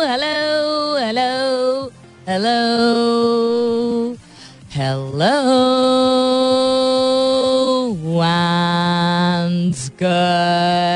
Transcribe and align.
hello, 0.09 0.97
hello, 0.97 1.91
hello, 2.25 2.59
hello. 4.73 5.37
And 8.19 9.75
good 9.97 10.86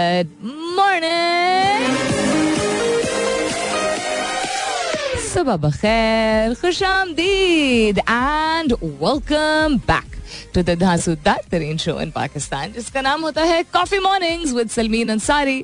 Subah 5.41 5.57
bakhair, 5.57 6.53
khush 6.53 6.81
आमदीद 6.85 7.99
and 8.07 8.73
welcome 9.01 9.77
back 9.87 10.17
to 10.53 10.61
the 10.61 10.75
धांसूदार 10.77 11.39
तरीन 11.51 11.77
show 11.77 11.99
in 12.01 12.11
Pakistan 12.11 12.73
जिसका 12.73 13.01
नाम 13.01 13.21
होता 13.21 13.43
है 13.43 13.63
coffee 13.73 13.99
mornings 13.99 14.53
with 14.53 14.69
Salmeen 14.69 15.09
Ansari 15.09 15.63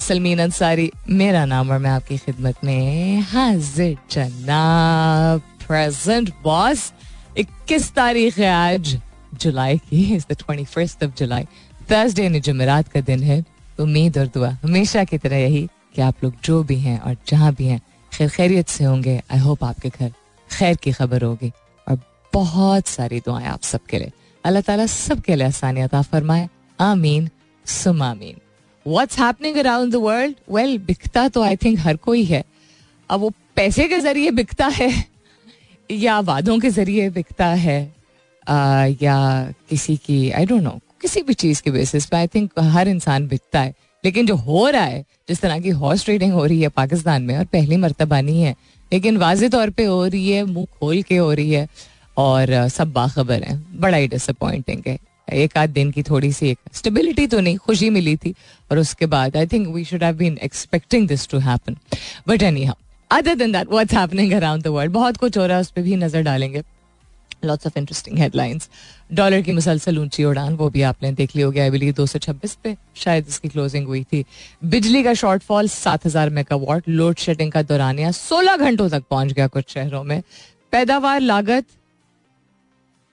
Salmeen 0.00 0.38
Ansari 0.42 0.90
मेरा 1.08 1.44
नाम 1.44 1.70
और 1.70 1.78
मैं 1.78 1.90
आपकी 1.90 2.18
खिदमत 2.18 2.64
में 2.64 3.20
हाजिर 3.30 3.96
जनाब 4.10 5.40
प्रेजेंट 5.66 6.30
बॉस 6.44 6.92
21 7.38 7.90
तारीख 7.96 8.38
है 8.38 8.52
आज 8.52 8.96
जुलाई 9.40 9.78
की 9.88 10.02
is 10.16 10.26
the 10.32 10.36
21st 10.42 11.04
of 11.04 11.16
July 11.18 11.44
Thursday 11.90 12.22
यानी 12.22 12.40
जुमेरात 12.50 12.92
का 12.92 13.00
दिन 13.08 13.22
है 13.30 13.44
उम्मीद 13.80 14.18
और 14.18 14.26
दुआ 14.34 14.56
हमेशा 14.64 15.04
की 15.04 15.18
तरह 15.18 15.36
यही 15.36 15.66
कि 15.94 16.02
आप 16.02 16.24
लोग 16.24 16.34
जो 16.44 16.62
भी 16.64 16.78
हैं 16.80 17.00
और 17.00 17.16
जहाँ 17.28 17.52
भी 17.54 17.66
हैं 17.66 17.80
खैर, 18.14 18.28
खैरियत 18.28 18.68
से 18.68 18.84
होंगे। 18.84 19.20
आई 19.30 19.38
होप 19.38 19.64
आपके 19.64 19.88
घर 19.90 20.12
खैर 20.50 20.76
की 20.76 20.92
खबर 20.92 21.22
होगी। 21.22 21.50
और 21.86 21.98
बहुत 22.32 22.86
सारी 22.88 23.20
दुआएँ 23.20 23.46
आप 23.46 23.62
सबके 23.62 23.98
लिए। 23.98 24.12
अल्लाह 24.44 24.62
ताला 24.62 24.86
सबके 24.86 25.34
लिए 25.34 25.46
आसानियत 25.46 25.94
फरमाए। 25.94 26.48
आमीन, 26.78 27.28
सुम 27.66 28.02
आमीन। 28.02 28.36
What's 28.86 29.18
happening 29.18 29.56
around 29.56 29.92
the 29.92 29.96
world 29.98 30.36
well 30.50 30.78
बिकता 30.86 31.28
तो 31.28 31.42
आई 31.42 31.56
थिंक 31.56 31.78
हर 31.80 31.96
कोई 31.98 32.24
है। 32.24 32.44
अब 33.10 33.20
वो 33.20 33.32
पैसे 33.56 33.88
के 33.88 33.98
ज़रिए 34.00 34.30
बिकता 34.30 34.66
है, 34.68 34.92
या 35.90 36.18
वादों 36.22 36.58
के 36.58 36.70
ज़रिए 36.70 37.08
बिकता 37.10 37.46
है 37.46 37.80
या 39.02 39.16
किसी 39.70 39.96
की 39.96 40.30
आई 40.30 40.46
डोंट 40.46 40.62
नो 40.62 40.78
किसी 41.02 41.22
भी 41.22 41.34
चीज़ 41.34 41.62
के 41.62 41.70
बेसिस 41.70 42.06
पे 42.06 42.16
आई 42.16 42.26
थिंक 42.26 42.58
हर 42.58 42.88
इंसान 42.88 43.26
बिकता 43.28 43.60
है। 43.60 43.74
लेकिन 44.04 44.26
जो 44.26 44.34
हो 44.36 44.68
रहा 44.68 44.84
है, 44.84 45.04
जिस 45.28 45.40
तरह 45.40 45.58
की 45.58 45.70
हॉर्स 45.70 46.04
ट्रेडिंग 46.04 46.32
हो 46.32 46.44
रही 46.46 46.60
है 46.60 46.68
पाकिस्तान 46.68 47.22
में, 47.22 47.36
और 47.38 47.44
पहली 47.44 47.76
मरतबा 47.76 48.20
नहीं 48.20 48.42
है, 48.42 48.54
लेकिन 48.92 49.16
वाज 49.16 49.44
तौर 49.52 49.70
पे 49.70 49.84
हो 49.84 50.04
रही 50.06 50.30
है, 50.30 50.44
मुँह 50.44 50.66
खोल 50.80 51.02
के 51.02 51.16
हो 51.16 51.32
रही 51.32 51.50
है, 51.50 51.66
और 52.16 52.68
सब 52.68 52.92
बाखबर 52.92 53.42
हैं। 53.42 53.80
बड़ा 53.80 53.96
ही 53.96 54.08
डिसअपॉइंटिंग 54.08 54.82
है। 54.86 54.98
एक 55.32 55.56
आध 55.58 55.70
दिन 55.70 55.90
की 55.90 56.02
थोड़ी 56.02 56.32
सी 56.32 56.48
एक 56.48 56.58
स्टेबिलिटी 56.72 57.26
तो 57.26 57.40
नहीं, 57.40 57.56
खुशी 57.56 57.88
मिली 57.90 58.16
थी, 58.16 58.34
और 58.70 58.78
उसके 58.78 59.06
बाद 59.06 59.36
I 59.36 59.46
think 59.46 59.68
we 59.68 59.84
should 59.84 60.04
have 60.04 60.16
been 60.16 60.38
expecting 60.42 61.08
this 61.08 61.28
to 61.28 61.38
happen 61.38 61.76
but 62.28 62.42
anyhow 62.64 62.74
other 63.10 63.34
than 63.34 63.52
that 63.52 63.70
what's 63.70 63.94
happening 63.94 64.32
around 64.32 64.62
the 64.62 64.66
world 64.66 64.92
बहुत 64.92 65.16
कुछ 65.16 65.38
हो 65.38 65.46
रहा 65.46 65.56
है, 65.56 65.60
उस 65.60 65.70
पर 65.70 65.82
भी 65.82 65.96
नज़र 65.96 66.22
डालेंगे। 66.22 66.62
Lots 67.44 67.66
of 67.66 67.78
interesting 67.78 68.18
headlines 68.18 68.68
dollar 69.12 69.40
की 69.40 69.52
मुसलसल 69.52 69.98
ऊँची 69.98 70.24
उड़ान, 70.24 70.54
वो 70.54 70.68
भी 70.70 70.82
आपने 70.82 71.12
देख 71.12 71.36
ली 71.36 71.42
होगी 71.42 71.60
आई 71.60 71.70
बिलीव 71.70 71.94
दो 71.94 72.06
सौ 72.06 72.18
छब्बीस 72.18 72.54
पे 72.64 72.76
शायद 72.96 73.28
इसकी 73.28 73.48
क्लोजिंग 73.48 73.86
हुई 73.86 74.02
थी। 74.04 74.24
बिजली 74.66 75.02
का 75.04 75.14
शॉर्टफॉल 75.14 75.68
सात 75.70 76.06
हज़ार 76.06 76.30
मेगावाट 76.32 76.88
लोड 76.88 77.16
शेडिंग 77.18 77.52
का 77.52 77.62
दौरानिया 77.64 78.10
सोलह 78.12 78.56
घंटों 78.58 78.88
तक 78.88 79.04
पहुँच 79.10 79.32
गया 79.32 79.46
कुछ 79.48 79.72
शहरों 79.74 80.04
में। 80.04 80.22
पैदावार 80.72 81.20
लागत, 81.20 81.64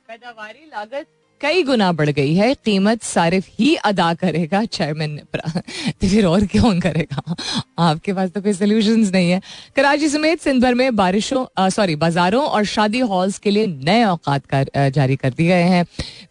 पैदावारी 0.09 0.65
लागत 0.67 1.07
कई 1.41 1.63
गुना 1.63 1.91
बढ़ 1.91 2.09
गई 2.09 2.33
है। 2.35 2.53
कीमत 2.55 3.03
सारिफ 3.03 3.47
ही 3.59 3.73
अदा 3.75 4.13
करेगा 4.15 4.63
चेयरमैन 4.67 5.17
तो 5.27 6.07
फिर 6.07 6.25
और 6.25 6.45
कौन 6.47 6.79
करेगा? 6.81 7.35
आपके 7.79 8.13
पास 8.13 8.29
तो 8.29 8.41
कोई 8.41 8.53
सोल्यूशन 8.53 8.99
नहीं 9.07 9.31
है। 9.31 9.41
कराची 9.75 10.09
समेत 10.09 10.41
सिंध 10.41 10.61
भर 10.63 10.73
में 10.73 10.95
बारिशों 10.95 11.69
सॉरी 11.69 11.95
बाजारों 11.97 12.43
और 12.43 12.65
शादी 12.67 12.99
हॉल्स 13.01 13.39
के 13.39 13.51
लिए 13.51 13.67
नए 13.67 14.03
औकात 14.05 14.45
कर, 14.45 14.69
जारी 14.89 15.15
कर 15.15 15.29
दिए 15.31 15.47
गए 15.47 15.63
हैं। 15.63 15.85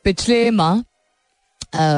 पिछले 0.04 0.50
माह 0.52 0.82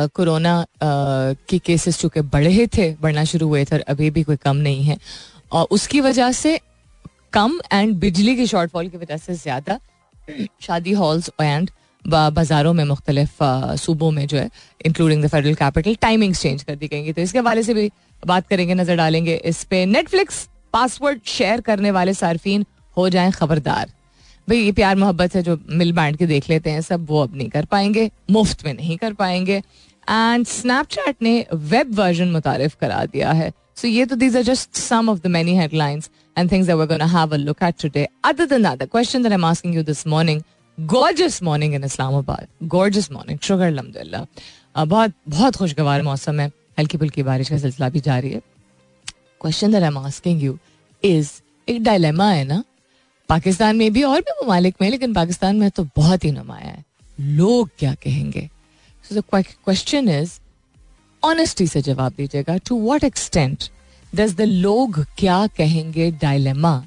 कोरोना 0.08 0.64
के 0.82 1.58
केसेस 1.58 1.98
चूँकि 1.98 2.20
बढ़े 2.22 2.66
थे 2.68 2.90
बढ़ना 3.02 3.24
शुरू 3.24 3.48
हुए 3.48 3.64
थे 3.64 3.76
और 3.76 3.84
अभी 3.88 4.10
भी 4.10 4.22
कोई 4.22 4.36
कम 4.36 4.56
नहीं 4.58 4.82
है। 4.84 4.96
और 5.52 5.66
उसकी 5.70 6.00
वजह 6.00 6.32
से 6.32 6.58
कम 7.32 7.60
एंड 7.72 7.94
बिजली 7.98 8.36
की 8.36 8.46
शॉर्टफॉल 8.46 8.88
की 8.88 8.96
वजह 8.98 9.16
से 9.18 9.34
ज़्यादा 9.34 9.78
शादी 10.62 10.92
हॉल्स 10.92 11.30
एंड 11.40 11.70
बाजारों 12.04 12.72
में 12.72 12.84
मुख्तलिफ़ 12.84 13.42
सूबों 13.80 14.10
में 14.10 14.26
जो 14.26 14.38
है 14.38 14.48
including 14.86 15.24
the 15.24 15.28
federal 15.28 15.54
capital 15.54 15.94
timings 16.02 16.42
change 16.42 16.62
कर 16.62 16.76
दी 16.76 16.88
गई 16.88 17.12
तो 17.12 17.20
इसके 17.22 17.38
हवाले 17.38 17.62
से 17.62 17.74
भी 17.74 17.90
बात 18.22 18.46
करेंगे 18.48 18.74
नज़र 18.74 18.96
डालेंगे 18.96 19.34
इस 19.44 19.62
पे। 19.64 19.84
नेटफ्लिक्स 19.86 20.48
पासवर्ड 20.72 21.20
शेयर 21.26 21.60
करने 21.60 21.90
वाले 21.90 22.14
सार्फिन 22.14 22.64
हो 22.96 23.08
जाए 23.08 23.30
खबरदार। 23.30 23.90
भाई 24.48 24.58
ये 24.58 24.72
प्यार 24.72 24.96
मोहब्बत 24.96 25.34
है 25.34 25.42
जो 25.42 25.58
मिल 25.70 25.92
बांट 25.92 26.16
के 26.18 26.26
देख 26.26 26.48
लेते 26.50 26.70
हैं 26.70 26.80
सब 26.80 27.06
वो 27.08 27.22
अब 27.22 27.36
नहीं 27.36 27.48
कर 27.50 27.64
पाएँगे 27.70 28.10
मुफ़्त 28.30 28.64
में 28.66 28.72
नहीं 28.74 28.96
कर 28.98 29.12
पाएँगे। 29.14 29.56
एंड 29.56 30.46
स्नैपचैट 30.46 31.22
ने 31.22 31.34
वेब 31.54 31.94
वर्जन 31.98 32.30
मुतारफ 32.30 32.74
करा 32.80 33.04
दिया 33.12 33.32
है। 33.32 33.52
सो 33.76 33.88
ये 33.88 34.06
तो 34.06 34.16
these 34.16 34.36
are 34.36 34.42
just 34.42 34.76
some 34.76 35.08
of 35.10 35.18
the 35.18 35.26
many 35.36 35.56
headlines 35.56 36.10
and 36.36 36.50
things 36.52 36.68
that 36.68 36.78
we're 36.78 36.88
going 36.90 37.04
to 37.04 37.12
have 37.12 37.32
a 37.32 37.38
look 37.38 37.62
at 37.62 37.78
today. 37.78 38.06
Other 38.24 38.46
than 38.46 38.66
that, 38.66 38.78
the 38.80 38.90
question 38.96 39.22
that 39.22 39.32
I'm 39.32 39.46
asking 39.50 39.78
you 39.78 39.84
this 39.90 40.04
morning 40.14 40.42
gorgeous 40.78 41.42
morning 41.42 41.74
in 41.74 41.84
Islamabad 41.84 42.46
gorgeous 42.68 43.10
morning 43.12 43.38
sugar 43.38 43.66
अलहमदिल्ला 43.66 44.26
बहुत 44.76 45.12
बहुत 45.28 45.56
खुशगवार 45.56 46.02
मौसम 46.02 46.40
है. 46.40 46.50
हल्की 46.78 46.98
फुल्की 46.98 47.22
बारिश 47.22 47.48
का 47.50 47.58
सिलसिला 47.58 47.88
भी 47.88 48.00
जारी 48.00 48.30
है. 48.30 48.40
Question 49.40 49.74
I 49.74 49.82
am 49.82 49.98
asking 49.98 50.42
you 50.42 50.58
is 51.02 51.30
एक 51.68 51.82
डायलेमा 51.82 52.30
है 52.30 52.44
ना? 52.44 52.62
पाकिस्तान 53.28 53.76
में 53.76 53.92
भी 53.92 54.02
और 54.02 54.20
भी 54.20 54.32
ममालिक 54.42 54.74
में, 54.80 54.88
लेकिन 54.90 55.14
पाकिस्तान 55.14 55.56
में 55.56 55.70
तो 55.70 55.84
बहुत 55.96 56.24
ही 56.24 56.30
नुमाया 56.32 56.66
है. 56.66 56.84
लोग 57.20 57.70
क्या 57.78 57.94
कहेंगे? 57.94 58.48
क्वेश्चन 59.12 60.08
इज़ 60.10 60.38
ऑनेस्टी 61.22 61.66
से 61.66 61.82
जवाब 61.82 62.12
दीजिएगा. 62.12 62.56
To 62.58 62.76
what 62.80 63.04
extent 63.04 63.68
does 64.12 64.34
the 64.36 64.40
लोग 64.40 65.04
क्या 65.18 65.46
कहेंगे 65.56 66.10
dilemma 66.22 66.82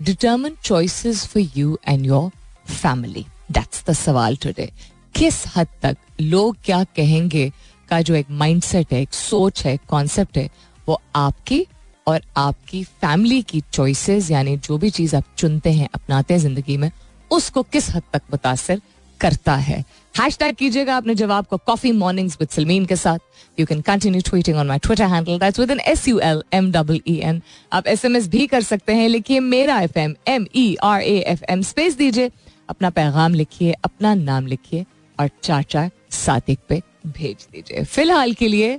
determine 0.00 0.56
choices 0.64 1.26
for 1.26 1.48
you 1.56 1.78
and 1.88 2.06
your 2.06 2.30
family 2.70 3.24
that's 3.52 3.84
the 3.88 3.92
सवाल 3.94 4.36
टुडे 4.36 4.70
किस 5.14 5.44
हद 5.56 5.66
तक 5.82 5.96
लोग 6.20 6.56
क्या 6.64 6.82
कहेंगे 6.96 7.50
का 7.88 8.00
जो 8.00 8.14
एक 8.14 8.26
माइंडसेट 8.30 8.92
है, 8.92 9.00
एक 9.02 9.14
सोच 9.14 9.64
है 9.64 9.76
कॉन्सेप्ट 9.88 10.36
है, 10.36 10.48
वो 10.88 11.00
आपकी 11.16 11.66
और 12.06 12.20
आपकी 12.36 12.82
फैमिली 12.84 13.40
की 13.42 13.62
चॉइसेस 13.72 14.30
यानी 14.30 14.56
जो 14.58 14.78
भी 14.78 14.90
चीज़ 14.90 15.16
आप 15.16 15.24
चुनते 15.38 15.72
हैं, 15.72 15.88
अपनाते 15.94 16.34
हैं 16.34 16.40
ज़िंदगी 16.40 16.76
में, 16.76 16.90
उसको 17.30 17.62
किस 17.62 17.88
हद 17.94 18.02
तक 18.12 18.22
मुतासर 18.32 18.80
करता 19.20 19.54
है? 19.54 19.84
हैश 20.14 20.36
टैग 20.38 20.54
कीजिएगा 20.56 20.96
अपने 20.96 21.14
जवाब 21.14 21.46
को 21.46 21.56
कॉफ़ी 21.56 21.90
मॉर्निंग्स 21.92 22.36
विद 22.40 22.48
सलमीन 22.48 22.84
के 22.86 22.96
साथ. 22.96 23.18
You 23.58 23.66
can 23.66 23.80
continue 23.80 24.20
tweeting 24.28 24.56
on 24.58 24.66
my 24.66 24.78
Twitter 24.78 25.06
handle 25.06 25.38
that's 25.38 25.60
with 25.60 25.70
N 25.70 25.80
S 25.80 26.06
U 26.08 26.18
L 26.20 26.42
M 26.52 26.70
double 26.72 27.00
E 27.08 27.16
N 27.24 27.40
आप 27.72 27.86
एस 27.86 28.04
एम 28.04 28.16
एस 28.16 28.28
भी 28.28 28.46
कर 28.46 28.62
सकते 28.62 28.94
हैं. 28.94 29.08
लिखिए 29.08 29.40
Mera 29.40 29.80
F 29.80 29.98
M 29.98 30.14
M 30.28 30.46
E 30.56 30.74
R 30.82 31.02
A 31.02 31.18
F 31.18 31.44
M 31.50 31.62
space 31.62 31.96
दीजिए. 31.96 32.30
अपना 32.70 32.90
पैगाम 32.90 33.34
लिखिए, 33.34 33.72
अपना 33.84 34.14
नाम 34.14 34.46
लिखिए 34.46 34.84
और 35.18 35.30
चाचा 35.42 35.88
सातिक 36.10 36.58
पे 36.68 36.82
भेज 37.08 37.46
दीजिए। 37.52 37.84
फ़िलहाल 37.84 38.32
के 38.34 38.48
लिए 38.48 38.76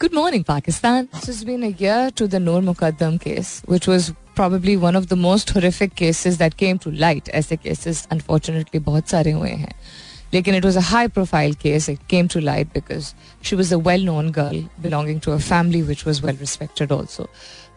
good 0.00 0.14
morning 0.14 0.44
Pakistan. 0.44 1.08
To 2.16 2.26
the 2.26 2.34
Noor 2.36 2.62
Mukadam 2.62 3.16
case 3.18 3.60
which 3.70 3.88
was 3.88 4.10
probably 4.36 4.74
one 4.76 4.96
of 4.96 5.04
the 5.04 5.12
most 5.18 5.56
horrific 5.56 5.92
cases 5.98 6.38
that 6.38 6.54
came 6.54 6.78
to 6.84 6.90
light 6.92 7.28
ऐसे 7.40 7.56
केसेस 7.56 8.06
अनफॉर्चुनेटली 8.12 8.80
बहुत 8.80 9.08
सारे 9.08 9.32
हुए 9.32 9.50
हैं। 9.50 9.74
लेकिन 10.34 10.54
it 10.54 10.64
was 10.64 10.78
a 10.78 10.80
high 10.82 11.08
profile 11.08 11.54
case 11.54 11.88
it 11.88 11.98
came 12.10 12.28
to 12.28 12.40
light 12.40 12.68
because 12.74 13.12
she 13.44 13.56
was 13.56 13.74
a 13.74 13.78
well 13.88 14.04
known 14.04 14.30
girl 14.32 14.64
belonging 14.82 15.20
to 15.20 15.32
a 15.32 15.36
family 15.38 15.82
which 15.82 16.06
was 16.06 16.22
well 16.26 16.36
respected 16.36 16.92
also 16.92 17.28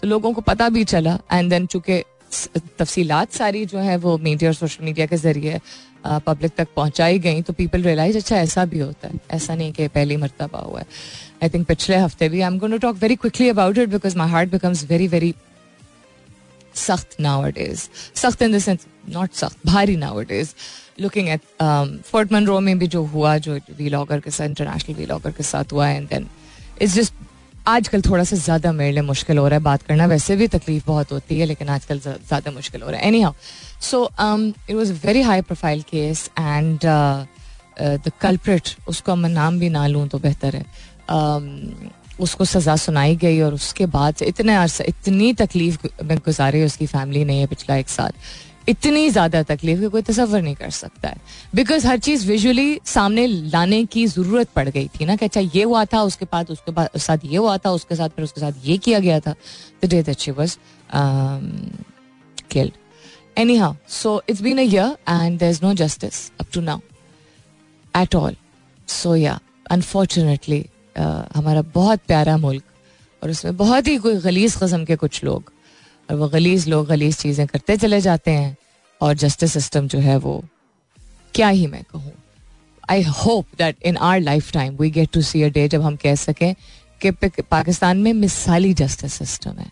तो 0.01 0.07
लोगों 0.07 0.33
को 0.33 0.41
पता 0.41 0.69
भी 0.69 0.83
चला 0.85 1.17
एंड 1.33 1.49
देन 1.49 1.65
चूँकि 1.65 2.03
तफसीलात 2.79 3.31
सारी 3.33 3.65
जो 3.65 3.79
है 3.79 3.97
वो 3.97 4.17
मीडिया 4.17 4.49
और 4.49 4.55
सोशल 4.55 4.85
मीडिया 4.85 5.05
के 5.05 5.17
ज़रिए 5.17 5.59
पब्लिक 6.05 6.51
तक 6.57 6.67
पहुंचाई 6.75 7.19
गई। 7.19 7.41
तो 7.41 7.53
पीपल 7.53 7.83
रियलाइज़ 7.83 8.17
अच्छा 8.17 8.37
ऐसा 8.37 8.65
भी 8.65 8.79
होता 8.79 9.07
है। 9.07 9.19
ऐसा 9.31 9.55
नहीं 9.55 9.71
कि 9.73 9.87
पहली 9.89 10.17
मरतबा 10.17 10.59
हुआ 10.59 10.79
है। 10.79 10.85
आई 11.43 11.49
थिंक 11.49 11.67
पिछले 11.67 11.95
हफ़्ते 11.97 12.29
भी 12.29 12.41
I 12.41 12.47
am 12.47 12.57
going 12.59 12.73
to 12.73 12.79
talk 12.87 12.97
very 13.01 13.15
quickly 13.15 13.49
about 13.49 13.77
it 13.77 13.89
because 13.89 14.17
my 14.17 14.29
heart 14.29 14.51
becomes 14.51 14.83
very 14.89 15.07
very 15.07 15.33
सख्त 16.75 17.19
नाउ 17.19 17.47
इट 17.47 17.57
इज़ 17.57 17.87
सख्त 18.15 18.41
इन 18.41 18.51
देंस 18.51 18.69
नॉट 19.09 19.33
सख्त, 19.33 19.57
भारी 19.65 19.95
now 19.95 20.21
it 20.21 20.31
is 20.31 20.53
looking 21.01 21.29
at 21.29 21.41
Fort 22.05 22.31
Munro 22.33 22.59
में 22.59 22.77
भी 22.79 22.87
जो 22.87 23.03
हुआ, 23.05 23.37
जो 23.37 23.59
वी 23.77 23.89
लॉगर 23.89 24.19
के 24.19 24.31
साथ 24.31 24.45
इंटरनेशनल 24.45 24.95
वी 24.95 25.05
लॉगर 25.05 25.31
के 25.31 25.43
साथ 25.43 25.73
हुआ 25.73 25.89
एंड 25.89 26.07
देन 26.09 26.27
इट्स 26.81 26.93
जस्ट 26.93 27.13
आजकल 27.67 28.01
थोड़ा 28.01 28.23
सा 28.23 28.35
ज़्यादा 28.37 28.71
मेरे 28.71 28.91
लिए 28.91 29.01
मुश्किल 29.03 29.37
हो 29.37 29.47
रहा 29.47 29.57
है 29.57 29.63
बात 29.63 29.81
करना। 29.83 30.05
वैसे 30.07 30.35
भी 30.35 30.47
तकलीफ़ 30.49 30.85
बहुत 30.87 31.11
होती 31.11 31.39
है 31.39 31.45
लेकिन 31.45 31.69
आजकल 31.69 31.99
ज़्यादा 31.99 32.51
मुश्किल 32.51 32.81
हो 32.81 32.89
रहा 32.89 32.99
है। 32.99 33.07
Anyhow 33.21 33.33
so 33.81 34.03
it 34.69 34.75
was 34.75 34.93
very 35.05 35.21
high 35.21 35.41
profile 35.43 35.81
case 35.89 36.29
and 36.39 36.79
the 36.85 38.11
culprit 38.21 38.75
उसको 38.87 39.15
मैं 39.15 39.29
नाम 39.29 39.59
भी 39.59 39.69
ना 39.69 39.87
लूँ 39.87 40.07
तो 40.07 40.19
बेहतर 40.19 40.55
है। 40.55 40.65
Um, 41.07 41.43
उसको 42.19 42.45
सज़ा 42.45 42.75
सुनाई 42.75 43.15
गई 43.15 43.39
और 43.41 43.53
उसके 43.53 43.85
बाद 43.87 44.21
इतने 44.23 44.55
अरसा 44.55 44.83
इतनी 44.87 45.33
तकलीफ़ 45.33 45.77
में 46.03 46.17
गुजारी 46.25 46.63
उसकी 46.65 46.85
फैमिली 46.85 47.23
ने 47.25 47.45
पिछला 47.45 47.75
एक 47.75 47.89
साल। 47.89 48.13
इतनी 48.67 49.09
ज़्यादा 49.09 49.41
तकलीफ़ 49.43 49.85
कोई 49.89 50.01
तस्वर 50.01 50.41
नहीं 50.41 50.55
कर 50.55 50.69
सकता 50.69 51.09
है। 51.09 51.17
बिकॉज़ 51.55 51.87
हर 51.87 51.97
चीज़ 51.99 52.27
विजुअली 52.27 52.79
सामने 52.85 53.25
लाने 53.27 53.83
की 53.85 54.05
ज़रूरत 54.07 54.49
पड़ 54.55 54.67
गई 54.69 54.87
थी 54.95 55.05
ना 55.05 55.15
कि 55.15 55.25
अच्छा 55.25 55.41
ये 55.41 55.63
हुआ 55.63 55.83
था, 55.85 56.01
उसके 56.03 56.25
बाद 56.31 56.51
उसके 56.51 56.71
बाद 56.71 56.97
साथ 56.97 57.25
ये 57.25 57.37
हुआ 57.37 57.57
था, 57.57 57.71
उसके 57.71 57.95
साथ, 57.95 58.09
फिर 58.09 58.23
उसके 58.25 58.41
साथ 58.41 58.65
ये 58.65 58.77
किया 58.77 58.99
गया 58.99 59.19
था। 59.19 59.35
The 59.83 59.89
day 59.89 60.01
that 60.03 60.19
she 60.19 60.31
was 60.31 60.57
killed 62.51 62.71
anyhow 63.57 63.75
so 63.91 64.21
it's 64.29 64.41
been 64.41 64.57
a 64.57 64.61
year 64.63 64.97
and 65.09 65.39
there 65.39 65.51
is 65.51 65.59
no 65.63 65.73
justice 65.75 66.29
up 66.39 66.47
to 66.53 66.61
now 66.61 66.79
at 67.93 68.15
all 68.15 68.35
so 68.87 69.15
yeah 69.15 69.39
unfortunately 69.71 70.65
हमारा 71.35 71.61
बहुत 71.73 71.99
प्यारा 72.07 72.37
मुल्क 72.37 72.63
और 73.21 73.29
उसमें 73.29 73.55
बहुत 73.57 73.87
ही 73.87 73.97
कोई 73.97 74.15
गलीज 74.21 74.55
कस्म 74.55 74.85
के 74.85 74.95
कुछ 74.95 75.23
लोग 75.23 75.51
और 76.09 76.15
वो 76.15 76.27
गलीज 76.29 76.67
लोग 76.69 76.87
गलीज 76.87 77.17
चीज़ें 77.17 77.45
करते 77.47 77.77
चले 77.77 78.01
जाते 78.01 78.31
हैं 78.31 78.55
और 79.01 79.13
जस्टिस 79.15 79.53
सिस्टम 79.53 79.87
जो 79.87 79.99
है 79.99 80.17
वो, 80.17 80.43
क्या 81.33 81.47
ही 81.49 81.67
मैं 81.67 81.83
कहूँ? 81.83 82.11
I 82.89 83.01
hope 83.03 83.45
that 83.57 83.75
in 83.85 83.97
our 83.97 84.19
life 84.19 84.51
time 84.51 84.75
we 84.77 84.89
get 84.91 85.09
to 85.13 85.21
see 85.21 85.41
a 85.43 85.49
day 85.49 85.67
जब 85.67 85.81
हम 85.81 85.95
कह 85.95 86.15
सकें 86.15 86.53
कि 87.01 87.11
पाकिस्तान 87.41 87.97
में 87.97 88.13
मिसाली 88.13 88.73
जस्टिस 88.73 89.13
सिस्टम 89.13 89.51
है। 89.51 89.69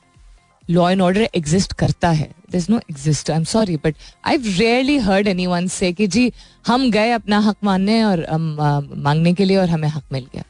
लॉ 0.70 0.90
एंड 0.90 1.02
ऑर्डर 1.02 1.30
एग्जिस्ट 1.36 1.74
करता 1.74 2.10
है। 2.10 2.30
There 2.52 2.58
is 2.58 2.66
no 2.72 2.78
exist 2.92 3.30
I 3.32 3.38
am 3.38 3.44
sorry 3.44 3.78
but 3.78 3.96
I 4.26 4.38
rarely 4.38 4.98
heard 4.98 5.28
anyone 5.48 5.68
say 5.68 5.92
कि 5.94 6.08
जी, 6.08 6.32
हम 6.68 6.90
गए 6.92 7.12
अपना 7.12 7.40
हक 7.40 7.56
मानने 7.64 8.04
और 8.04 8.26
हम 8.26 8.58
मांगने 8.98 9.34
के 9.34 9.46
लिए 9.46 9.58
और 9.58 9.70
हमें 9.70 9.88
हक 9.88 10.04
मिल 10.12 10.28
गया। 10.36 10.44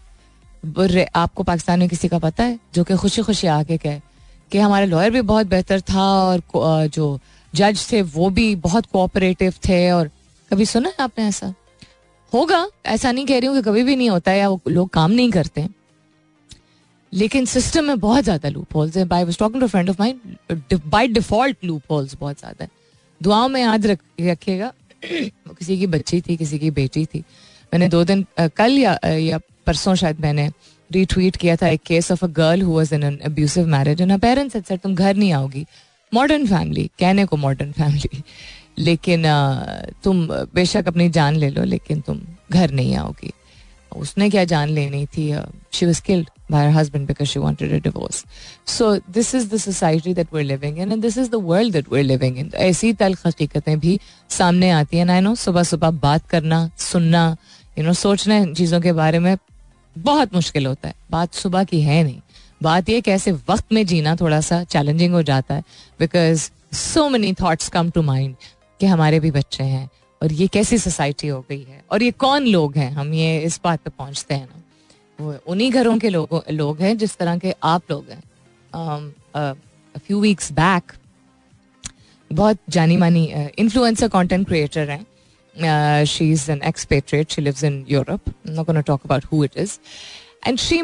आपको 1.15 1.43
पाकिस्तान 1.43 1.79
में 1.79 1.89
किसी 1.89 2.07
का 2.07 2.19
पता 2.19 2.43
है? 2.43 2.59
जो 2.73 2.83
कि 2.83 2.95
खुशी 2.95 3.21
खुशी 3.21 3.47
आके 3.47 3.77
कहे 3.77 3.99
कि 4.51 4.57
हमारा 4.57 4.85
लॉयर 4.85 5.11
भी 5.11 5.21
बहुत 5.23 5.47
बेहतर 5.47 5.81
था 5.81 6.03
और 6.23 6.87
जो 6.87 7.19
जज 7.53 7.87
थे 7.91 8.01
वो 8.01 8.29
भी 8.29 8.55
बहुत 8.55 8.85
कोऑपरेटिव 8.85 9.53
थे 9.67 9.89
और 9.91 10.09
कभी 10.51 10.65
सुना 10.65 10.89
है 10.89 10.95
आपने 10.99 11.27
ऐसा? 11.27 11.53
होगा 12.33 12.67
ऐसा 12.85 13.11
नहीं 13.11 13.25
कह 13.25 13.39
रही 13.39 13.47
हूँ 13.47 13.55
कि 13.55 13.61
कभी 13.61 13.83
भी 13.83 13.95
नहीं 13.95 14.09
होता 14.09 14.31
है 14.31 14.39
या 14.39 14.49
वो 14.49 14.59
लोग 14.67 14.89
काम 14.89 15.11
नहीं 15.11 15.31
करते 15.31 15.67
लेकिन 17.13 17.45
सिस्टम 17.45 17.83
में 17.83 17.99
बहुत 17.99 18.23
ज़्यादा 18.23 18.49
लूप 18.49 18.75
होल्स 18.75 18.97
है 18.97 19.05
by 19.05 19.25
talking 19.33 19.61
to 19.61 19.67
friend 19.67 19.89
of 19.89 19.97
mind 19.99 20.79
by 20.85 21.07
default 21.07 21.63
loopholes 21.91 22.15
बहुत 22.15 22.39
ज़्यादा 22.39 22.63
है। 22.63 22.69
दुआओं 23.21 23.47
में 23.49 23.61
याद 23.61 23.85
रख 23.87 23.99
रखिएगा। 24.21 24.71
किसी 25.03 25.77
की 25.79 25.87
बच्ची 25.87 26.19
थी 26.21 26.35
किसी 26.37 26.59
की 26.59 26.71
बेटी 26.71 27.05
थी। 27.05 27.19
मैंने 27.73 27.87
दो 27.87 28.03
दिन 28.03 28.25
कल 28.39 28.77
या, 28.77 28.97
या 29.05 29.39
परसों 29.67 29.95
शायद 29.95 30.19
मैंने 30.19 30.49
रीट्वीट 30.95 31.35
किया 31.37 31.55
था 31.61 31.67
एक 31.67 31.81
case 31.87 32.11
of 32.11 32.23
a 32.25 32.27
girl 32.41 32.61
who 32.61 32.75
was 32.77 32.93
in 32.93 33.03
an 33.03 33.17
abusive 33.25 33.67
marriage 33.75 34.01
and 34.01 34.19
parents 34.21 34.57
said 34.67 34.79
तुम 34.79 34.95
घर 34.95 35.15
नहीं 35.15 35.31
आओगी 35.33 35.65
मॉडर्न 36.11 36.45
फैमिली 36.47 36.89
कहने 36.99 37.25
को 37.25 37.37
मॉडर्न 37.37 37.71
फैमिली 37.71 38.23
लेकिन 38.79 39.23
तुम 40.03 40.27
बेशक 40.55 40.87
अपनी 40.87 41.09
जान 41.09 41.35
ले 41.35 41.49
लो, 41.49 41.63
लेकिन 41.63 42.01
तुम 42.07 42.21
घर 42.51 42.71
नहीं 42.71 42.95
आओगी 42.95 43.33
उसने 43.91 44.29
क्या 44.29 44.43
जान 44.45 44.69
लेनी 44.69 45.05
थी 45.17 45.33
she 45.73 45.85
was 45.85 45.99
killed 46.07 46.29
her 46.53 46.71
husband 46.71 47.07
because 47.07 47.29
she 47.29 47.39
wanted 47.39 47.71
a 47.73 47.79
divorce. 47.79 48.17
So, 48.65 48.99
this 49.09 49.33
is 49.33 49.47
the 49.49 49.59
society 49.59 50.11
that 50.13 50.31
we're 50.31 50.43
living 50.43 50.77
in, 50.77 50.91
and 50.91 51.01
this 51.01 51.17
is 51.17 51.29
the 51.29 51.39
world 51.39 51.73
that 51.73 51.87
we're 51.93 52.03
living 52.03 52.37
in. 52.37 52.51
ऐसी 52.65 52.91
तल्ख 52.93 53.25
हकीकतें 53.27 53.79
भी 53.79 53.99
सामने 54.29 54.69
आती 54.71 54.97
हैं 54.97 55.09
आई 55.09 55.21
नो 55.21 55.33
सुबह 55.35 55.63
सुबह 55.63 55.91
बात 56.03 56.27
करना, 56.29 56.59
सुनना 56.77 57.25
यू 57.77 57.83
नो 57.85 57.93
सोचना 57.93 58.37
इन 58.37 58.53
चीज़ों 58.53 58.81
के 58.81 58.91
बारे 58.93 59.19
में 59.19 59.35
बहुत 59.95 60.33
मुश्किल 60.35 60.65
होता 60.65 60.87
है। 60.87 60.95
बात 61.11 61.33
सुबह 61.33 61.63
की 61.63 61.81
है 61.81 62.03
नहीं। 62.03 62.19
बात 62.63 62.89
यह 62.89 62.99
कैसे 63.01 63.31
वक्त 63.49 63.73
में 63.73 63.85
जीना 63.85 64.15
थोड़ा 64.15 64.39
सा 64.41 64.63
चैलेंजिंग 64.63 65.13
हो 65.13 65.21
जाता 65.23 65.55
है 65.55 65.63
because 65.99 66.49
so 66.73 67.07
many 67.09 67.33
thoughts 67.33 67.69
come 67.69 67.89
to 67.89 68.01
mind 68.01 68.35
कि 68.79 68.85
हमारे 68.85 69.19
भी 69.19 69.31
बच्चे 69.31 69.63
हैं 69.63 69.89
और 70.21 70.31
ये 70.33 70.47
कैसी 70.47 70.77
सोसाइटी 70.77 71.27
हो 71.27 71.39
गई 71.49 71.63
है 71.63 71.83
और 71.91 72.03
ये 72.03 72.11
कौन 72.11 72.45
लोग 72.47 72.77
हैं? 72.77 72.91
हम 72.91 73.13
ये 73.13 73.39
इस 73.39 73.59
बात 73.63 73.79
पे 73.79 73.89
पहुँचते 73.89 74.33
हैं 74.33 74.45
ना। 74.45 74.61
वो 75.19 75.35
उन्हीं 75.47 75.71
घरों 75.71 75.97
के 75.99 76.09
लोगों, 76.09 76.39
लोग 76.51 76.81
हैं 76.81 76.97
जिस 76.97 77.17
तरह 77.17 77.37
के 77.37 77.53
आप 77.63 77.91
लोग 77.91 78.05
हैं। 78.09 79.53
फ्यू 79.97 80.19
वीक्स 80.21 80.51
बैक 80.51 80.91
बहुत 82.31 82.57
जानी 82.69 82.97
मानी 82.97 83.25
इन्फ्लुएंसर 83.57 84.07
कंटेंट 84.07 84.47
क्रिएटर 84.47 84.89
हैं। 84.89 85.05
Uh, 85.55 86.03
she's 86.03 86.49
an 86.49 86.61
expatriate. 86.61 87.31
She 87.31 87.41
lives 87.41 87.63
in 87.63 87.85
Europe. 87.87 88.21
I'm 88.45 88.55
not 88.55 88.65
going 88.65 88.75
to 88.75 88.83
talk 88.83 89.05
about 89.05 89.23
who 89.25 89.43
it 89.43 89.55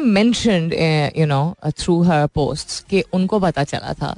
mentioned, 0.00 0.72
uh, 0.72 1.10
you 1.14 1.26
know, 1.26 1.56
uh, 1.62 1.70
through 1.70 2.04
her 2.04 2.26
posts 2.28 2.84
कि 2.90 3.02
उनको 3.14 3.40
पता 3.40 3.64
चला 3.64 3.92
था 3.92 4.16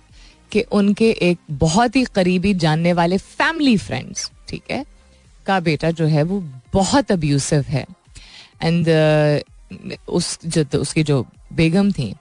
कि 0.53 0.61
उनके 0.73 1.11
एक 1.23 1.39
बहुत 1.51 1.97
ही 1.97 2.05
करीबी 2.15 2.55
जानने 2.65 2.93
वाले 2.93 3.19
फैमिली 3.19 3.77
फ्रेंड्स 3.77 4.31
ठीक 4.49 4.71
है 4.71 4.85
का 5.47 5.59
बेटा 5.61 5.91
जो 5.91 6.07
है 6.07 6.23
वो 6.23 6.43
बहुत 6.73 7.13
अब्यूसिव 7.13 7.65
है 7.69 7.85
एंड 8.63 8.87
uh, 8.87 9.99
उस 10.09 10.39
जो 10.47 10.65
उसकी 10.81 11.03
जो 11.03 11.25
बेगम 11.53 11.91
थी 11.93 12.15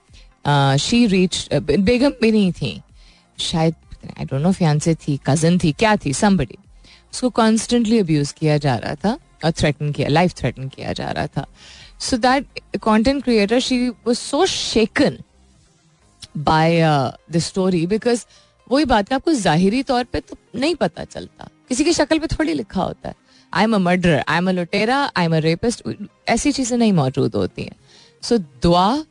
शी 0.80 1.04
uh, 1.04 1.12
रीच 1.12 1.48
बेगम 1.54 2.12
भी 2.22 2.30
नहीं 2.32 2.52
थी 2.52 2.80
शायद 3.40 3.74
आई 4.18 4.24
डोंट 4.24 4.42
नो 4.42 4.52
फियांसे 4.52 4.94
थी 4.94 5.18
कज़न 5.26 5.58
थी 5.58 5.72
क्या 5.78 5.96
थी 5.96 6.12
समबडी 6.12 6.58
उसको 7.14 7.30
कॉन्स्टेंटली 7.32 7.98
अब्यूज 7.98 8.32
किया 8.32 8.56
जा 8.58 8.76
रहा 8.76 8.94
था 8.94 9.18
और 9.44 9.50
थ्रेटन 9.52 9.92
किया 9.92 10.08
लाइफ 10.08 10.34
थ्रेटन 10.34 10.68
किया 10.68 10.92
जा 10.92 11.10
रहा 11.10 11.26
था। 11.26 11.46
So 12.00 12.16
that 12.18 12.78
content 12.82 13.22
creator 13.24 13.60
she 13.60 13.88
was 13.88 14.18
so 14.18 14.44
shaken 14.46 15.18
by 16.36 16.80
the 17.30 17.38
story 17.40 17.86
because 17.86 18.24
वही 18.68 18.84
बात 18.84 19.10
है 19.10 19.14
आपको 19.16 19.32
जाहिरी 19.34 19.82
तौर 19.82 20.04
पे 20.04 20.20
तो 20.20 20.36
नहीं 20.54 20.74
पता 20.74 21.04
चलता। 21.04 21.48
किसी 21.68 21.84
की 21.84 21.92
शक्ल 21.92 22.18
पे 22.18 22.26
थोड़ी 22.28 22.52
लिखा 22.52 22.82
होता 22.82 23.08
है। 23.08 23.14
I 23.52 23.64
am 23.64 23.74
a 23.74 23.78
murder 23.78 24.24
I 24.28 24.38
am 24.38 24.48
a 24.48 24.52
लुटेरा 24.52 24.98
आई 25.16 25.24
एम 25.24 25.36
अ 25.36 25.38
रेपिस्ट 25.40 25.82
ऐसी 26.28 26.52
चीज़ें 26.52 26.76
नहीं 26.78 26.92
मौजूद 26.92 27.34
होती 27.34 27.62
हैं। 27.62 27.76
सो 28.22 28.36
so, 28.36 28.42
दुआ 28.62 29.04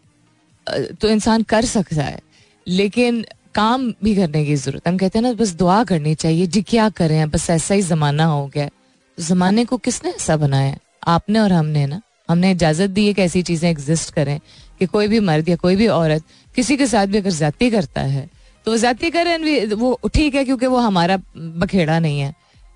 तो 1.01 1.09
इंसान 1.09 1.43
कर 1.43 1.65
सकता 1.65 2.03
है 2.03 2.19
लेकिन 2.67 3.25
काम 3.55 3.87
भी 4.03 4.15
करने 4.15 4.45
की 4.45 4.55
ज़रूरत 4.55 4.87
हम 4.87 4.97
कहते 4.97 5.19
हैं 5.19 5.23
ना, 5.23 5.33
बस 5.33 5.53
दुआ 5.55 5.83
करनी 5.83 6.15
चाहिए। 6.15 6.45
जी, 6.47 6.61
क्या 6.63 6.89
करें? 6.91 7.29
बस 7.29 7.49
ऐसा 7.49 7.73
ही 7.75 7.81
जमाना 7.83 8.25
हो 8.25 8.45
गया। 8.47 8.67
तो 8.67 9.23
जमाने 9.23 9.65
को 9.65 9.77
किसने 9.79 10.11
ऐसा 10.11 10.37
बनाया? 10.37 10.77
आपने 11.07 11.39
और 11.39 11.51
हमने, 11.53 11.85
ना? 11.85 12.01
हमने 12.29 12.51
इजाज़त 12.51 12.89
दी 12.89 13.05
है 13.07 13.13
कि 13.13 13.21
ऐसी 13.21 13.41
चीज़ें 13.43 13.69
एग्जिस्ट 13.69 14.13
करें, 14.13 14.39
कि 14.79 14.85
कोई 14.85 15.07
भी 15.07 15.19
मर्द 15.21 15.49
या 15.49 15.55
कोई 15.57 15.75
भी 15.75 15.87
औरत 15.89 16.23
किसी 16.55 16.77
के 16.77 16.87
साथ 16.87 17.07
भी 17.07 17.17
अगर 17.17 17.31
जाती 17.31 17.69
करता 17.71 18.01
है 18.03 18.29
तो 18.65 18.71
वो 18.71 18.77
जाती 18.77 19.09
करें 19.11 19.75
वो 19.75 19.99
ठीक 20.13 20.35
है 20.35 20.43
क्योंकि 20.45 20.65
वो 20.67 20.77
हमारा 20.79 21.17
बखेड़ा 21.37 21.97
नहीं 21.99 22.19
है। 22.19 22.33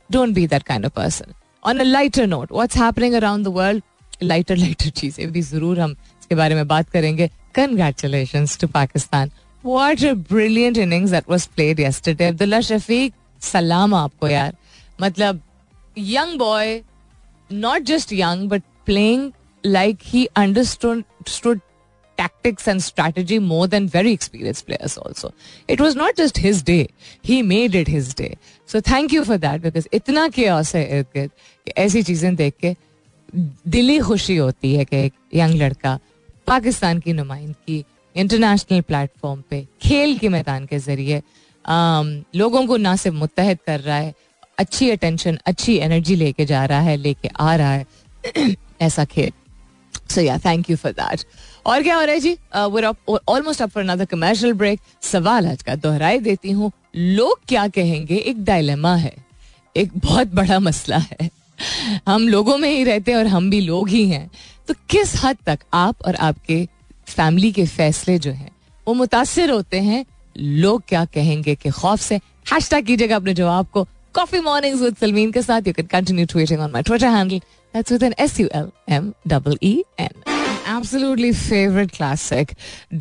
Don't 0.10 0.34
be 0.36 0.46
that 0.48 0.64
kind 0.64 0.86
of 0.86 0.94
person 0.96 1.34
on 1.64 1.80
a 1.80 1.84
lighter 1.84 2.28
note 2.28 2.52
happening 2.78 3.14
around 3.16 3.46
the 3.46 3.54
world 3.56 3.84
lighter 4.24 4.58
lighter 4.58 4.90
चीज़ें 4.92 5.32
भी 5.32 5.42
ज़रूर 5.44 5.80
हम 5.80 5.92
इसके 5.92 6.36
बारे 6.36 6.56
में 6.56 6.68
बात 6.68 6.90
करेंगे। 6.90 7.30
Congratulation 7.56 8.46
to 8.62 8.68
Pakistan 8.70 9.32
What 9.63 10.03
a 10.03 10.15
brilliant 10.15 10.77
innings 10.77 11.13
that 11.13 11.29
was 11.29 11.47
played 11.47 11.79
yesterday. 11.79 12.29
Abdullah 12.29 12.59
Shafiq, 12.59 13.13
salam 13.41 13.95
आपको 13.95 14.29
यार 14.29 14.57
मतलब 15.01 15.41
young 15.95 16.39
boy, 16.39 16.85
not 17.51 17.85
just 17.85 18.13
young 18.13 18.49
but 18.49 18.63
playing 18.85 19.33
like 19.65 20.03
he 20.03 20.29
understood 20.35 21.05
stood 21.27 21.61
tactics 22.19 22.67
and 22.69 22.83
strategy 22.83 23.39
more 23.39 23.67
than 23.67 23.89
very 23.89 24.13
experienced 24.13 24.67
players 24.67 24.97
also. 24.99 25.33
It 25.69 25.81
was 25.81 25.95
not 25.95 26.17
just 26.17 26.39
his 26.39 26.63
day. 26.63 26.89
He 27.23 27.43
made 27.43 27.75
it 27.75 27.89
his 27.89 28.15
day. 28.15 28.37
So 28.67 28.81
thank 28.81 29.13
you 29.13 29.25
for 29.25 29.39
that 29.39 29.63
because 29.63 29.87
इतना 29.93 30.29
chaos 30.33 30.75
है 30.75 30.85
इर्द 30.99 31.07
गिर्द 31.15 31.31
कि 31.67 31.73
ऐसी 31.77 32.03
चीजें 32.03 32.35
देख 32.37 32.55
के 32.61 32.77
दिली 33.35 33.99
खुशी 33.99 34.37
होती 34.37 34.75
है 34.75 34.85
कि 34.85 34.97
एक 35.05 35.13
यंग 35.35 35.55
लड़का 35.63 35.99
पाकिस्तान 36.47 36.99
की 37.01 37.13
नुमाइंदगी 37.13 37.85
इंटरनेशनल 38.18 38.82
प्लेटफॉर्म 38.82 39.42
पे, 39.50 39.66
खेल 39.82 40.18
के 40.18 40.30
मैदान 40.30 40.66
के 40.66 40.80
ज़रिए 40.80 41.22
लोगों 42.36 42.66
को 42.68 42.78
ना 42.78 42.96
सिर्फ़ 42.96 43.18
मुतहद 43.18 43.58
कर 43.66 43.80
रहा 43.80 43.98
है, 43.98 44.14
अच्छी 44.58 44.90
अटेंशन 44.90 45.38
अच्छी 45.46 45.76
एनर्जी 45.78 46.16
लेके 46.16 46.46
जा 46.46 46.64
रहा 46.66 46.80
है, 46.82 46.96
लेके 46.98 47.30
आ 47.40 47.56
रहा 47.56 47.72
है, 47.72 47.86
ऐसा 48.82 49.06
खेल। 49.06 49.32
सो 50.10 50.22
या 50.22 50.38
थैंक 50.38 50.70
यू 50.70 50.76
फॉर 50.78 50.92
दैट 50.92 51.24
और 51.66 51.84
क्या 51.84 51.96
हो 51.96 52.02
रहा 52.02 52.14
है 52.14 52.20
जी? 52.20 52.38
Almost 53.28 53.62
up 53.62 53.70
for 53.70 53.84
another 53.84 54.06
commercial 54.06 54.54
break 54.54 54.80
सवाल 55.02 55.48
आज 55.48 55.64
का 55.64 55.76
दोहराई 55.76 56.20
देती 56.20 56.52
हूँ। 56.52 56.72
लोग 56.96 57.40
क्या 57.48 57.68
कहेंगे? 57.68 58.16
एक 58.16 58.44
डायलेमा 58.44 58.96
है। 58.96 59.16
एक 59.76 59.92
बहुत 59.98 60.28
बड़ा 60.28 60.60
मसला 60.60 60.98
है। 60.98 61.30
हम 62.08 62.28
लोगों 62.28 62.58
में 62.58 62.70
ही 62.70 62.84
रहते 62.84 63.12
हैं 63.12 63.18
और 63.18 63.28
हम 63.28 63.50
भी 63.50 63.60
लोग 63.62 63.90
ही 63.90 64.08
हैं। 64.10 64.30
तो 64.68 64.74
किस 64.90 65.14
हद 65.24 65.38
तक 65.46 65.60
आप 65.74 66.02
और 66.06 66.16
आपके 66.16 66.68
फैमिली 67.08 67.52
के 67.52 67.66
फैसले 67.66 68.20
जो 68.20 68.32
है 68.32 68.50
वो 68.88 68.94
मुतासर 68.94 69.50
होते 69.50 69.80
हैं 69.80 70.06
लोग 70.38 70.84
क्या 70.88 71.06
कहेंगे 71.06 71.56
के 71.56 71.70
खौफ 71.70 72.02
से। 72.02 72.16
हैश 72.54 72.70
कीजिएगा 72.74 73.16
अपने 73.16 73.34
जवाब 73.34 73.68
को। 73.74 73.88
कॉफ़ी 74.14 74.40
मॉर्निंग्स 74.40 74.82
विद 74.82 74.96
सलमीन 75.02 75.32
के 75.32 75.42
साथ 75.42 75.68
you 75.68 75.74
can 75.74 75.86
continue 75.86 76.26
tweeting 76.26 76.60
on 76.60 76.72
my 76.72 76.84
Twitter 76.84 77.08
handle 77.08 77.40
that's 77.74 77.92
with 77.92 78.04
N 78.04 78.14
S 78.20 78.40
U 78.40 78.48
L 78.56 78.70
M 78.90 79.14
double 79.28 79.58
E 79.64 79.84
N 80.00 80.10
absolutely 80.70 81.30
favorite 81.34 81.92
classic. 81.98 82.50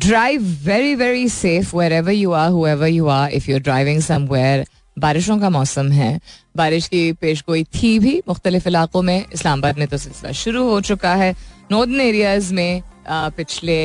Drive 0.03 0.43
very, 0.67 0.93
very 0.99 1.25
safe 1.27 1.73
wherever 1.79 2.13
you 2.17 2.29
are, 2.41 2.47
whoever 2.53 2.87
you 2.87 3.09
are, 3.15 3.25
if 3.39 3.49
you're 3.49 3.63
driving 3.65 3.99
somewhere. 4.05 4.65
बारिशों 4.99 5.37
का 5.39 5.49
मौसम 5.49 5.91
है। 5.91 6.19
बारिश 6.55 6.87
की 6.87 7.11
पेश 7.13 7.43
गोई 7.47 7.63
थी 7.63 7.99
भी 7.99 8.21
मुख्तलिफ़ 8.27 8.67
इलाकों 8.67 9.01
में। 9.01 9.25
इस्लामाबाद 9.33 9.77
में 9.77 9.87
तो 9.87 9.97
सिलसिला 9.97 10.31
शुरू 10.31 10.63
हो 10.69 10.81
चुका 10.81 11.15
है। 11.15 11.35
नॉर्दर्न 11.71 12.01
एरियाज़ 12.01 12.53
में 12.53 12.81
पिछले 13.09 13.77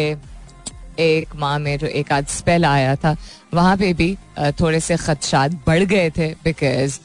एक 1.01 1.35
माह 1.37 1.57
में 1.59 1.77
जो 1.79 1.87
एक 1.87 2.13
आध 2.13 2.27
स्पेल 2.29 2.65
आया 2.65 2.95
था, 2.97 3.17
वहाँ 3.55 3.77
पे 3.77 3.93
भी 3.95 4.17
थोड़े 4.61 4.81
से 4.81 4.97
खदशात 4.97 5.53
बढ़ 5.67 5.83
गए 5.85 6.11
थे 6.19 6.29
बिकॉज़ 6.45 6.99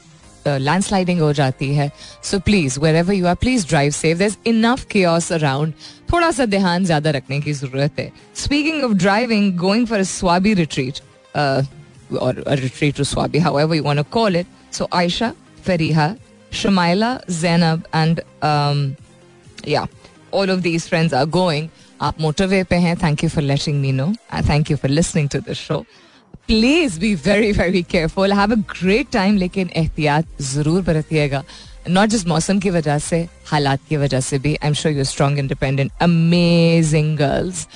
लैंडस्लाइडिंग 0.46 1.20
हो 1.20 1.32
जाती 1.32 1.72
है। 1.74 1.90
So 2.24 2.38
please 2.40 2.78
wherever 2.96 3.14
you 3.14 3.26
are 3.26 3.34
please 3.34 3.66
drive 3.68 3.94
there 4.18 4.30
enough 4.46 4.84
cares 4.90 5.32
around 5.32 5.72
थोड़ा 6.12 6.30
सा 6.30 6.44
ध्यान 6.46 6.84
ज़्यादा 6.84 7.10
रखने 7.10 7.40
की 7.40 7.52
ज़रूरत 7.52 7.98
है। 7.98 8.10
Speaking 8.36 8.84
of 8.84 8.92
driving 8.94 9.56
going 9.58 9.86
for 9.86 10.02
Swabi 10.04 10.54
retreat 10.54 11.00
और 11.36 12.44
retreat 12.48 12.96
to 12.96 13.04
Swabi 13.04 13.38
however 13.58 13.76
you 13.76 13.82
want 13.82 13.98
to 13.98 14.04
call 14.12 14.36
it 14.36 14.46
so 14.74 14.88
Ayesha 14.94 15.32
Fariha 15.66 16.14
Shumaila 16.52 17.18
Zainab 17.30 17.82
and 17.94 18.20
yeah 19.68 19.86
all 20.34 20.50
of 20.50 20.60
these 20.60 20.88
friends 20.88 21.14
are 21.14 21.24
going 21.34 21.68
आप 22.02 22.20
मोटरवे 22.20 22.62
पे 22.70 22.76
हैं 22.76 22.96
thank 22.96 23.22
you 23.24 23.30
for 23.30 23.44
letting 23.44 23.80
me 23.80 23.92
know 23.92 24.06
and 24.34 24.48
thank 24.48 24.70
you 24.70 24.76
for 24.76 24.90
listening 24.90 25.28
to 25.28 25.38
this 25.38 25.58
show 25.58 25.84
please 26.48 26.98
be 27.00 27.14
very 27.14 27.50
very 27.52 27.82
careful 27.90 28.32
have 28.32 28.52
a 28.52 28.56
great 28.72 29.10
time 29.12 29.36
लेकिन 29.36 29.70
एहतियात 29.76 30.42
ज़रूर 30.42 30.82
बरतिएगा. 30.82 31.42
Not 31.90 32.08
just 32.08 32.26
मौसम 32.26 32.58
की 32.60 32.70
वजह 32.70 32.98
से, 32.98 33.18
हालात 33.46 33.80
की 33.88 33.96
वजह 33.96 34.20
से 34.20 34.38
भी. 34.38 34.54
I 34.54 34.68
am 34.68 34.74
sure 34.74 34.94
you 34.94 35.04
strong 35.04 35.38
independent 35.38 35.92
amazing 36.02 37.16
girls 37.18 37.66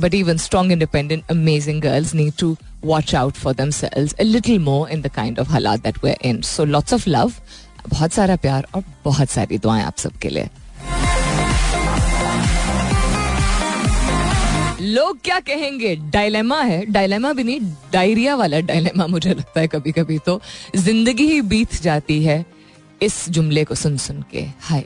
but 0.00 0.14
even 0.14 0.36
strong 0.36 0.72
independent 0.72 1.30
amazing 1.30 1.80
girls 1.82 2.14
need 2.14 2.32
to 2.40 2.56
watch 2.84 3.14
out 3.14 3.34
for 3.34 3.54
themselves 3.80 4.14
a 4.14 4.22
little 4.22 4.58
more 4.58 4.90
in 4.90 5.02
the 5.02 5.12
kind 5.16 5.38
of 5.38 5.50
हालात 5.52 5.82
that 5.82 6.04
way 6.04 6.16
in 6.24 6.40
so 6.42 6.64
lots 6.64 6.94
of 6.94 7.08
love 7.08 7.32
बहुत 7.88 8.12
सारा 8.12 8.36
प्यार 8.36 8.66
और 8.74 8.84
बहुत 9.04 9.30
सारी 9.30 9.58
दुआएँ 9.58 9.82
आप 9.84 9.96
सबके 9.98 10.28
लिए. 10.28 10.48
लोग 14.90 15.20
क्या 15.24 15.38
कहेंगे? 15.40 15.94
डायलेमा 16.12 16.60
है। 16.62 16.84
डायलेमा 16.86 17.32
भी 17.32 17.44
नहीं, 17.44 17.60
डायरिया 17.92 18.34
वाला 18.34 18.60
डायलेमा 18.60 19.06
मुझे 19.06 19.30
लगता 19.30 19.60
है 19.60 19.66
कभी 19.68 19.92
कभी 19.92 20.18
तो। 20.18 20.40
ज़िंदगी 20.76 21.26
ही 21.26 21.40
बीत 21.42 21.74
जाती 21.82 22.22
है 22.24 22.44
इस 23.02 23.28
जुमले 23.28 23.64
को 23.64 23.74
सुन 23.74 23.96
सुन 23.96 24.24
के। 24.30 24.44
हाय। 24.60 24.84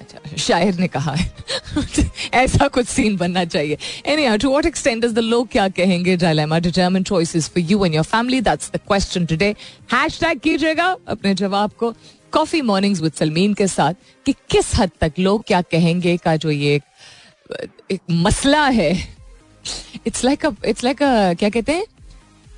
अच्छा 0.00 0.36
शायर 0.36 0.74
ने 0.74 0.88
कहा 0.88 1.14
है। 1.14 1.30
ऐसा 2.34 2.68
कुछ 2.68 2.86
सीन 2.86 3.16
बनना 3.16 3.44
चाहिए। 3.44 3.78
Any 4.06 4.36
to 4.38 4.50
what 4.50 4.66
extent 4.66 5.04
is 5.04 5.12
the 5.12 5.18
लोग 5.18 5.48
क्या 5.48 5.68
कहेंगे? 5.68 6.16
Dilemma 6.16 6.58
determine 6.58 7.02
choices 7.02 7.48
for 7.48 7.64
you 7.64 7.84
and 7.84 7.94
your 7.94 8.04
family 8.04 8.40
that's 8.40 8.70
the 8.74 8.80
question 8.88 9.26
today 9.26 9.54
hashtag 9.92 10.38
कीजिएगा 10.38 10.96
अपने 11.08 11.34
जवाब 11.34 11.72
को। 11.78 11.92
कॉफ़ी 12.32 12.62
मॉर्निंग्स 12.62 13.00
विद 13.00 13.12
सलमीन 13.12 13.54
के 13.54 13.66
साथ 13.66 13.94
कि 14.26 14.32
किस 14.50 14.74
हद 14.76 14.90
तक 15.00 15.12
लोग 15.18 15.44
क्या 15.46 15.60
कहेंगे 15.62 16.16
का 16.16 16.36
जो 16.36 16.50
ये 16.50 16.80
एक 17.90 18.00
मसला 18.10 18.66
है? 18.66 19.17
इट्स 20.06 20.24
लाइक 20.24 20.46
इट्स 20.64 20.84
लाइक 20.84 20.98
क्या 21.00 21.48
कहते 21.48 21.72
हैं? 21.72 21.84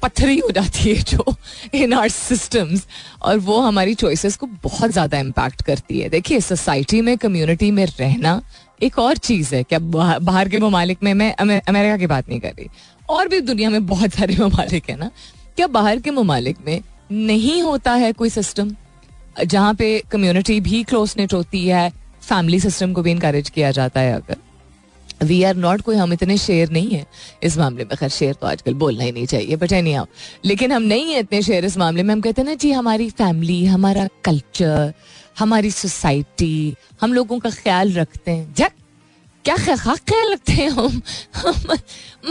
पत्थरी 0.02 0.38
हो 0.38 0.50
जाती 0.50 0.88
है 0.88 1.02
जो 1.04 1.34
इन 1.74 1.92
आर 1.92 2.08
सिस्टम्स 2.08 2.86
और 3.22 3.38
वो 3.38 3.58
हमारी 3.60 3.94
चॉइसेस 3.94 4.36
को 4.36 4.46
बहुत 4.62 4.90
ज़्यादा 4.90 5.18
इम्पैक्ट 5.18 5.62
करती 5.62 6.00
है। 6.00 6.08
देखिए 6.08 6.40
सोसाइटी 6.40 7.00
में 7.00 7.16
कम्युनिटी 7.18 7.70
में 7.70 7.84
रहना 7.88 8.40
एक 8.82 8.98
और 8.98 9.16
चीज़ 9.18 9.54
है। 9.54 9.62
क्या 9.62 9.78
बाहर 9.78 10.48
के 10.48 10.58
ममालिक 10.58 11.02
में 11.02 11.12
मैं 11.14 11.32
अमेरिका 11.34 11.96
की 11.96 12.06
बात 12.06 12.28
नहीं 12.28 12.40
कर 12.40 12.54
रही। 12.58 12.68
और 13.08 13.28
भी 13.28 13.40
दुनिया 13.42 13.70
में 13.70 13.86
बहुत 13.86 14.14
सारे 14.14 14.36
ममालिक 14.36 14.90
है 14.90 14.96
ना। 14.96 15.10
क्या 15.56 15.66
बाहर 15.68 16.00
के 16.00 16.10
ममालिक 16.10 16.66
में 16.66 16.80
नहीं 17.12 17.62
होता 17.62 17.92
है 17.94 18.12
कोई 18.12 18.30
सिस्टम 18.30 18.74
जहाँ 19.44 19.74
पे 19.74 19.98
कम्युनिटी 20.12 20.60
भी 20.60 20.82
क्लोज 20.84 21.14
नेट 21.18 21.32
होती 21.32 21.66
है 21.66 21.90
फैमिली 22.22 22.60
सिस्टम 22.60 22.92
को 22.92 23.02
भी 23.02 23.10
इनकरेज 23.10 23.48
किया 23.50 23.70
जाता 23.70 24.00
है 24.00 24.14
अगर। 24.14 24.36
वी 25.22 25.42
आर 25.42 25.56
नॉट 25.56 25.80
कोई, 25.80 25.96
हम 25.96 26.12
इतने 26.12 26.36
शेर 26.38 26.70
नहीं 26.70 26.90
है 26.90 27.06
इस 27.42 27.56
मामले 27.58 27.84
में। 27.84 27.96
खैर, 27.96 28.08
शेर 28.08 28.34
तो 28.34 28.46
आजकल 28.46 28.74
बोलना 28.74 29.04
ही 29.04 29.12
नहीं 29.12 29.26
चाहिए 29.26 29.56
बट 29.56 29.72
एनी 29.72 29.92
आओ 29.94 30.06
लेकिन 30.44 30.72
हम 30.72 30.82
नहीं 30.82 31.12
है 31.12 31.20
इतने 31.20 31.42
शेयर 31.42 31.64
इस 31.64 31.76
मामले 31.78 32.02
में। 32.02 32.14
हम 32.14 32.20
कहते 32.20 32.42
हैं 32.42 32.48
ना, 32.48 32.54
जी, 32.54 32.72
हमारी 32.72 33.10
फैमिली 33.10 33.64
हमारा 33.66 34.08
कल्चर 34.24 34.92
हमारी 35.38 35.70
सोसाइटी 35.70 36.74
हम 37.00 37.12
लोगों 37.12 37.38
का 37.38 37.50
ख्याल 37.50 37.92
रखते 37.92 38.30
हैं। 38.30 38.54
जब 38.54 38.70
क्या 39.44 39.56
ख्याल 39.56 40.32
रखते 40.32 40.52
हैं 40.52 40.68
हम 40.70 41.00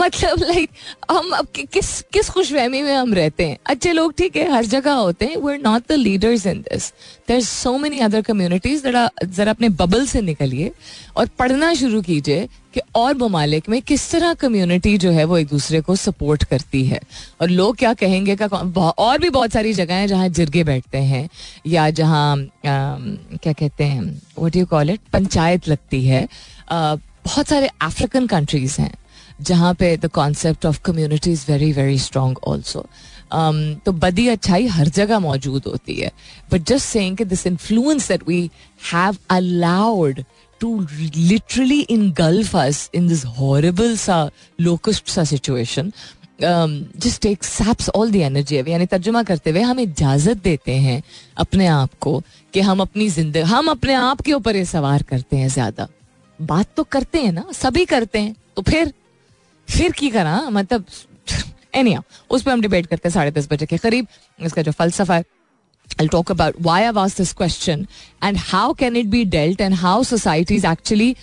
मतलब 0.00 0.42
लाइक 0.42 0.70
हम 1.10 1.30
अब 1.30 1.46
किस 1.72 1.90
किस 2.12 2.28
खुशफहमी 2.30 2.82
में 2.82 2.94
हम 2.94 3.14
रहते 3.14 3.44
हैं 3.44 3.56
अच्छे 3.66 3.92
लोग 3.92 4.12
ठीक 4.18 4.36
है 4.36 4.50
हर 4.52 4.64
जगह 4.64 4.92
होते 4.92 5.26
हैं 5.26 5.36
we 5.36 5.52
are 5.52 5.58
not 5.58 5.88
the 5.88 5.92
leaders 5.92 6.46
in 6.46 6.60
this 6.60 6.92
there 7.28 7.40
so 7.40 7.76
many 7.78 7.98
other 7.98 8.22
communities 8.22 8.82
जरा 8.82 9.50
अपने 9.50 9.68
बबल 9.68 10.06
से 10.06 10.20
निकलिए 10.20 10.70
और 11.16 11.26
पढ़ना 11.38 11.72
शुरू 11.74 12.02
कीजिए 12.02 12.48
कि 12.74 12.80
और 12.94 13.16
ममालिक 13.16 13.68
में 13.68 13.80
किस 13.82 14.10
तरह 14.10 14.34
कम्युनिटी 14.34 14.96
जो 14.98 15.10
है 15.10 15.24
वो 15.24 15.38
एक 15.38 15.46
दूसरे 15.48 15.80
को 15.80 15.96
सपोर्ट 15.96 16.44
करती 16.44 16.84
है। 16.86 17.00
और 17.40 17.48
लोग 17.50 17.76
क्या 17.76 17.92
कहेंगे 17.94 18.36
का 18.36 18.46
और 18.46 19.18
भी 19.18 19.30
बहुत 19.30 19.52
सारी 19.52 19.72
जगह 19.72 19.94
हैं 19.94 20.06
जहाँ 20.06 20.28
जिरगे 20.28 20.64
बैठते 20.64 20.98
हैं 20.98 21.28
या 21.66 21.88
जहाँ 21.90 22.36
क्या 22.66 23.52
कहते 23.52 23.84
हैं 23.84 24.22
what 24.38 24.56
you 24.56 24.66
call 24.66 24.90
it 24.90 25.00
panchayat 25.12 25.68
लगती 25.68 26.04
है। 26.06 26.26
बहुत 26.72 27.48
सारे 27.48 27.68
अफ्रीकन 27.82 28.26
कंट्रीज़ 28.26 28.80
हैं, 28.80 28.94
जहाँ 29.40 29.72
पे 29.74 29.96
the 29.96 30.06
concept 30.14 30.66
of 30.66 30.80
community 30.84 31.32
is 31.32 31.44
very 31.48 31.72
very 31.72 31.98
strong 31.98 32.38
also 32.48 32.86
तो 33.84 33.92
बदी 33.94 34.26
अच्छाई 34.28 34.66
हर 34.68 34.88
जगह 34.90 35.18
मौजूद 35.20 35.66
होती 35.66 35.94
है। 35.94 36.10
बट 36.52 36.62
जस्ट 36.68 36.86
सेइंग 36.86 37.16
कि 37.16 37.24
this 37.24 37.46
influence 37.46 38.08
that 38.08 38.28
we 38.28 38.50
have 38.92 39.16
allowed 39.30 40.22
to 40.60 40.78
literally 41.16 41.80
engulf 42.12 42.56
us 42.56 42.88
in 42.94 43.06
this 43.08 43.24
horrible 43.38 43.96
सा 43.96 44.28
लोकस्ट 44.60 45.08
सा 45.08 45.24
situation 45.24 45.92
just 46.42 47.22
take 47.22 47.44
saps 47.44 47.88
all 47.88 48.10
the 48.10 48.16
energy 48.16 48.56
यानी 48.58 48.86
तर्जुमा 48.86 49.22
करते 49.22 49.50
हुए 49.50 49.60
हम 49.62 49.80
इजाज़त 49.80 50.42
देते 50.44 50.74
हैं 50.78 51.02
अपने 51.38 51.66
आप 51.68 51.90
को 52.00 52.22
कि 52.54 52.60
हम 52.60 52.80
अपनी 52.80 53.08
ज़िंदगी, 53.08 53.40
हम 53.42 53.68
अपने 53.70 53.94
आप 53.94 54.20
के 54.20 54.32
ऊपर 54.32 54.56
ये 54.56 54.64
सवार 54.64 55.02
करते 55.02 55.36
हैं 55.36 55.48
ज़्यादा। 55.48 55.88
बात 56.40 56.68
तो 56.76 56.82
करते 56.92 57.22
हैं 57.22 57.32
ना 57.32 57.44
सभी 57.52 57.84
करते 57.84 58.18
हैं 58.18 58.34
तो 58.56 58.62
फिर 58.62 58.92
फिर 59.68 59.92
की 59.92 60.10
करा 60.10 60.38
मतलब 60.50 60.84
एनी 61.74 61.96
उस 62.30 62.42
पर 62.42 62.50
हम 62.50 62.60
डिबेट 62.60 62.86
करते 62.86 63.08
हैं 63.08 63.12
साढ़े 63.14 63.30
दस 63.30 63.48
बजे 63.50 63.66
के 63.66 63.76
करीब 63.78 64.06
इसका 64.38 64.62
जो 64.62 64.72
फलसफा 64.72 65.14
है 65.14 65.24
I'll 65.98 66.08
talk 66.08 66.30
about 66.30 66.58
why 66.60 66.86
I've 66.86 66.96
asked 66.96 67.18
this 67.18 67.32
question 67.32 67.88
and 68.22 68.36
how 68.36 68.74
can 68.74 68.96
it 68.96 69.10
be 69.10 69.24
dealt 69.24 69.60
and 69.60 69.74
how 69.74 70.02
societies 70.02 70.64
actually, 70.64 71.16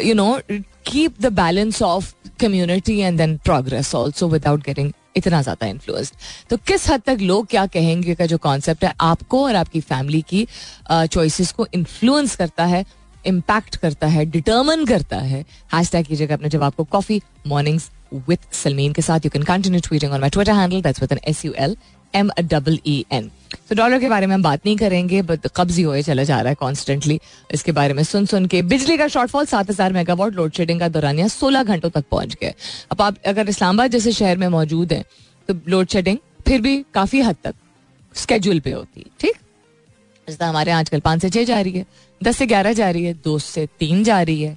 you 0.00 0.14
know, 0.14 0.40
keep 0.84 1.18
the 1.18 1.30
balance 1.30 1.82
of 1.82 2.14
community 2.38 3.02
and 3.02 3.18
then 3.18 3.38
progress 3.40 3.92
also 3.94 4.28
without 4.28 4.62
getting 4.62 4.94
इतना 5.16 5.40
ज़्यादा 5.42 5.66
influenced 5.66 6.14
तो 6.50 6.56
किस 6.66 6.88
हद 6.90 7.02
तक 7.06 7.18
लोग 7.20 7.46
क्या 7.50 7.64
कहेंगे 7.66 8.14
का 8.14 8.26
जो 8.26 8.36
कॉन्सेप्ट 8.38 8.84
है 8.84 8.92
आपको 9.00 9.42
और 9.44 9.54
आपकी 9.56 9.80
फैमिली 9.80 10.20
की 10.28 10.46
चॉइसेस 10.90 11.50
को 11.52 11.66
इन्फ्लुएंस 11.74 12.36
करता 12.36 12.64
है 12.64 12.84
इम्पैक्ट 13.26 13.76
करता 13.76 14.06
है 14.06 14.24
डिटर्मन 14.26 14.84
करता 14.86 15.16
है। 15.18 15.44
हैश 15.74 15.90
टैग 15.92 16.06
कीजिएगा 16.06 16.34
अपने 16.34 16.48
जवाब 16.48 16.74
को 16.74 16.84
कॉफ़ी 16.86 17.20
मॉर्निंग्स 17.46 17.90
विथ 18.28 18.52
सलमीन 18.54 18.92
के 18.92 19.02
साथ। 19.02 19.24
You 19.24 19.30
can 19.30 19.42
continue 19.44 19.80
tweeting 19.86 20.12
on 20.12 20.20
my 20.20 20.30
Twitter 20.30 20.52
handle 20.52 20.82
that's 20.82 21.00
with 21.02 21.12
N 21.12 21.20
S 21.24 21.44
U 21.44 21.52
L 21.58 21.76
M 22.14 22.30
double 22.42 22.78
E 22.86 23.04
N 23.12 23.30
तो 23.68 23.74
डॉलर 23.74 23.98
के 24.00 24.08
बारे 24.08 24.26
में 24.26 24.34
हम 24.34 24.42
बात 24.42 24.66
नहीं 24.66 24.76
करेंगे 24.76 25.20
बट 25.22 25.46
कब्ज 25.56 25.80
हुए, 25.80 26.02
चला 26.02 26.22
जा 26.22 26.40
रहा 26.40 26.48
है 26.48 26.54
कॉन्स्टेंटली 26.54 27.18
इसके 27.54 27.72
बारे 27.72 27.94
में 27.94 28.02
सुन 28.04 28.26
सुन 28.26 28.46
के 28.46 28.62
बिजली 28.64 28.96
का 28.96 29.08
शॉर्टफॉल 29.08 29.46
सात 29.46 29.70
हज़ार 29.70 29.92
मेगावाट 29.92 30.34
लोड 30.34 30.52
शेडिंग 30.52 30.80
का 30.80 30.88
दौरानिया 30.88 31.28
सोलह 31.28 31.62
घंटों 31.64 31.90
तक 31.90 32.04
पहुँच 32.10 32.36
गए 32.42 32.54
अब 32.92 33.02
आप 33.02 33.16
अगर 33.26 33.48
इस्लामाबाद 33.48 33.90
जैसे 33.90 34.12
शहर 34.12 34.36
में 34.36 34.48
मौजूद 34.48 34.92
हैं 34.92 35.04
तो 35.48 35.54
लोड 35.68 35.88
शेडिंग 35.88 36.18
फिर 36.46 36.60
भी 36.60 36.76
काफ़ी 36.94 37.20
हद 37.20 37.36
तक 37.44 37.54
स्केड्यूल 38.14 38.60
पे 38.60 38.72
होती 38.72 39.00
है, 39.00 39.10
ठीक? 39.20 39.36
जैसे 40.28 40.44
हमारे 40.44 40.70
यहाँ 40.70 40.80
आजकल 40.80 41.00
पाँच 41.00 41.20
से 41.22 41.30
छः 41.30 41.44
जा 41.44 41.60
रही 41.60 41.72
है, 41.72 41.84
दस 42.20 42.36
से 42.36 42.46
ग्यारह 42.46 42.72
जा 42.72 42.90
रही 42.90 43.04
है, 43.04 43.12
दो 43.14 43.38
से 43.38 43.66
तीन 43.78 44.02
जा 44.04 44.20
रही 44.22 44.42
है 44.42 44.56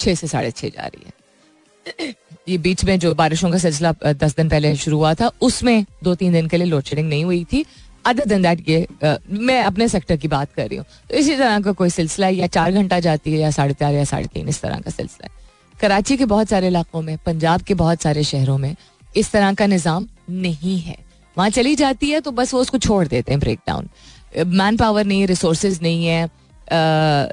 छः 0.00 0.14
से 0.14 0.26
साढ़े 0.26 0.50
छः 0.50 0.68
जा 0.68 0.86
रही 0.86 1.04
है। 1.06 2.12
ये 2.48 2.58
बीच 2.58 2.84
में 2.84 2.98
जो 2.98 3.14
बारिशों 3.14 3.50
का 3.50 3.58
सिलसिला 3.58 3.92
दस 4.04 4.36
दिन 4.36 4.48
पहले 4.48 4.74
शुरू 4.76 4.96
हुआ 4.96 5.12
था, 5.14 5.30
उसमें 5.42 5.84
दो 6.04 6.14
तीन 6.14 6.32
दिन 6.32 6.48
के 6.48 6.56
लिए 6.56 6.66
लोड 6.66 6.82
शेडिंग 6.82 7.08
नहीं 7.08 7.24
हुई 7.24 7.44
थी। 7.44 7.64
अदर 8.06 8.24
दिन 8.24 8.42
दैट 8.42 8.68
ये 8.68 8.86
मैं 9.30 9.62
अपने 9.62 9.88
सेक्टर 9.88 10.16
की 10.16 10.28
बात 10.28 10.52
कर 10.52 10.68
रही 10.68 10.78
हूँ। 10.78 10.86
तो 11.10 11.16
इसी 11.16 11.36
तरह 11.36 11.60
का 11.60 11.72
कोई 11.72 11.90
सिलसिला 11.90 12.28
या 12.28 12.46
चार 12.46 12.72
घंटा 12.72 13.00
जाती 13.00 13.32
है 13.32 13.38
या 13.38 13.50
साढ़े 13.50 13.74
चार 13.74 13.94
या 13.94 14.04
साढ़े 14.04 14.26
तीन, 14.34 14.48
इस 14.48 14.60
तरह 14.60 14.80
का 14.80 14.90
सिलसिला 14.90 15.26
है। 15.26 15.78
कराची 15.80 16.16
के 16.16 16.24
बहुत 16.24 16.48
सारे 16.48 16.66
इलाकों 16.66 17.02
में, 17.02 17.16
पंजाब 17.26 17.62
के 17.62 17.74
बहुत 17.74 18.02
सारे 18.02 18.24
शहरों 18.24 18.58
में 18.58 18.74
इस 19.16 19.30
तरह 19.32 19.54
का 19.54 19.66
निज़ाम 19.66 20.08
नहीं 20.30 20.78
है। 20.78 20.96
वहाँ 21.36 21.50
चली 21.50 21.74
जाती 21.76 22.10
है 22.10 22.20
तो 22.20 22.30
बस 22.30 22.52
वो 22.54 22.60
उसको 22.60 22.78
छोड़ 22.78 23.06
देते 23.08 23.32
हैं 23.32 23.40
ब्रेक 23.40 23.60
डाउन 23.66 23.88
मैन 24.36 24.76
पावर 24.76 25.04
नहीं 25.04 25.20
है 25.20 25.26
रिसोर्सेज 25.26 25.78
नहीं 25.82 26.06
है 26.06 26.28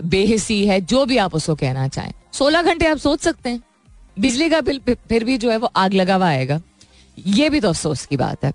बेहिसी 0.04 0.66
है, 0.68 0.80
जो 0.82 1.06
भी 1.06 1.18
आप 1.18 1.36
उसको 1.36 1.56
कहना 1.56 1.88
चाहें। 1.88 2.14
सोलह 2.34 2.62
घंटे 2.62 2.86
आप 2.86 2.98
सोच 2.98 3.22
सकते 3.22 3.50
हैं। 3.50 3.62
बिजली 4.20 4.50
का 4.50 4.62
बिल 4.62 4.80
फिर 4.88 5.24
भी 5.24 5.38
जो 5.38 5.52
है 5.52 5.58
वो 5.58 5.72
आग 5.76 5.94
लगा 5.94 6.16
हुआ 6.16 6.28
आएगा। 6.28 6.62
ये 7.18 7.50
भी 7.50 7.60
तो 7.60 7.70
अफसोस 7.70 8.06
की 8.06 8.18
बात 8.18 8.46
है। 8.46 8.54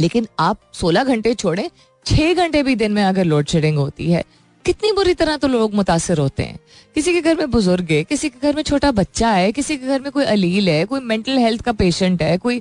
लेकिन 0.00 0.26
आप 0.38 0.60
सोलह 0.72 1.04
घंटे 1.04 1.34
छोड़े, 1.34 1.70
छह 2.06 2.34
घंटे 2.34 2.62
भी 2.62 2.74
दिन 2.76 2.92
में 2.92 3.02
अगर 3.04 3.24
लोड 3.24 3.46
शेडिंग 3.46 3.78
होती 3.78 4.10
है, 4.12 4.24
कितनी 4.64 4.92
बुरी 4.92 5.14
तरह 5.14 5.36
तो 5.36 5.48
लोग 5.48 5.74
मुतासर 5.74 6.18
होते 6.18 6.42
हैं। 6.42 6.58
किसी 6.94 7.12
के 7.12 7.20
घर 7.20 7.36
में 7.36 7.50
बुज़ुर्ग 7.50 7.90
है, 7.90 8.02
किसी 8.04 8.28
के 8.28 8.38
घर 8.42 8.56
में 8.56 8.62
छोटा 8.62 8.90
बच्चा 8.90 9.30
है, 9.30 9.52
किसी 9.52 9.76
के 9.76 9.86
घर 9.86 10.00
में 10.00 10.10
कोई 10.12 10.24
अलील 10.24 10.68
है, 10.68 10.84
कोई 10.84 11.00
मेंटल 11.00 11.38
हेल्थ 11.38 11.62
का 11.62 11.72
पेशेंट 11.72 12.22
है, 12.22 12.36
कोई 12.38 12.60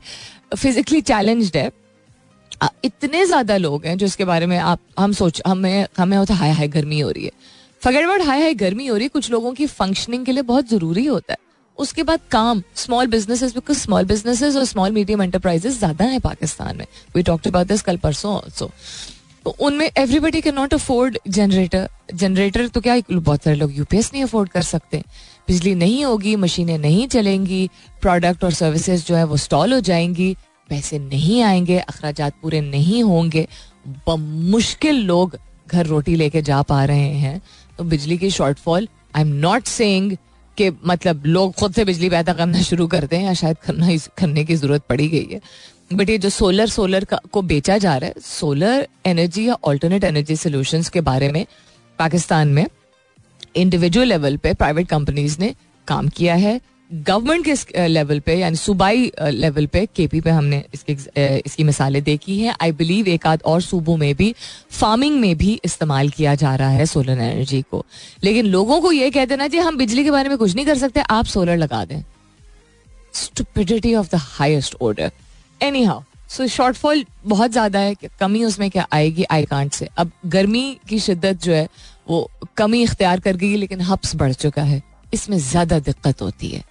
फिजिकली 0.55 1.01
चैलेंज्ड 1.01 1.57
है 1.57 1.69
इतने 2.85 3.25
ज़्यादा 3.25 3.57
लोग 3.57 3.85
हैं 3.85 3.97
जो 3.97 4.05
इसके 4.05 4.25
बारे 4.25 4.45
में 4.45 4.57
आप, 4.57 4.79
हम 4.99 5.11
सोच, 5.13 5.41
हमें 5.47 5.87
हमें 5.97 6.17
होता 6.17 6.33
हाय 6.35 6.51
हाय, 6.51 6.67
गर्मी 6.67 6.99
हो 6.99 7.09
रही 7.11 7.25
है। 7.25 7.31
फगड़बड़ 7.81 8.21
हाय 8.21 8.41
हाय, 8.41 8.53
गर्मी 8.55 8.87
हो 8.87 8.95
रही 8.95 9.03
है, 9.03 9.09
कुछ 9.09 9.29
लोगों 9.31 9.53
की 9.53 9.65
फंक्शनिंग 9.67 10.25
के 10.25 10.31
लिए 10.31 10.43
बहुत 10.43 10.69
ज़रूरी 10.69 11.05
होता 11.05 11.33
है। 11.33 11.37
उसके 11.77 12.03
बाद 12.03 12.19
काम 12.31 12.61
small 12.75 13.07
businesses 13.07 13.53
because 13.53 13.77
small 13.79 14.05
businesses 14.05 14.55
और 14.55 14.63
स्मॉल 14.65 14.91
मीडियम 14.91 15.21
एंटरप्राइजेस 15.21 15.77
ज़्यादा 15.77 16.05
है 16.05 16.19
पाकिस्तान 16.19 16.77
में। 16.77 16.85
वी 17.15 17.23
टॉक्ट 17.23 17.47
अबाउट 17.47 17.67
दिस 17.67 17.81
कल 17.81 17.97
परसों 17.97 18.33
ऑल्सो 18.33 18.71
तो 19.45 19.55
उनमें 19.59 19.85
everybody 19.87 20.41
can 20.41 20.55
not 20.55 20.73
afford 20.73 21.17
generator 21.27 21.87
generator 22.13 22.67
तो 22.67 22.81
क्या, 22.81 22.95
बहुत 23.11 23.43
सारे 23.43 23.55
लोग 23.55 23.77
यूपीएस 23.77 24.09
नहीं 24.13 24.23
अफोर्ड 24.23 24.49
कर 24.49 24.61
सकते। 24.61 25.03
बिजली 25.47 25.73
नहीं 25.75 26.03
होगी, 26.05 26.35
मशीनें 26.35 26.77
नहीं 26.77 27.07
चलेंगी 27.07 27.69
प्रोडक्ट 28.01 28.43
और 28.43 28.51
सर्विसेज़ 28.53 29.05
जो 29.05 29.15
है 29.15 29.23
वो 29.23 29.37
स्टॉल 29.37 29.73
हो 29.73 29.79
जाएँगी। 29.81 30.35
पैसे 30.69 30.99
नहीं 30.99 31.41
आएँगे 31.43 31.77
अखराज 31.79 32.21
पूरे 32.41 32.61
नहीं 32.61 33.03
होंगे। 33.03 33.47
मुश्किल 34.09 35.01
लोग 35.05 35.37
घर 35.67 35.85
रोटी 35.85 36.15
लेके 36.15 36.41
जा 36.41 36.61
पा 36.61 36.83
रहे 36.85 37.11
हैं। 37.15 37.41
तो 37.77 37.83
बिजली 37.83 38.17
की 38.17 38.29
shortfall 38.29 38.87
I 39.15 39.21
am 39.21 39.27
not 39.27 39.65
saying 39.65 40.15
कि 40.57 40.69
मतलब 40.85 41.25
लोग 41.25 41.53
खुद 41.53 41.73
से 41.73 41.85
बिजली 41.85 42.09
पैदा 42.09 42.33
करना 42.33 42.61
शुरू 42.61 42.87
करते 42.87 43.17
हैं 43.17 43.25
या 43.25 43.33
शायद 43.33 43.57
करना 43.57 43.95
करने 44.17 44.43
की 44.43 44.55
ज़रूरत 44.55 44.83
पड़ी 44.89 45.07
गई 45.09 45.27
है। 45.31 45.41
बट 45.93 46.09
ये 46.09 46.17
जो 46.17 46.29
सोलर 46.29 46.67
सोलर 46.67 47.03
का, 47.05 47.19
को 47.31 47.41
बेचा 47.41 47.77
जा 47.77 47.95
रहा 47.97 48.07
है 48.07 48.21
सोलर 48.21 48.87
एनर्जी 49.05 49.47
या 49.47 49.57
ऑल्टरनेट 49.63 50.03
एनर्जी 50.03 50.35
सोल्यूशन 50.35 50.83
के 50.93 51.01
बारे 51.01 51.31
में 51.31 51.45
पाकिस्तान 51.99 52.47
में 52.47 52.65
इंडिविजुअल 53.55 54.07
लेवल 54.07 54.37
पे 54.37 54.53
प्राइवेट 54.53 54.87
कंपनीज़ 54.87 55.37
ने 55.39 55.53
काम 55.87 56.07
किया 56.07 56.35
है। 56.35 56.59
गवर्नमेंट 56.89 57.45
के 57.45 57.87
लेवल 57.87 58.19
पे, 58.19 58.35
यानी 58.35 58.55
सूबाई 58.55 59.11
लेवल 59.21 59.65
पे, 59.65 59.85
केपी 59.87 60.21
पे 60.21 60.29
हमने 60.29 60.63
इसकी 60.73 60.93
इसकी 61.45 61.63
मिसालें 61.63 62.01
देखी 62.03 62.39
हैं। 62.39 62.55
आई 62.61 62.71
बिलीव 62.73 63.07
एक 63.07 63.27
आध 63.27 63.41
और 63.45 63.61
सूबों 63.61 63.95
में 63.97 64.13
भी 64.15 64.33
फ़ार्मिंग 64.71 65.19
में 65.21 65.35
भी 65.37 65.59
इस्तेमाल 65.65 66.09
किया 66.09 66.35
जा 66.35 66.55
रहा 66.55 66.69
है 66.69 66.85
सोलर 66.85 67.19
एनर्जी 67.19 67.61
को। 67.61 67.85
लेकिन 68.23 68.45
लोगों 68.47 68.79
को 68.81 68.91
ये 68.91 69.09
कह 69.11 69.25
देना 69.25 69.47
जी, 69.47 69.57
हम 69.59 69.77
बिजली 69.77 70.03
के 70.03 70.11
बारे 70.11 70.29
में 70.29 70.37
कुछ 70.37 70.55
नहीं 70.55 70.65
कर 70.65 70.77
सकते, 70.77 70.99
आप 71.01 71.25
सोलर 71.25 71.57
लगा 71.57 71.83
दें। 71.85 72.01
Stupidity 73.13 73.93
of 73.95 74.09
the 74.11 74.19
highest 74.21 74.75
order 74.81 75.11
anyhow 75.83 76.01
so 76.29 76.47
shortfall 76.49 77.05
बहुत 77.25 77.51
ज़्यादा 77.51 77.79
है 77.79 77.95
कमी 78.19 78.43
उसमें 78.43 78.69
क्या 78.71 78.87
आएगी? 78.93 79.23
आई 79.23 79.45
कांट 79.45 79.73
से 79.73 79.87
अब 79.97 80.11
गर्मी 80.27 80.77
की 80.89 80.99
शिद्दत 80.99 81.43
जो 81.43 81.53
है, 81.53 81.67
वो 82.07 82.29
कमी 82.57 82.81
इख्तियार 82.83 83.19
कर 83.19 83.35
गई, 83.35 83.55
लेकिन 83.55 83.81
हब्स 83.81 84.15
बढ़ 84.15 84.33
चुका 84.35 84.63
है। 84.63 84.81
इसमें 85.13 85.37
ज़्यादा 85.39 85.79
दिक्कत 85.81 86.21
होती 86.21 86.47
है। 86.49 86.63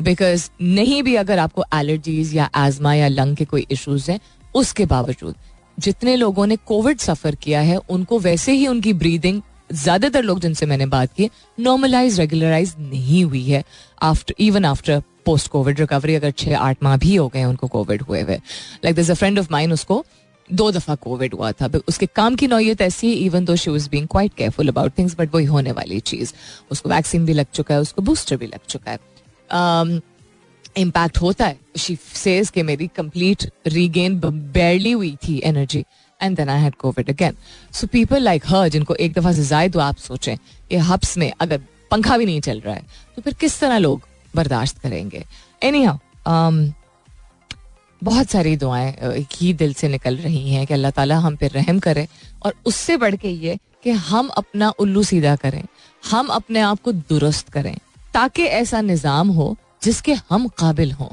बिकॉज़ 0.00 0.48
नहीं 0.60 1.02
भी 1.02 1.14
अगर 1.16 1.38
आपको 1.38 1.64
एलर्जीज 1.74 2.34
या 2.34 2.48
एजमा 2.56 2.94
या 2.94 3.08
लंग 3.08 3.36
के 3.36 3.44
कोई 3.44 3.66
इश्यूज़ 3.70 4.10
हैं, 4.10 4.20
उसके 4.54 4.86
बावजूद, 4.86 5.34
जितने 5.78 6.16
लोगों 6.16 6.46
ने 6.46 6.56
कोविड 6.66 6.98
सफ़र 6.98 7.34
किया 7.34 7.60
है, 7.60 7.76
उनको 7.76 8.18
वैसे 8.18 8.52
ही 8.52 8.66
उनकी 8.66 8.92
ब्रीदिंग 8.94 9.40
ज़्यादातर 9.72 10.22
लोग 10.22 10.40
जिनसे 10.40 10.66
मैंने 10.66 10.86
बात 10.86 11.12
की 11.12 11.28
नॉर्मलाइज 11.58 12.18
रेगुलराइज 12.20 12.74
नहीं 12.80 13.24
हुई 13.24 13.42
है। 13.44 13.62
After 14.02 14.34
even 14.40 14.64
after 14.64 15.02
post 15.24 15.48
Covid 15.48 15.80
recovery 15.80 16.14
अगर 16.14 16.30
छह, 16.30 16.56
आठ 16.56 16.82
माह 16.82 16.96
भी 16.96 17.14
हो 17.16 17.28
गए 17.28 17.44
उनको 17.44 17.66
कोविड 17.66 18.02
हुए 18.02 18.20
हुए। 18.22 18.36
Like 18.84 18.96
this 18.96 19.10
a 19.10 19.14
friend 19.14 19.38
of 19.38 19.48
mine 19.50 19.72
उसको 19.72 20.04
दो 20.50 20.70
दफ़ा 20.72 20.94
कोविड 20.94 21.34
हुआ 21.34 21.50
था। 21.52 21.70
उसके 21.88 22.06
काम 22.06 22.36
की 22.36 22.46
नौयत 22.46 22.80
ऐसी 22.80 23.08
है 23.08 23.16
even 23.16 23.44
though 23.44 23.56
she 23.56 23.70
was 23.70 23.88
being 23.90 24.06
quite 24.08 24.34
careful 24.34 24.68
about 24.68 24.98
things 24.98 25.16
but 25.18 25.34
वही 25.34 25.46
होने 25.46 25.72
वाली 25.72 26.00
चीज़। 26.02 26.32
उसको 26.70 26.88
वैक्सीन 26.88 27.26
भी 27.26 27.32
लग 27.32 27.46
चुका 27.54 27.74
है, 27.74 27.80
उसको 27.80 28.02
बूस्टर 28.02 28.36
भी 28.36 28.46
लग 28.46 28.60
चुका 28.68 28.90
है। 28.90 28.98
इम्पैक्ट 29.52 31.16
um, 31.16 31.22
होता 31.22 31.46
है। 31.46 31.58
शी 31.78 31.96
सेज 32.14 32.50
के 32.50 32.62
मेरी 32.62 32.86
कंप्लीट 32.96 33.50
रीगेन 33.66 34.18
बेरली 34.20 34.90
हुई 34.92 35.16
थी 35.24 35.40
energy 35.44 35.84
and 36.20 36.36
then 36.36 36.48
I 36.48 36.60
had 36.60 36.74
Covid 36.74 37.10
again 37.10 37.36
so 37.72 37.86
people 37.86 38.22
like 38.22 38.46
her 38.46 38.68
जिनको 38.68 38.94
एक 38.94 39.12
दफ़ा 39.12 39.32
से 39.32 39.44
जाए 39.44 39.68
तो 39.68 39.80
आप 39.80 39.96
सोचें 39.96 40.34
ये 40.72 40.78
हब्स 40.78 41.16
में 41.18 41.32
अगर 41.40 41.62
पंखा 41.90 42.16
भी 42.18 42.26
नहीं 42.26 42.40
चल 42.40 42.60
रहा 42.60 42.74
है 42.74 42.84
तो 43.16 43.22
फिर 43.22 43.34
किस 43.34 43.60
तरह 43.60 43.78
लोग 43.78 44.08
बर्दाश्त 44.36 44.78
करेंगे? 44.78 45.24
एनी 45.62 45.84
हाउ 45.84 45.96
um, 46.26 46.72
बहुत 48.04 48.30
सारी 48.30 48.56
दुआएँ 48.56 48.94
ही 49.32 49.52
दिल 49.54 49.74
से 49.74 49.88
निकल 49.88 50.16
रही 50.16 50.50
हैं 50.50 50.66
कि 50.66 50.74
अल्लाह 50.74 50.90
ताला 50.90 51.16
हम 51.18 51.36
पे 51.36 51.48
रहम 51.48 51.78
करे 51.78 52.06
और 52.42 52.54
उससे 52.66 52.96
बढ़ 52.96 53.16
के 53.16 53.28
ये 53.28 53.58
कि 53.84 53.90
हम 53.90 54.28
अपना 54.28 54.68
उल्लू 54.78 55.02
सीधा 55.02 55.34
करें 55.36 55.62
हम 56.10 56.26
अपने 56.26 56.60
आप 56.60 56.80
को 56.82 56.92
दुरुस्त 56.92 57.48
करें। 57.48 57.76
ताकि 58.14 58.42
ऐसा 58.42 58.80
निज़ाम 58.80 59.28
हो 59.28 59.56
जिसके 59.82 60.14
हम 60.30 60.46
काबिल 60.58 60.92
हों। 60.92 61.08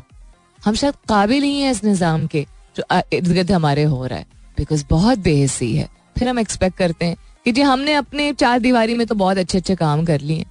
हम 0.62 0.76
शायद 0.76 0.94
काबिल 1.10 1.44
ही 1.44 1.60
हैं 1.60 1.72
इस 1.72 1.84
निज़ाम 1.84 2.26
के 2.28 2.46
जो 2.78 2.84
इर्द 3.14 3.28
गिर्द 3.28 3.52
हमारे 3.52 3.84
हो 3.84 4.06
रहा 4.06 4.20
है। 4.20 4.26
बिकॉज़ 4.58 4.86
बहुत 4.90 5.20
बेहसी 5.20 5.76
है। 5.76 5.88
फिर 6.18 6.30
हम 6.30 6.40
एक्सपेक्ट 6.40 6.78
करते 6.78 7.06
हैं 7.06 7.18
कि 7.46 7.52
जी 7.52 7.62
हमने 7.62 7.94
अपने 7.94 8.32
चार 8.34 8.60
दीवारी 8.60 8.96
में 8.96 9.06
तो 9.08 9.16
बहुत 9.16 9.38
अच्छे 9.38 9.58
अच्छे 9.58 9.76
काम 9.76 10.06
कर 10.06 10.22
लिए। 10.22 10.46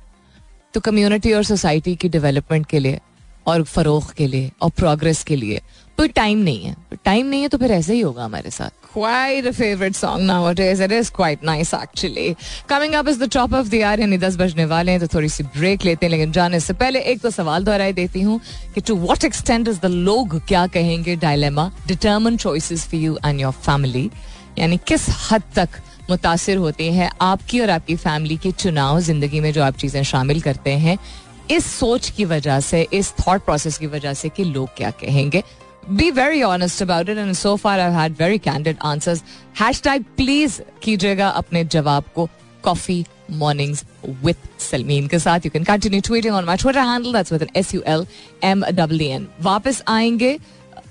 तो 0.75 0.81
कम्युनिटी 0.81 1.33
और 1.33 1.43
सोसाइटी 1.45 1.95
की 1.97 2.09
डेवलपमेंट 2.09 2.67
के 2.67 2.79
लिए 2.79 3.01
और 3.47 3.63
फरोख 3.65 4.13
के 4.13 4.27
लिए 4.27 4.51
और 4.63 4.71
प्रोग्रेस 4.71 5.23
के 5.25 5.37
लिए। 5.37 5.61
कोई 5.97 6.09
टाइम 6.09 6.39
नहीं 6.39 6.65
है। 6.65 6.77
टाइम 7.05 7.27
नहीं 7.27 7.43
है 7.43 7.49
तो 7.49 7.59
फिर 7.59 7.73
ऐसे 7.73 7.95
ही 7.95 8.01
होगा 8.01 8.25
हमारे 8.25 8.51
साथ। 8.51 8.83
Quite 8.95 9.47
a 9.47 9.53
favorite 9.53 9.97
song 9.99 10.25
nowadays. 10.27 10.81
It 10.81 10.93
is 10.93 11.09
quite 11.11 11.41
nice, 11.47 11.71
actually. 11.75 12.27
Coming 12.69 12.93
up 12.95 13.09
is 13.13 13.17
the 13.23 13.29
top 13.37 13.55
of 13.59 13.71
the 13.71 13.81
hour, 13.85 14.01
यानी 14.01 14.19
दस 14.19 14.37
बजने 14.37 14.65
वाले 14.65 14.93
हैं 14.93 15.01
तो 15.01 15.07
थोड़ी 15.15 15.29
सी 15.29 15.45
ब्रेक 15.57 15.85
लेते 15.85 16.07
हैं, 16.07 16.11
लेकिन 16.11 16.33
जाने 16.33 16.61
से 16.61 16.73
पहले 16.73 17.01
एक 17.13 17.21
तो 17.21 17.31
सवाल 17.31 17.65
दोहराई 17.65 17.93
देती 17.93 18.21
हूँ 18.21 18.41
कि 18.75 18.81
to 18.81 18.97
what 18.97 19.25
extent 19.25 19.69
is 19.69 19.81
the 19.81 19.87
लोग 19.87 20.39
क्या 20.49 20.67
कहेंगे 20.67 21.17
dilemma 21.17 21.71
determine 21.87 22.37
choices 22.37 22.87
for 22.91 23.01
you 23.01 23.19
and 23.27 23.41
your 23.41 23.53
family 23.53 24.11
यानी 24.59 24.79
किस 24.89 25.07
हद 25.31 25.43
तक 25.57 25.81
मुतासर 26.11 26.57
होते 26.57 26.91
हैं 26.93 27.11
आपकी 27.23 27.61
और 27.61 27.71
आपकी 27.71 27.97
फैमिली 27.97 28.37
के 28.37 28.51
चुनाव 28.53 29.01
ज़िंदगी 29.01 29.41
में 29.41 29.53
जो 29.53 29.63
आप 29.63 29.77
चीज़ें 29.77 30.03
शामिल 30.03 30.41
करते 30.41 30.71
हैं? 30.71 30.99
इस 31.51 31.67
सोच 31.67 32.09
की 32.11 32.25
वजह 32.25 32.61
से, 32.61 32.87
इस 32.93 33.13
थॉट 33.21 33.45
प्रोसेस 33.45 33.79
की 33.79 33.87
वजह 33.87 34.15
से 34.15 34.29
कि 34.29 34.45
लोग 34.45 34.77
क्या 34.77 34.91
कहेंगे? 34.91 35.43
Be 35.91 36.11
very 36.11 36.43
honest 36.43 36.83
about 36.83 37.09
it 37.09 37.19
and 37.19 37.33
so 37.35 37.55
far 37.57 37.81
I 37.81 37.93
had 37.93 38.17
very 38.19 38.39
candid 38.39 38.77
answers 38.85 39.23
hashtag 39.83 40.05
please 40.17 40.61
कीजिएगा 40.83 41.29
अपने 41.43 41.65
जवाब 41.77 42.05
को 42.15 42.29
कॉफ़ी 42.65 43.05
मॉर्निंग्स 43.31 43.85
विथ 44.25 44.61
सलमीन 44.63 45.07
के 45.09 45.19
साथ 45.19 45.47
you 45.47 45.51
can 45.51 45.65
continue 45.65 46.01
tweeting 46.07 46.35
on 46.35 46.45
my 46.45 46.57
Twitter 46.57 46.81
handle 46.81 47.13
that's 47.13 47.33
with 47.33 47.43
N 47.43 47.49
S 47.57 47.75
U 47.75 47.83
L 47.87 48.07
M 48.45 48.65
W 48.73 49.09
N 49.15 49.27
वापस 49.43 49.83
आएँगे 49.89 50.39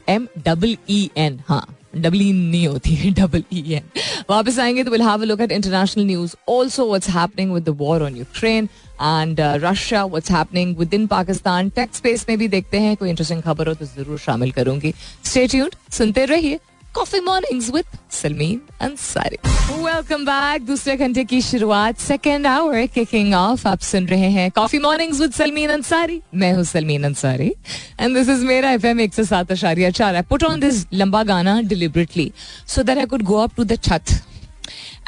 M 0.09 0.27
double 0.45 0.77
E 0.89 1.09
N 1.17 1.39
हाँ 1.47 1.65
double 1.95 2.21
E 2.21 2.31
नहीं 2.33 2.67
होती 2.67 2.95
है 2.95 3.11
डबल 3.13 3.43
ई 3.53 3.73
एन 3.73 3.83
वापस 4.29 4.59
आएँगे 4.59 4.83
तो 4.83 4.91
will 4.91 5.01
have 5.01 5.21
a 5.21 5.25
look 5.25 5.41
at 5.41 5.51
international 5.51 6.05
news 6.05 6.35
also 6.49 6.87
what's 6.87 7.09
happening 7.09 7.53
with 7.53 7.63
the 7.63 7.75
war 7.79 8.03
on 8.03 8.17
Ukraine 8.17 8.69
and 9.01 9.39
Russia 9.63 10.03
what's 10.05 10.31
happening 10.31 10.75
within 10.93 11.07
Pakistan 11.07 11.69
tech's 11.69 11.97
space 11.97 12.25
में 12.29 12.37
भी 12.37 12.47
देखते 12.47 12.79
हैं, 12.79 12.95
कोई 12.97 13.09
इंटरेस्टिंग 13.09 13.41
खबर 13.41 13.67
हो 13.67 13.73
तो 13.73 13.85
ज़रूर 13.85 14.19
शामिल 14.19 14.51
करूँगी। 14.51 14.93
स्टे 15.23 15.47
सुनते 15.91 16.25
रहिए। 16.25 16.59
Coffee 16.95 17.19
mornings 17.19 17.69
with 17.73 17.85
Salmeen 18.11 18.59
Ansari 18.81 19.37
welcome 19.83 20.25
back 20.25 20.65
दूसरे 20.65 20.95
घंटे 20.97 21.23
की 21.25 21.41
शुरुआत 21.41 21.99
सेकेंड 21.99 22.47
आवर 22.47 22.85
किकिंग 22.93 23.33
ऑफ़ 23.33 23.67
आप 23.67 23.79
सुन 23.81 24.07
रहे 24.07 24.29
हैं 24.31 24.49
coffee 24.51 24.79
mornings 24.79 25.21
with 25.21 25.31
Salmeen 25.33 25.69
Ansari 25.69 26.21
मैं 26.35 26.51
हूँ 26.53 26.63
Salmeen 26.63 27.03
Ansari 27.03 27.51
and 27.99 28.15
this 28.15 28.29
is 28.29 28.45
Mera 28.45 28.71
FM 28.71 28.99
एक 28.99 29.13
सौ 29.13 29.23
सात 29.23 29.51
अशारिया 29.51 29.89
चार 29.91 30.15
आई 30.15 30.21
पुट 30.29 30.43
ऑन 30.43 30.59
दिस 30.59 30.85
लंबा 30.93 31.23
गाना 31.23 31.59
deliberately 31.63 32.31
so 32.67 32.83
that 32.83 32.97
I 32.97 33.05
could 33.05 33.23
go 33.23 33.37
up 33.37 33.55
to 33.57 33.63
the 33.63 33.79
छत 33.83 34.13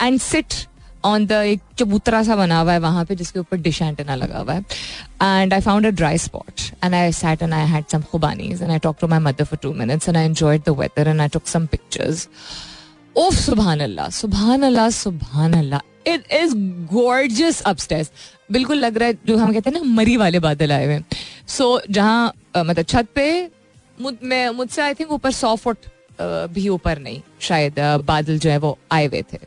एंड 0.01 0.19
सिट 0.21 0.53
ऑन 1.05 1.25
द 1.27 1.31
एक 1.45 1.61
चबूतरा 1.77 2.21
सा 2.23 2.35
बना 2.35 2.59
हुआ 2.59 2.73
है 2.73 2.79
वहाँ 2.79 3.05
पे, 3.05 3.15
जिसके 3.15 3.39
ऊपर 3.39 3.57
डिश 3.57 3.81
एंटेना 3.81 4.15
लगा 4.15 4.39
हुआ 4.39 4.53
है। 4.53 4.61
And 5.21 5.53
I 5.53 5.61
found 5.61 5.85
a 5.85 5.89
dry 5.91 6.17
spot 6.17 6.61
and 6.83 6.93
I 6.95 7.11
sat 7.13 7.41
and 7.43 7.53
I 7.53 7.67
had 7.71 7.85
some 7.91 8.01
खुबानीज 8.11 8.61
and 8.61 8.71
I 8.71 8.79
talk 8.83 8.97
to 9.01 9.07
my 9.07 9.19
mother 9.19 9.45
for 9.45 9.59
two 9.63 9.73
minutes 9.73 10.09
and 10.09 10.17
I 10.17 10.25
enjoyed 10.25 10.61
the 10.67 10.75
weather 10.79 11.07
and 11.07 11.21
I 11.21 11.27
took 11.33 11.47
some 11.47 11.65
pictures 11.71 12.27
of 13.15 13.33
सुबहान 13.35 13.79
अल्लाह 13.79 14.09
सुबहान 14.11 14.63
अल्लाह 14.63 14.89
सुबहान 15.01 15.53
अल्लाह 15.53 16.11
it 16.13 16.31
is 16.33 16.53
gorgeous 16.93 17.61
upstairs 17.61 18.11
बिल्कुल 18.51 18.77
लग 18.77 18.97
रहा 18.97 19.07
है 19.07 19.17
जो 19.27 19.37
हम 19.37 19.53
कहते 19.53 19.69
हैं 19.69 19.79
ना 19.79 19.93
मरी 19.93 20.17
वाले 20.17 20.39
बादल 20.39 20.71
आए 20.71 20.85
हुए 20.85 20.99
सो 21.47 21.79
जहाँ 21.89 22.33
मतलब 22.57 22.83
छत 22.83 23.07
पे 23.15 23.27
मैं, 23.99 24.49
मुझसे 24.49 24.81
आई 24.81 24.93
थिंक 24.93 25.11
ऊपर 25.11 25.31
सौ 25.31 25.55
फुट 25.55 25.77
भी 26.53 26.67
ऊपर 26.69 26.99
नहीं, 26.99 27.21
शायद 27.41 27.79
बादल 28.05 28.37
जो 28.39 28.49
है 28.49 28.57
वो 28.57 28.77
आए 28.91 29.05
हुए 29.05 29.21
थे। 29.33 29.37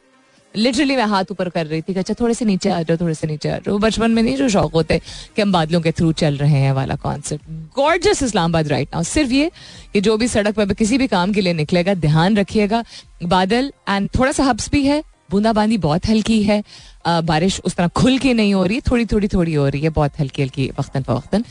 लिटरली 0.55 0.97
मैं 0.97 1.05
हाथ 1.05 1.25
ऊपर 1.31 1.49
कर 1.49 1.67
रही 1.67 1.83
थी 1.83 1.95
अच्छा 1.95 2.15
थोड़े 2.21 2.35
से 2.35 2.45
नीचे 2.45 2.71
आ 2.71 2.81
जाओ 2.83 2.97
थोड़े 2.97 3.15
से 3.15 3.27
नीचे 3.27 3.49
आ 3.49 3.57
जाओ। 3.57 3.79
बचपन 3.79 4.11
में 4.11 4.23
नहीं 4.23 4.37
जो 4.37 4.49
शौक 4.49 4.73
होते 4.73 5.01
कि 5.37 5.43
हम 5.43 5.53
बादलों 5.53 5.81
के 5.81 5.93
थ्रू 5.93 6.13
चल 6.13 6.37
रहे 6.37 6.59
हैं 6.59 6.73
वाला 6.73 6.95
concept 6.97 7.45
gorgeous 7.77 8.23
Islamabad 8.23 8.69
right 8.69 8.89
now 8.95 9.03
सिर्फ़ 9.03 9.33
ये 9.33 9.51
कि 9.93 10.01
जो 10.01 10.17
भी 10.17 10.29
सड़क 10.29 10.55
पर 10.55 10.73
किसी 10.73 10.99
भी 10.99 11.07
काम 11.07 11.33
के 11.33 11.41
लिए 11.41 11.53
निकलेगा 11.53 11.95
ध्यान 11.97 12.37
रखिएगा। 12.37 12.85
बादल 13.25 13.73
एंड 13.89 14.09
थोड़ा 14.19 14.33
सा 14.33 14.45
हब्स 14.45 14.71
भी 14.71 14.85
है 14.87 15.03
बूंदाबांदी 15.31 15.79
बहुत 15.79 16.07
हल्की 16.09 16.43
है। 16.43 16.63
आ, 17.07 17.21
बारिश 17.21 17.61
उस 17.65 17.75
तरह 17.75 17.89
खुल 17.89 18.19
के 18.19 18.35
नहीं 18.35 18.55
हो 18.55 18.65
रही 18.65 18.81
थोड़ी 18.81 19.05
थोड़ी 19.07 19.29
थोड़ी 19.29 19.55
हो 19.55 19.69
रही 19.69 19.81
है 19.81 19.91
बहुत 19.91 20.21
हल्की 20.21 20.43
हल्की 20.43 20.71
वक्तन 20.79 21.03
फवक्तन 21.03 21.45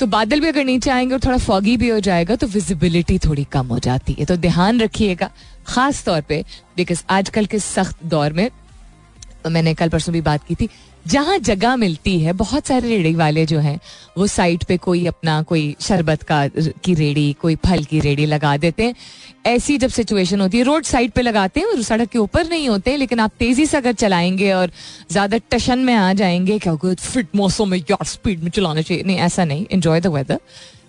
तो 0.00 0.06
बादल 0.06 0.40
भी 0.40 0.46
अगर 0.46 0.64
नीचे 0.64 0.90
आएँगे 0.90 1.14
और 1.14 1.20
थोड़ा 1.20 1.36
फॉगी 1.38 1.76
भी 1.76 1.88
हो 1.88 1.98
जाएगा 2.00 2.36
तो 2.36 2.46
विजिबिलिटी 2.46 3.18
थोड़ी 3.18 3.44
कम 3.44 3.66
हो 3.66 3.78
जाती 3.78 4.12
है। 4.12 4.24
तो 4.24 4.36
ध्यान 4.36 4.80
रखिएगा। 4.80 5.30
खास 5.66 6.04
तौर 6.04 6.20
पे 6.20 6.44
बिकॉज़ 6.76 7.02
आजकल 7.10 7.46
के 7.46 7.58
सख्त 7.58 8.04
दौर 8.04 8.32
में, 8.32 8.50
मैंने 9.48 9.74
कल 9.74 9.88
परसों 9.88 10.12
भी 10.12 10.20
बात 10.20 10.44
की 10.44 10.54
थी, 10.54 10.68
जहाँ 11.06 11.38
जगह 11.38 11.76
मिलती 11.76 12.18
है, 12.20 12.32
बहुत 12.32 12.66
सारे 12.66 12.88
रेड़ी 12.88 13.14
वाले 13.14 13.44
जो 13.46 13.58
हैं, 13.58 13.78
वो 14.18 14.26
साइड 14.26 14.64
पे 14.64 14.76
कोई 14.76 15.04
अपना, 15.06 15.40
कोई 15.42 15.74
शरबत 15.80 16.22
का, 16.22 16.46
की 16.48 16.94
रेड़ी, 16.94 17.32
कोई 17.32 17.56
फल 17.56 17.84
की 17.84 18.00
रेड़ी 18.00 18.26
लगा 18.26 18.56
देते 18.56 18.84
हैं। 18.84 18.94
ऐसी 19.46 19.76
जब 19.78 19.90
सिचुएशन 19.90 20.40
होती 20.40 20.58
है, 20.58 20.64
रोड 20.64 20.84
साइड 20.84 21.10
पे 21.10 21.22
लगाते 21.22 21.60
हैं 21.60 21.66
और 21.66 21.82
सड़क 21.82 22.08
के 22.08 22.18
ऊपर 22.18 22.48
नहीं 22.48 22.68
होते 22.68 22.90
हैं, 22.90 22.98
लेकिन 22.98 23.20
आप 23.20 23.32
तेज़ी 23.38 23.66
से 23.66 23.76
अगर 23.76 23.92
चलाएँगे 23.92 24.52
और 24.52 24.70
ज़्यादा 25.10 25.38
टशन 25.50 25.78
में 25.78 25.94
आ 25.94 26.12
जाएँगे, 26.12 26.58
क्या 26.58 26.76
फिट 26.94 27.36
मौसम 27.36 27.68
में 27.68 27.78
यार 27.80 28.04
स्पीड 28.04 28.42
में 28.42 28.50
चलाना 28.50 28.82
चाहिए। 28.82 29.02
नहीं, 29.02 29.18
ऐसा 29.18 29.44
नहीं 29.44 29.66
एंजॉय 29.72 30.00
द 30.00 30.06
वेदर 30.06 30.40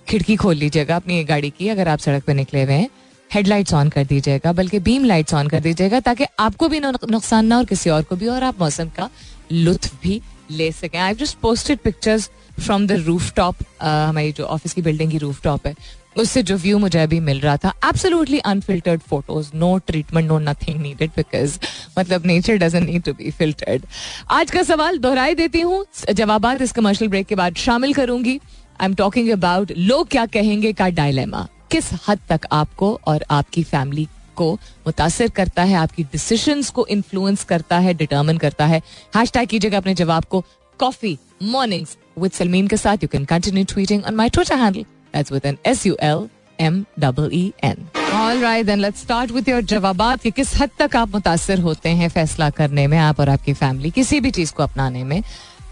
खिड़की 0.08 0.36
खोल 0.36 0.56
लीजिएगा 0.56 0.96
अपनी 0.96 1.24
गाड़ी 1.24 1.50
की, 1.50 1.70
अगर 1.70 1.88
आप 1.88 2.00
सड़क 2.00 2.24
पर 2.24 2.34
निकले 2.34 2.64
हुए 2.64 2.74
हैं। 2.74 2.90
हेडलाइट्स 3.30 3.74
ऑन 3.74 3.90
कर 3.90 4.04
दीजिएगा, 4.06 4.52
बल्कि 4.54 4.80
बीम 4.80 5.06
लाइट्स 5.06 5.34
ऑन 5.34 5.48
कर 5.48 5.60
दीजिएगा, 5.60 6.00
ताकि 6.00 6.26
आपको 6.40 6.68
भी 6.70 6.80
नुकसान 6.80 7.46
ना 7.46 7.58
और 7.58 7.66
किसी 7.66 7.90
और 7.90 8.04
को 8.04 8.16
भी 8.16 8.28
और 8.28 8.44
आप 8.44 8.62
मौसम 8.62 8.90
का 8.98 9.10
लुत्फ 9.52 10.02
भी 10.04 10.22
ले 10.52 10.72
सकें। 10.72 11.00
I 11.00 11.14
just 11.16 11.38
posted 11.40 11.80
pictures 11.80 12.30
from 12.60 12.88
the 12.88 12.92
rooftop 13.36 13.56
हमारी 13.82 14.32
जो 14.32 14.44
ऑफ़िस 14.46 14.74
की 14.74 14.82
बिल्डिंग 14.82 15.12
की 15.12 15.18
रूफ 15.18 15.42
टॉप 15.44 15.68
है। 15.68 15.76
उससे 16.18 16.42
जो 16.44 16.56
व्यू 16.58 16.78
मुझे 16.80 17.00
अभी 17.00 17.20
मिल 17.20 17.40
रहा 17.40 17.56
था 17.58 17.74
absolutely 17.86 18.38
unfiltered 18.42 19.02
photos 19.02 19.50
no 19.56 19.78
treatment 19.88 20.28
no 20.28 20.38
nothing 20.40 20.80
needed 20.82 21.12
because 21.16 21.58
मतलब 21.98 22.26
nature 22.26 22.58
doesn't 22.58 22.90
need 22.90 23.04
to 23.04 23.14
be 23.14 23.32
filtered 23.32 23.86
आज 24.32 24.52
का 24.52 24.64
सवाल 24.64 24.98
दोहराई 24.98 25.36
देती 25.36 25.62
हूँ 25.62 25.86
जवाब 26.12 26.46
इस 26.62 26.72
कमर्शियल 26.72 27.10
ब्रेक 27.10 27.28
के 27.28 27.36
बाद 27.36 27.56
शामिल 27.58 27.94
करूँगी। 27.94 28.40
आई 28.82 28.86
एम 28.86 28.96
टॉकिंग 28.96 29.30
अबाउट 29.32 29.72
लोग 29.78 30.08
क्या 30.08 30.26
कहेंगे 30.28 30.74
का 30.74 30.90
डायलेमा 30.92 31.48
किस 31.72 31.90
हद 32.08 32.20
तक 32.30 32.48
आपको 32.52 33.00
और 33.08 33.26
आपकी 33.32 33.64
फैमिली 33.64 34.08
को 34.36 34.54
मुतासर 34.88 35.30
करता 35.30 35.64
है, 35.64 35.76
आपकी 35.76 36.04
डिसीशंस 36.04 36.70
को 36.70 36.86
इन्फ्लुएंस 36.88 37.44
करता 37.44 37.78
है 37.80 37.94
डिटर्मिन 37.94 38.38
करता 38.38 38.66
है? 38.66 38.82
हैश 39.16 39.32
टैग 39.32 39.48
कीजिएगा 39.50 39.78
अपने 39.78 39.94
जवाब 39.96 40.26
को 40.26 40.44
कॉफ़ी 40.80 41.18
मॉर्निंग्स 41.44 41.98
विद 42.20 42.32
सलमीन 42.32 42.68
के 42.68 42.78
साथ। 42.78 43.04
You 43.04 43.08
can 43.08 43.26
continue 43.26 43.66
tweeting 43.66 44.04
on 44.06 44.16
my 44.16 44.30
Twitter 44.30 44.56
handle 44.56 44.82
that's 44.82 45.32
with 45.32 45.46
N 45.46 45.58
S 45.66 45.86
U 45.86 45.96
L 46.02 46.28
M 46.60 46.86
double 47.00 47.30
E 47.34 47.52
N 47.64 47.88
all 48.14 48.42
right 48.42 48.66
then 48.66 48.80
let's 48.80 49.02
start 49.02 49.32
with 49.32 49.50
your 49.50 49.62
जवाबात 49.62 50.22
कि 50.22 50.32
किस 50.32 50.56
हद 50.62 50.70
तक 50.80 50.96
आप 50.96 51.10
मुतासर 51.10 51.60
होते 51.60 51.90
हैं 51.90 52.10
फैसला 52.10 52.50
करने 52.50 52.88
में 52.88 52.98
आप 52.98 53.20
और 53.20 53.30
आपकी 53.30 53.54
फैमिली? 53.54 53.92
किसी 53.92 54.20
भी 54.20 54.32
चीज़ 54.32 54.54
को 54.54 54.64
अपनाने 54.64 55.04
में 55.04 55.22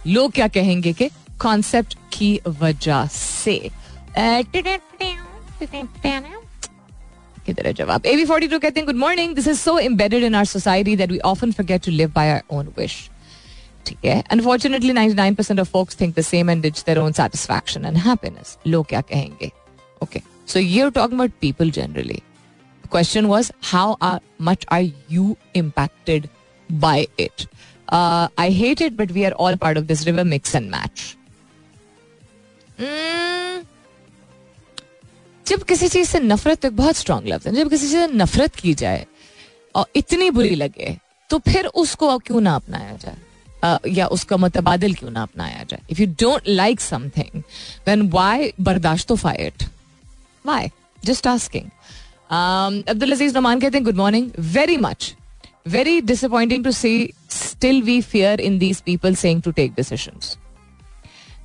लोग 0.08 0.32
क्या 0.32 0.48
कहेंगे 0.48 0.94
कि 0.94 1.10
कॉन्सेप्ट 1.42 1.98
की 2.14 2.40
वजह 2.48 3.06
से? 3.08 3.60
किधर 7.46 7.68
है 7.68 7.74
जवाब 7.74 8.06
एबी 8.06 8.26
फोर्टी 8.26 8.48
टू 8.48 8.60
कहते 8.60 8.80
हैं 8.80 8.86
good 8.88 8.96
morning 8.96 9.36
this 9.36 9.48
is 9.48 9.60
so 9.60 9.78
embedded 9.80 10.24
in 10.24 10.36
our 10.36 10.46
society 10.46 10.96
that 10.96 11.12
we 11.12 11.20
often 11.32 11.52
forget 11.52 11.86
to 11.86 11.92
live 11.92 12.12
by 12.16 12.32
our 12.32 12.56
own 12.58 12.74
wish 12.78 12.98
ठीक 13.86 14.06
है? 14.06 14.22
Unfortunately 14.32 14.94
99% 14.94 15.60
of 15.60 15.70
folks 15.72 16.00
think 16.02 16.16
the 16.20 16.22
same 16.22 16.50
and 16.50 16.62
ditch 16.62 16.84
their 16.86 17.00
own 17.00 17.12
satisfaction 17.12 17.86
and 17.86 17.98
happiness 17.98 18.58
लोग 18.68 18.86
क्या 18.90 19.02
कहेंगे? 19.02 19.52
Okay 20.04 20.22
so 20.54 20.60
you 20.60 20.84
are 20.86 20.92
talking 20.92 21.20
about 21.20 21.32
people 21.42 21.72
generally 21.72 22.22
question 22.94 23.28
was 23.28 23.48
how 23.68 23.98
are, 24.08 24.20
much 24.40 24.66
are 24.70 24.84
you 25.10 25.38
impacted 25.56 26.30
by 26.70 27.08
it? 27.18 27.46
Uh, 27.88 28.28
i 28.38 28.50
hate 28.52 28.82
it 28.82 28.96
but 28.96 29.12
we 29.12 29.26
are 29.26 29.32
all 29.34 29.58
part 29.64 29.80
of 29.82 29.88
this 29.88 30.06
river 30.10 30.26
mix 30.34 30.54
and 30.60 30.70
match. 30.74 31.06
Mm, 32.80 33.66
जब 35.54 35.64
किसी 35.64 35.88
चीज़ 35.88 36.10
से 36.10 36.20
नफरत 36.20 36.62
तो 36.62 36.70
बहुत 36.74 36.96
strong 36.96 37.28
लफ्ज 37.28 37.48
है। 37.48 37.54
जब 37.56 37.70
किसी 37.70 37.86
चीज़ 37.86 37.98
से 37.98 38.08
नफरत 38.16 38.56
की 38.56 38.74
जाए 38.76 39.06
और 39.76 39.86
इतनी 39.96 40.30
बुरी 40.32 40.56
लगे 40.56 40.98
तो 41.30 41.40
फिर 41.48 41.66
उसको 41.82 42.18
क्यों 42.20 42.42
ना 42.42 42.56
अपनाया 42.56 42.96
जाए? 42.98 43.18
या 43.90 44.08
उसका 44.08 44.38
मुतबादल 44.38 44.94
क्यों 44.94 45.12
ना 45.12 45.22
अपनाया 45.22 45.64
जाए? 45.64 45.82
If 45.92 46.02
you 46.02 46.08
don't 46.22 46.48
like 46.48 46.82
something 46.82 47.42
then 47.86 48.10
why 48.10 48.52
बर्दाश्त 48.62 49.08
तो 49.08 49.16
fight 49.16 49.64
why 50.46 50.70
just 51.06 51.28
asking 51.28 51.70
Abdul 52.90 53.12
Aziz 53.12 53.38
Rahman 53.38 53.60
कहते 53.60 53.78
हैं 53.78 53.86
good 53.86 53.96
morning 53.96 54.32
very 54.56 54.78
much 54.78 55.14
very 55.68 56.00
disappointing 56.02 56.64
to 56.64 56.72
see 56.72 56.96
still 57.32 57.82
we 57.82 58.02
fear 58.02 58.42
in 58.42 58.58
these 58.60 58.82
people 58.82 59.16
saying 59.16 59.42
to 59.42 59.52
take 59.52 59.74
decisions 59.74 60.38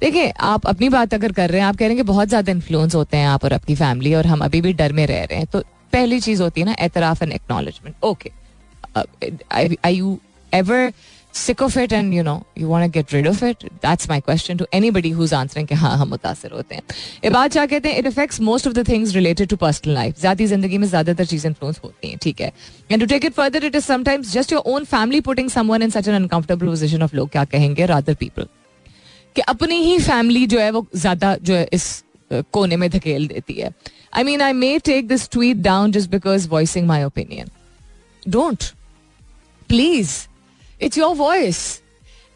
देखिए, 0.00 0.28
आप 0.30 0.66
अपनी 0.66 0.88
बात 0.88 1.14
अगर 1.14 1.32
कर 1.32 1.50
रहे 1.50 1.60
हैं, 1.60 1.66
आप 1.68 1.76
कह 1.76 1.84
रहे 1.84 1.94
हैं 1.94 1.96
कि 1.96 2.08
बहुत 2.08 2.28
ज़्यादा 2.28 2.52
इन्फ्लुएंस 2.52 2.94
होते 2.94 3.16
हैं 3.16 3.26
आप 3.28 3.44
और 3.44 3.52
आपकी 3.52 3.74
फैमिली 3.74 4.14
और 4.14 4.26
हम 4.26 4.40
अभी 4.44 4.60
भी 4.60 4.72
डर 4.74 4.92
में 4.92 5.06
रह 5.06 5.24
रहे 5.24 5.38
हैं 5.38 5.46
तो 5.52 5.60
पहली 5.92 6.20
चीज़ 6.20 6.42
होती 6.42 6.60
है 6.60 6.66
ना, 6.66 6.74
एतराफ 6.80 7.22
and 7.22 7.32
acknowledgement 7.32 8.04
okay 8.04 8.30
I 9.84 9.94
you 9.94 10.18
ever 10.52 10.92
sick 11.34 11.62
of 11.62 11.78
it 11.78 11.92
and 11.92 12.14
you 12.14 12.22
know 12.22 12.42
you 12.58 12.68
won't 12.68 12.92
get 12.92 13.12
rid 13.14 13.28
of 13.28 13.44
it 13.44 13.64
that's 13.64 14.08
my 14.10 14.20
question 14.20 14.56
to 14.56 14.66
anybody 14.90 15.10
who's 15.10 15.34
answering 15.34 15.72
हाँ 15.78 15.96
हम 15.98 16.08
मुतासर 16.08 16.52
होते 16.52 16.74
हैं। 16.74 16.82
ये 17.24 17.30
बात 17.30 17.52
क्या 17.52 17.64
कहते 17.66 17.88
हैं? 17.88 17.98
It 17.98 18.06
affects 18.06 18.40
most 18.40 18.66
of 18.66 18.74
the 18.74 18.86
things 18.88 19.14
related 19.14 19.48
to 19.48 19.56
personal 19.56 19.94
life 19.94 20.20
जाति 20.22 20.46
ज़िंदगी 20.46 20.78
में 20.78 20.86
ज़्यादातर 20.88 21.24
चीज़ें 21.24 21.48
इन्फ्लुएंस 21.50 21.80
होती 21.84 22.08
हैं, 22.08 22.18
ठीक 22.22 22.40
है? 22.40 22.52
And 22.90 23.00
to 23.00 23.06
take 23.06 23.24
it 23.24 23.32
further 23.34 23.64
it 23.64 23.76
is 23.76 23.84
sometimes 23.84 24.32
just 24.32 24.52
your 24.52 24.62
own 24.66 24.84
family 24.86 25.20
putting 25.20 25.50
someone 25.50 25.82
in 25.82 25.90
such 25.90 26.08
an 26.08 26.14
uncomfortable 26.14 26.66
position 26.66 27.02
of 27.02 27.16
लोग 27.16 27.30
क्या 27.30 27.44
कहेंगे? 27.46 27.82
अदर 27.82 28.14
पीपल 28.14 28.46
कि 29.36 29.40
अपनी 29.40 29.76
ही 29.76 29.98
फैमिली 29.98 30.46
जो 30.46 30.58
है 30.60 30.70
वो 30.70 30.86
ज़्यादा 30.96 31.34
जो 31.42 31.54
है 31.54 31.68
इस 31.72 32.04
कोने 32.32 32.76
में 32.76 32.88
धकेल 32.90 33.26
देती 33.28 33.54
है। 33.54 33.70
I 34.14 34.24
mean 34.24 34.42
I 34.42 34.52
may 34.52 34.78
take 34.78 35.08
this 35.08 35.28
tweet 35.30 35.56
down 35.56 35.92
just 35.92 36.10
because 36.10 36.48
voicing 36.48 36.86
my 36.86 37.04
opinion 37.04 37.50
don't 38.28 38.64
please 39.68 40.12
it's 40.80 40.98
your 40.98 41.14
voice 41.16 41.60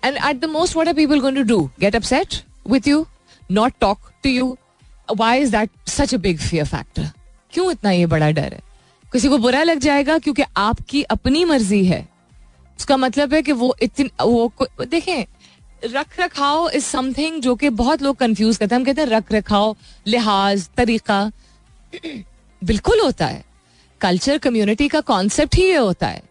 and 0.05 0.17
at 0.17 0.41
the 0.41 0.45
most 0.51 0.77
what 0.77 0.89
are 0.89 0.95
people 0.95 1.21
going 1.21 1.37
to 1.37 1.43
do 1.45 1.61
get 1.81 1.97
upset 1.97 2.43
with 2.69 2.89
you 2.89 3.07
not 3.51 3.73
talk 3.81 4.11
to 4.25 4.31
you 4.31 4.57
why 5.17 5.41
is 5.41 5.51
that 5.51 5.71
such 5.89 6.15
a 6.15 6.19
big 6.19 6.39
fear 6.41 6.67
factor 6.67 7.11
क्यों 7.53 7.71
इतना 7.73 7.91
ये 7.91 8.07
बड़ा 8.07 8.31
डर 8.31 8.53
है? 8.53 8.61
किसी 9.13 9.29
को 9.29 9.39
बुरा 9.39 9.63
लग 9.63 9.79
जाएगा 9.79 10.19
क्योंकि 10.19 10.43
आपकी 10.57 11.03
अपनी 11.03 11.45
मर्ज़ी 11.45 11.85
है। 11.87 12.01
उसका 12.79 12.97
मतलब 12.97 13.35
है 13.35 13.43
कि 13.43 13.53
वो 13.53 13.75
इतनी, 13.83 14.11
वो 14.21 14.53
देखें 14.81 15.25
रख 15.85 16.21
रखाव 16.21 16.71
इज़ 16.71 16.85
समथिंग 16.85 17.43
जो 17.43 17.55
कि 17.55 17.69
बहुत 17.69 18.03
लोग 18.03 18.17
कंफ्यूज 18.17 18.57
करते 18.57 18.75
हैं। 18.75 18.81
हम 18.81 18.87
कहते 18.87 19.01
हैं 19.01 19.09
रख 19.09 19.33
रखाव 19.33 19.77
लिहाज, 20.07 20.69
तरीका 20.77 21.33
बिल्कुल 22.65 23.01
होता 23.01 23.27
है। 23.27 23.45
कल्चर 24.01 24.39
कम्युनिटी 24.39 24.89
का 24.89 25.01
कॉन्सेप्ट 25.01 25.57
ही 25.57 25.63
ये 25.63 25.77
होता 25.77 26.07
है। 26.07 26.23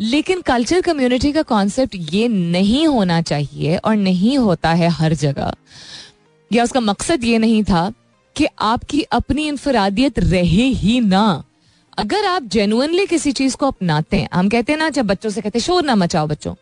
लेकिन 0.00 0.40
कल्चर 0.40 0.80
कम्युनिटी 0.80 1.32
का 1.32 1.42
कॉन्सेप्ट 1.42 1.94
ये 1.94 2.28
नहीं 2.28 2.86
होना 2.86 3.22
चाहिए 3.22 3.76
और 3.76 3.96
नहीं 3.96 4.38
होता 4.38 4.72
है 4.72 4.88
हर 4.88 5.14
जगह। 5.14 5.52
या 6.52 6.64
उसका 6.64 6.80
मकसद 6.80 7.24
ये 7.24 7.38
नहीं 7.38 7.64
था 7.64 7.92
कि 8.36 8.46
आपकी 8.58 9.02
अपनी 9.02 9.48
इंफरादियत 9.48 10.18
रहे 10.18 10.62
ही 10.62 11.00
ना। 11.00 11.44
अगर 11.98 12.24
आप 12.24 12.42
जेनुअनली 12.42 13.06
किसी 13.06 13.32
चीज़ 13.32 13.56
को 13.56 13.66
अपनाते 13.66 14.16
हैं, 14.16 14.28
हम 14.34 14.48
कहते 14.48 14.72
हैं 14.72 14.78
ना, 14.78 14.88
जब 14.88 15.06
बच्चों 15.06 15.30
से 15.30 15.40
कहते 15.40 15.58
हैं, 15.58 15.64
शोर 15.64 15.84
ना 15.84 15.94
मचाओ 15.94 16.26
बच्चों। 16.26 16.54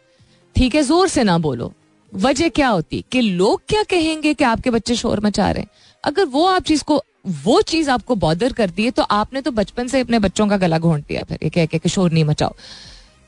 ठीक 0.57 0.75
है, 0.75 0.83
ज़ोर 0.83 1.09
से 1.09 1.25
ना 1.25 1.39
बोलो। 1.39 1.73
वजह 2.13 2.49
क्या 2.49 2.69
होती? 2.69 3.05
कि 3.13 3.21
लोग 3.21 3.63
क्या 3.69 3.83
कहेंगे 3.83 4.35
कि 4.35 4.45
आपके 4.45 4.71
बच्चे 4.71 4.97
शोर 4.97 5.21
मचा 5.21 5.51
रहे 5.51 5.63
हैं? 5.63 5.69
अगर 6.05 6.25
वो 6.27 6.45
आप 6.47 6.63
चीज़ 6.63 6.83
को, 6.85 7.03
वो 7.27 7.61
चीज़ 7.63 7.91
आपको 7.91 8.15
बॉदर 8.17 8.53
करती 8.53 8.85
है 8.85 8.91
तो 8.91 9.03
आपने 9.03 9.41
तो 9.41 9.51
बचपन 9.51 9.89
से 9.89 10.01
अपने 10.01 10.19
बच्चों 10.19 10.47
का 10.49 10.57
गला 10.57 10.79
घोंट 10.79 11.07
दिया 11.07 11.23
फिर, 11.23 11.39
ये 11.43 11.67
कह 11.67 11.79
के 11.79 11.89
शोर 11.89 12.11
नहीं 12.13 12.25
मचाओ। 12.25 12.55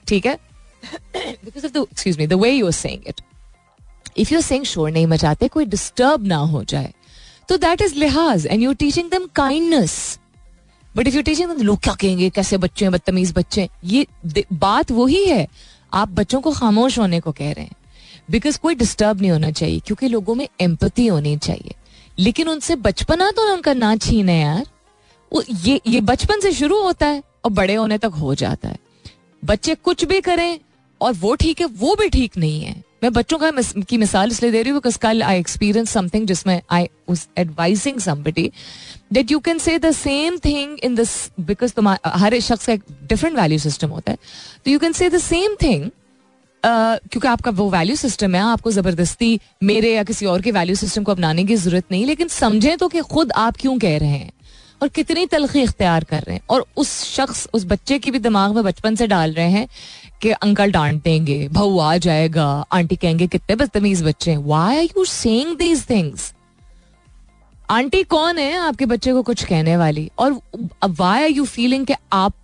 ठीक 0.07 0.27
है? 0.27 0.39
Because 1.17 1.67
of 1.67 1.77
excuse 1.79 2.19
me 2.19 2.27
the 2.27 2.33
way 2.35 2.51
you 2.51 2.67
are 2.67 2.87
it 2.87 3.21
if 4.17 4.33
you 4.35 4.41
are 4.41 4.65
शोर 4.65 4.91
नहीं 4.91 5.07
मचाते, 5.07 5.49
कोई 5.49 5.65
डिस्टर्ब 5.67 6.27
ना 6.27 6.37
हो 6.37 6.65
जाए 6.65 6.93
तो 7.49 7.57
दैट 7.59 7.83
इज़ 7.83 7.95
लिहाज 7.95 8.47
and 8.47 8.63
you 8.63 8.73
teaching 8.75 9.11
them 9.11 9.27
kindness 9.37 10.19
but 10.95 11.09
if 11.09 11.17
you 11.17 11.23
teaching 11.23 11.51
them 11.51 11.63
लोग 11.63 11.81
क्या 11.81 11.95
कहेंगे? 11.95 12.31
कैसे 12.31 12.57
बच्चे 12.59 12.85
हैं, 12.85 12.93
बदतमीज 12.93 13.33
बच्चे 13.33 13.69
ये 13.85 14.07
बात 14.53 14.91
वही 14.93 15.25
है। 15.25 15.47
आप 15.93 16.09
बच्चों 16.11 16.41
को 16.41 16.53
खामोश 16.53 16.99
होने 16.99 17.21
को 17.21 17.33
कह 17.33 17.53
रहे 17.53 17.65
हैं। 17.65 17.77
बिकॉज़ 18.29 18.59
कोई 18.59 18.75
डिस्टर्ब 18.75 19.21
नहीं 19.21 19.31
होना 19.31 19.51
चाहिए 19.51 19.81
क्योंकि 19.87 20.09
लोगों 20.09 20.35
में 20.35 20.47
एम्पति 20.61 21.07
होनी 21.07 21.37
चाहिए। 21.39 21.75
लेकिन 22.19 22.49
उनसे 22.49 22.77
बचपना 22.77 23.31
तो 23.31 23.47
ना 23.47 23.53
उनका 23.53 23.75
ना 23.75 23.95
छीने 23.97 24.41
यार। 24.41 24.65
ये 25.67 25.81
ये 25.87 26.01
बचपन 26.03 26.41
से 26.41 26.53
शुरू 26.53 26.81
होता 26.83 27.07
है 27.07 27.23
और 27.45 27.51
बड़े 27.51 27.75
होने 27.75 27.99
तक 27.99 28.13
हो 28.21 28.35
जाता 28.35 28.69
है। 28.69 28.79
बच्चे 29.43 29.75
कुछ 29.75 30.05
भी 30.05 30.21
करें 30.21 30.59
और 31.01 31.13
वो 31.13 31.35
ठीक 31.35 31.61
है 31.61 31.67
वो 31.67 31.95
भी 31.95 32.09
ठीक 32.09 32.37
नहीं 32.39 32.61
है। 32.63 32.83
मैं 33.03 33.13
बच्चों 33.13 33.39
का 33.39 33.51
मिस, 33.53 33.73
की 33.89 33.97
मिसाल 33.99 34.31
इसलिए 34.31 34.51
दे 34.53 34.63
रही 34.63 34.71
हूँ 34.71 34.81
बिकॉज़ 34.81 34.99
कल 34.99 35.23
आई 35.23 35.39
एक्सपीरियंस 35.39 35.91
समथिंग 35.91 36.27
जिसमें 36.27 36.61
I 36.71 36.89
was 37.09 37.27
advising 37.39 37.99
somebody 38.01 38.51
that 39.13 39.31
you 39.31 39.39
can 39.39 39.59
say 39.59 39.79
the 39.79 39.91
same 39.93 40.37
thing 40.45 40.79
in 40.85 40.95
this 40.95 41.11
because 41.41 41.73
तुम्हारा 41.73 42.11
हर 42.19 42.39
शख्स 42.41 42.67
का 42.67 42.73
एक 42.73 42.83
डिफरेंट 43.09 43.37
वैल्यू 43.37 43.59
सिस्टम 43.59 43.89
होता 43.89 44.13
है। 44.13 44.19
तो 44.65 44.71
you 44.71 44.79
can 44.79 44.93
say 44.93 45.09
the 45.11 45.19
same 45.21 45.57
thing 45.63 45.91
क्योंकि 46.65 47.29
आपका 47.29 47.51
वो 47.53 47.69
वैल्यू 47.71 47.97
सिस्टम 47.97 48.35
है, 48.35 48.41
आपको 48.43 48.71
ज़बरदस्ती 48.71 49.39
मेरे 49.63 49.95
या 49.95 50.03
किसी 50.05 50.27
और 50.27 50.43
के 50.43 50.51
वैल्यू 50.53 50.77
सिस्टम 50.77 51.03
को 51.03 51.13
अपनाने 51.13 51.45
की 51.45 51.57
ज़रूरत 51.57 51.85
नहीं, 51.91 52.05
लेकिन 52.07 52.29
समझें 52.29 52.77
तो 52.79 52.89
कि 52.89 53.01
खुद 53.09 53.33
आप 53.37 53.57
क्यों 53.57 53.79
कह 53.79 53.97
रहे 53.99 54.09
हैं 54.11 54.31
और 54.83 54.89
कितनी 54.91 55.27
तलखी 55.27 55.63
इख्तियार 55.63 56.05
कर 56.05 56.23
रहे 56.23 56.37
हैं। 56.37 56.43
और 56.51 56.65
उस 56.77 56.93
शख्स, 57.07 57.49
उस 57.55 57.65
बच्चे 57.67 57.99
की 57.99 58.11
भी 58.11 58.19
दिमाग 58.21 58.55
में 58.55 58.63
बचपन 58.65 58.95
से 58.95 59.07
डाल 59.07 59.33
रहे 59.33 59.51
हैं 59.51 59.67
कि 60.23 60.31
अंकल 60.31 60.73
डांट 60.73 61.03
देंगे 61.05 61.49
भाऊ 61.49 61.79
आ 61.79 61.97
जाएगा, 61.99 62.47
आंटी 62.73 62.97
कहेंगे, 62.97 63.27
कितने 63.27 63.57
बदतमीज 63.57 64.03
बच्चे 64.03 64.31
हैं। 64.31 64.39
Why 64.39 64.77
are 64.77 64.85
you 64.97 65.05
saying 65.05 65.57
these 65.57 65.89
things 65.91 66.33
aunty 67.71 68.03
कौन 68.05 68.39
है 68.39 68.57
आपके 68.59 68.87
बच्चे 68.87 69.13
को 69.13 69.23
कुछ 69.23 69.45
कहने 69.45 69.77
वाली? 69.77 70.11
और 70.19 70.41
वाई 70.91 71.23
आर 71.23 71.31
यू 71.31 71.45
फीलिंग 71.47 71.87
कि 71.87 71.95
आप 72.13 72.35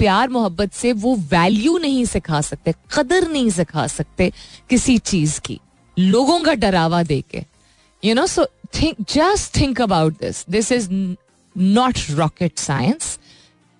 प्यार 0.00 0.28
मोहब्बत 0.28 0.72
से 0.72 0.92
वो 0.94 1.14
वैल्यू 1.30 1.76
नहीं 1.78 2.04
सिखा 2.06 2.40
सकते, 2.40 2.74
कदर 2.94 3.28
नहीं 3.28 3.50
सिखा 3.50 3.86
सकते 3.88 4.30
किसी 4.70 4.98
चीज़ 5.00 5.40
की। 5.40 5.58
लोगों 5.96 6.40
का 6.40 6.54
डरावा 6.56 7.02
दे 7.02 7.20
के 7.30 7.44
you 8.02 8.14
know 8.14 8.26
so 8.26 8.46
think 8.74 8.96
just 9.12 9.56
think 9.56 9.80
about 9.80 10.20
this 10.20 10.44
this 10.50 10.72
is 10.72 10.88
not 11.56 11.98
rocket 12.10 12.58
science 12.58 13.18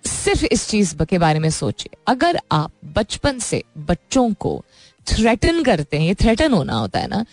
सिर्फ़ 0.04 0.44
इस 0.44 0.68
चीज़ 0.68 0.94
के 1.04 1.18
बारे 1.18 1.38
में 1.38 1.50
सोचिए। 1.50 1.96
अगर 2.06 2.40
आप 2.52 2.72
बचपन 2.96 3.38
से 3.38 3.62
बच्चों 3.78 4.32
को 4.34 4.62
थ्रेटन 5.06 5.62
करते 5.62 5.98
हैं, 5.98 6.06
ये 6.06 6.14
थ्रेटन 6.14 6.52
होना 6.52 6.74
होता 6.74 6.98
है 6.98 7.08
ना, 7.08 7.24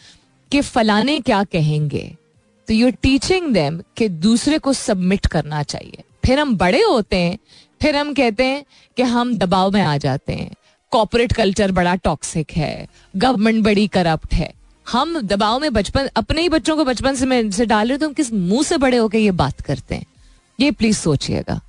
कि 0.51 0.61
फलाने 0.61 1.19
क्या 1.19 1.43
कहेंगे 1.43 2.15
तो 2.67 2.73
यू 2.73 2.89
टीचिंग 3.01 3.53
देम 3.53 3.81
कि 3.97 4.07
दूसरे 4.09 4.57
को 4.57 4.73
सबमिट 4.73 5.25
करना 5.25 5.63
चाहिए। 5.63 6.03
फिर 6.25 6.39
हम 6.39 6.55
बड़े 6.57 6.81
होते 6.81 7.17
हैं 7.17 7.37
फिर 7.81 7.95
हम 7.95 8.13
कहते 8.13 8.43
हैं 8.43 8.65
कि 8.97 9.03
हम 9.03 9.37
दबाव 9.37 9.71
में 9.71 9.81
आ 9.81 9.97
जाते 9.97 10.33
हैं। 10.33 10.51
कॉपोरेट 10.91 11.33
कल्चर 11.33 11.71
बड़ा 11.71 11.95
टॉक्सिक 11.95 12.51
है। 12.51 12.87
गवर्नमेंट 13.15 13.63
बड़ी 13.63 13.87
करप्ट 13.87 14.33
है। 14.33 14.53
हम 14.91 15.21
दबाव 15.21 15.59
में 15.59 15.73
बचपन 15.73 16.09
अपने 16.15 16.41
ही 16.41 16.49
बच्चों 16.49 16.77
को 16.77 16.85
बचपन 16.85 17.15
से, 17.15 17.51
से 17.51 17.65
डाल 17.65 17.89
रहे 17.89 17.97
तो 17.97 18.07
हम 18.07 18.13
किस 18.13 18.33
मुँह 18.33 18.63
से 18.63 18.77
बड़े 18.77 18.97
होकर 18.97 19.17
ये 19.17 19.31
बात 19.31 19.61
करते 19.61 19.95
हैं? 19.95 20.05
ये 20.59 20.71
प्लीज़ 20.71 20.97
सोचिएगा। 20.97 21.61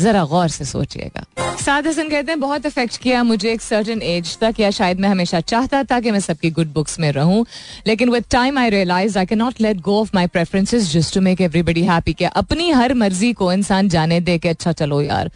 जरा 0.00 0.24
गौर 0.24 0.48
से 0.48 0.64
सोचिएगा। 0.64 1.24
साद 1.60 1.86
हसन 1.86 2.08
कहते 2.08 2.32
हैं, 2.32 2.40
बहुत 2.40 2.66
इफ़ेक्ट 2.66 2.96
किया 3.02 3.22
मुझे 3.22 3.52
एक 3.52 3.62
सर्टन 3.62 4.02
एज 4.02 4.36
तक, 4.38 4.60
या 4.60 4.70
शायद 4.70 5.00
मैं 5.00 5.08
हमेशा 5.08 5.40
चाहता 5.40 5.82
था 5.84 6.00
कि 6.00 6.10
मैं 6.10 6.20
सबकी 6.20 6.50
गुड 6.50 6.72
बुक्स 6.72 6.98
में 7.00 7.10
रहूँ, 7.12 7.44
लेकिन 7.86 8.10
with 8.10 8.24
time 8.30 8.58
I 8.58 8.70
realise 8.70 9.18
I 9.18 9.26
can 9.26 9.38
not 9.38 9.60
let 9.60 9.80
go 9.80 10.00
of 10.00 10.10
my 10.14 10.26
preferences 10.26 10.92
just 10.92 11.14
to 11.14 11.20
make 11.20 11.40
everybody 11.40 11.82
happy 11.84 12.12
क्या 12.12 12.28
अपनी 12.42 12.70
हर 12.70 12.94
मर्ज़ी 12.94 13.32
को 13.32 13.52
इंसान 13.52 13.88
जाने 13.88 14.20
दे 14.20 14.38
के 14.38 14.48
अच्छा 14.48 14.72
चलो 14.72 15.00
यार 15.02 15.30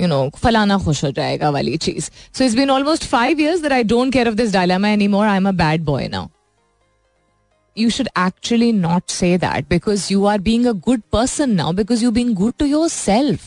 यू 0.00 0.06
नो 0.06 0.28
फलाना 0.36 0.78
खुश 0.84 1.04
हो 1.04 1.10
जाएगा 1.10 1.50
वाली 1.50 1.76
चीज़। 1.76 2.10
So 2.38 2.44
it's 2.44 2.56
been 2.56 2.70
almost 2.70 3.04
five 3.04 3.40
years 3.40 3.60
that 3.62 3.72
I 3.72 3.84
don't 3.92 4.12
care 4.12 4.28
of 4.28 4.34
this 4.34 4.52
dilemma 4.52 4.88
any 4.88 5.08
more 5.08 5.26
I 5.26 5.36
am 5.36 5.48
a 5.48 5.52
bad 5.62 5.84
boy 5.84 6.08
now 6.08 6.28
you 7.76 7.90
should 7.94 8.08
actually 8.20 8.68
not 8.76 9.12
say 9.14 9.28
that 9.42 9.66
because 9.72 10.04
you 10.12 10.24
are 10.30 10.38
being 10.46 10.64
a 10.68 10.72
good 10.86 11.02
person 11.16 11.52
now 11.58 11.66
because 11.80 12.00
you're 12.04 12.14
being 12.16 12.32
good 12.40 12.54
to 12.62 12.66
yourself. 12.70 13.44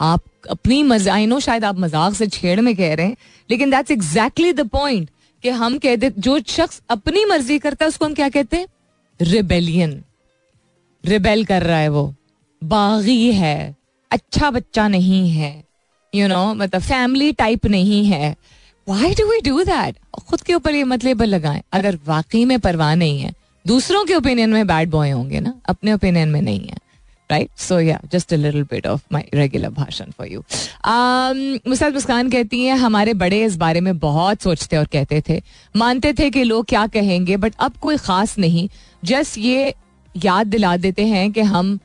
आप 0.00 0.22
अपनी 0.50 0.82
मज़ा 0.82 1.14
I 1.14 1.26
know 1.26 1.40
शायद 1.40 1.64
आप 1.64 1.78
मज़ाक 1.78 2.14
से 2.14 2.26
छेड़ 2.28 2.60
में 2.60 2.74
कह 2.76 2.94
रहे 2.94 3.06
हैं 3.06 3.16
लेकिन 3.50 3.70
दैट्स 3.70 3.90
एग्जैक्टली 3.90 4.52
द 4.52 4.66
पॉइंट 4.68 5.08
कि 5.44 5.48
हम 5.50 5.78
कहते 5.78 6.10
जो 6.18 6.38
शख्स 6.48 6.80
अपनी 6.90 7.24
मर्ज़ी 7.24 7.58
करता 7.58 7.84
है 7.84 7.88
उसको 7.88 8.04
हम 8.04 8.14
क्या 8.14 8.28
कहते 8.28 8.56
हैं? 8.56 8.66
रिबेलियन 9.20 10.02
रिबेल 11.04 11.44
कर 11.44 11.62
रहा 11.62 11.78
है 11.78 11.88
वो। 11.88 12.14
बागी 12.62 13.32
है। 13.32 13.76
अच्छा 14.10 14.50
बच्चा 14.50 14.86
नहीं 14.88 15.28
है। 15.30 15.50
यू 16.12 16.20
you 16.20 16.32
नो 16.32 16.44
know, 16.44 16.56
मतलब 16.56 16.82
फैमिली 16.82 17.32
टाइप 17.32 17.66
नहीं 17.66 18.04
है। 18.04 18.34
Why 18.86 19.14
do 19.14 19.26
we 19.30 19.40
do 19.40 19.62
that 19.64 19.96
खुद 20.20 20.42
के 20.42 20.54
ऊपर 20.54 20.74
ये 20.74 20.84
मतलब 20.84 21.22
लगाएँ। 21.22 21.62
अगर 21.72 21.98
वाकई 22.06 22.44
में 22.44 22.58
परवाह 22.60 22.94
नहीं 22.94 23.20
है 23.20 23.32
दूसरों 23.64 24.04
के 24.04 24.14
ओपिनियन 24.14 24.50
में 24.50 24.66
बैड 24.66 24.90
बॉय 24.90 25.10
होंगे 25.10 25.40
ना 25.40 25.52
अपने 25.68 25.92
ओपिनियन 25.92 26.28
में 26.28 26.40
नहीं 26.42 26.60
है। 26.60 26.76
राइट 27.30 27.48
सो 27.58 27.78
या 27.80 28.00
just 28.12 28.32
a 28.32 28.36
little 28.36 28.62
bit 28.62 28.86
of 28.86 29.02
my 29.12 29.28
regular 29.34 29.70
bhashan 29.70 30.10
for 30.18 30.28
you 30.28 30.40
मुसद 31.68 31.94
Muskan 31.94 32.30
कहती 32.30 32.64
हैं, 32.64 32.76
हमारे 32.76 33.14
बड़े 33.14 33.42
इस 33.44 33.56
बारे 33.56 33.80
में 33.80 33.98
बहुत 33.98 34.42
सोचते 34.42 34.76
और 34.76 34.86
कहते 34.86 35.22
थे। 35.28 35.40
मानते 35.74 36.12
थे 36.12 36.30
कि 36.30 36.44
लोग 36.44 36.66
क्या 36.66 36.86
कहेंगे 36.86 37.36
बट 37.36 37.54
अब 37.60 37.76
कोई 37.80 37.96
खास 37.96 38.38
नहीं। 38.38 38.68
जस्ट 39.02 39.38
ये 39.38 39.74
याद 40.14 40.46
दिला 40.46 40.76
देते 40.76 41.06
हैं 41.06 41.30
कि 41.32 41.40
हम 41.42 41.78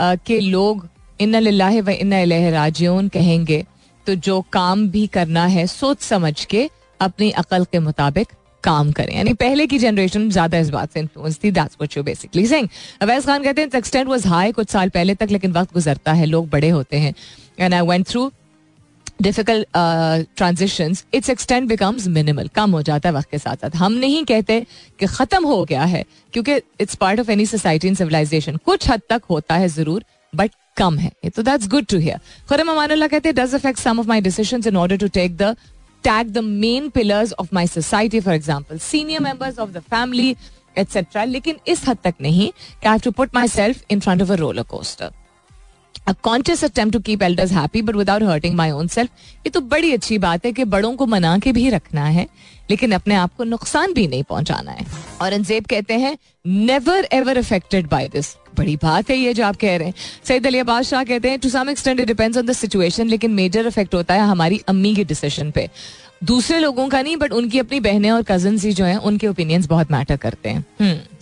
के 0.00 0.40
लोग 0.40 0.88
इन 1.20 1.36
व 1.80 1.90
इन 1.90 2.14
राजियोन 2.52 3.08
कहेंगे। 3.08 3.64
तो 4.06 4.14
जो 4.16 4.40
काम 4.52 4.88
भी 4.88 5.06
करना 5.06 5.46
है, 5.46 5.66
सोच 5.66 6.00
समझ 6.00 6.44
के 6.44 6.68
अपनी 7.00 7.30
अकल 7.30 7.64
के 7.64 7.78
मुताबिक 7.78 8.28
काम 8.64 8.90
करें। 8.92 9.14
यानी 9.16 9.32
पहले 9.36 9.66
की 9.66 9.78
जनरेशन 9.78 10.28
ज़्यादा 10.30 10.58
इस 10.58 10.70
बात 10.70 10.92
से 10.92 11.00
इन्फ्लुएंस 11.00 11.38
थी 11.44 11.50
that's 11.52 11.76
what 11.80 11.96
you 11.96 12.02
basically 12.02 12.46
saying 12.46 12.68
Awais 13.02 13.26
Khan 13.26 13.42
कहते 13.42 13.60
हैं 13.62 13.70
एक्सटेंट 13.76 14.08
वाज 14.08 14.26
हाई 14.26 14.52
कुछ 14.52 14.70
साल 14.70 14.88
पहले 14.90 15.14
तक, 15.14 15.30
लेकिन 15.30 15.52
वक्त 15.52 15.74
गुजरता 15.74 16.12
है, 16.12 16.26
लोग 16.26 16.48
बड़े 16.50 16.68
होते 16.70 16.98
हैं। 16.98 17.14
And 17.58 17.74
I 17.74 17.80
went 17.82 18.06
through 18.08 18.30
difficult 19.22 19.66
transition 20.36 20.94
it's 21.14 21.30
extent 21.30 21.68
becomes 21.68 22.06
minimal 22.08 22.48
कम 22.54 22.70
हो 22.70 22.80
जाता 22.82 23.08
है 23.08 23.14
वक्त 23.14 23.30
के 23.30 23.38
साथ 23.38 23.56
साथ। 23.56 23.76
हम 23.76 23.92
नहीं 23.94 24.24
कहते 24.24 24.60
कि 25.00 25.06
खत्म 25.08 25.44
हो 25.46 25.64
गया 25.64 25.84
है, 25.84 26.04
क्योंकि 26.32 26.54
it's 26.80 26.94
part 26.96 27.20
of 27.20 27.30
any 27.30 27.46
society 27.46 27.88
in 27.88 27.94
civilization 27.94 28.56
कुछ 28.64 28.88
हद 28.90 29.00
तक 29.10 29.22
होता 29.30 29.54
है 29.56 29.68
ज़रूर 29.70 30.04
बट 30.32 30.50
कम 30.76 30.98
है। 30.98 31.10
तो 31.26 31.42
that's 31.42 31.68
good 31.68 31.86
to 31.86 31.98
hear 31.98 32.18
Khurram 32.48 32.70
Aman 32.70 32.96
कहते 32.98 33.28
हैं 33.28 33.34
does 33.36 33.54
affect 33.54 33.78
some 33.78 34.00
of 34.00 34.08
my 34.08 34.20
decision 34.20 34.62
in 34.68 34.76
order 34.76 34.96
to 34.96 35.08
take 35.10 35.36
the 35.36 35.54
tag 36.04 36.32
the 36.32 36.38
main 36.38 36.88
pillars 36.88 37.32
of 37.32 37.54
my 37.54 37.66
society 37.66 38.20
for 38.20 38.34
example 38.34 38.78
senior 38.80 39.20
members 39.20 39.58
of 39.58 39.70
the 39.70 39.80
family 39.90 40.34
etcetera 40.78 41.24
लेकिन 41.26 41.56
इस 41.68 41.88
हद 41.88 41.98
तक 42.04 42.14
नहीं 42.20 42.50
कि 42.84 42.98
to 43.04 43.10
put 43.10 43.34
myself 43.48 43.84
in 43.90 44.00
front 44.00 44.22
of 44.22 44.32
a 44.32 44.36
roller 44.36 44.62
coaster 44.70 45.10
a 46.08 46.12
conscious 46.22 46.64
attempt 46.64 46.92
to 46.92 46.98
keep 47.00 47.22
elders 47.22 47.52
happy 47.52 47.82
but 47.82 47.96
without 47.96 48.22
hurting 48.22 48.54
my 48.56 48.70
own 48.70 48.88
self 48.88 49.10
ये 49.46 49.50
तो 49.50 49.60
बड़ी 49.70 49.92
अच्छी 49.92 50.18
बात 50.18 50.46
है 50.46 50.52
कि 50.52 50.64
बड़ों 50.66 50.94
को 50.96 51.06
मना 51.06 51.38
के 51.38 51.52
भी 51.52 51.68
रखना 51.70 52.04
है 52.08 52.26
लेकिन 52.70 52.92
अपने 52.92 53.14
आप 53.14 53.34
को 53.36 53.44
नुकसान 53.44 53.92
भी 53.92 54.06
नहीं 54.08 54.22
पहुंचाना 54.22 54.72
है 54.72 54.86
औरंगज़ेब 55.22 55.66
कहते 55.70 55.94
हैं 55.98 56.16
never 56.46 57.08
ever 57.12 57.38
affected 57.38 57.88
by 57.88 58.08
this 58.08 58.34
बड़ी 58.58 58.76
बात 58.76 59.10
है 59.10 59.16
ये 59.16 59.32
जो 59.34 59.44
आप 59.44 59.56
कह 59.56 59.76
रहे 59.76 59.88
हैं। 59.88 59.94
सईद 60.28 60.46
अली 60.46 60.58
अब्बास 60.58 60.88
शाह 60.88 61.04
कहते 61.04 61.30
हैं 61.30 61.38
to 61.38 61.48
some 61.48 61.70
extent 61.70 62.00
it 62.00 62.06
depends 62.06 62.38
on 62.38 62.46
the 62.46 62.52
situation 62.54 63.08
लेकिन 63.08 63.30
मेजर 63.32 63.66
इफ़ेक्ट 63.66 63.94
होता 63.94 64.14
है 64.14 64.28
हमारी 64.28 64.60
अम्मी 64.68 64.94
के 64.94 65.04
डिसीज़न 65.04 65.50
पे। 65.50 65.68
दूसरे 66.24 66.58
लोगों 66.58 66.86
का 66.88 67.00
नहीं 67.02 67.16
बट 67.16 67.32
उनकी 67.32 67.58
अपनी 67.58 67.78
बहनें 67.80 68.10
और 68.10 68.22
कज़न 68.22 68.58
ही 68.58 68.72
जो 68.72 68.84
हैं, 68.84 68.96
उनके 68.98 69.26
ओपिनियंस 69.26 69.66
बहुत 69.66 69.90
मैटर 69.90 70.16
करते 70.16 70.48
हैं। 70.48 70.64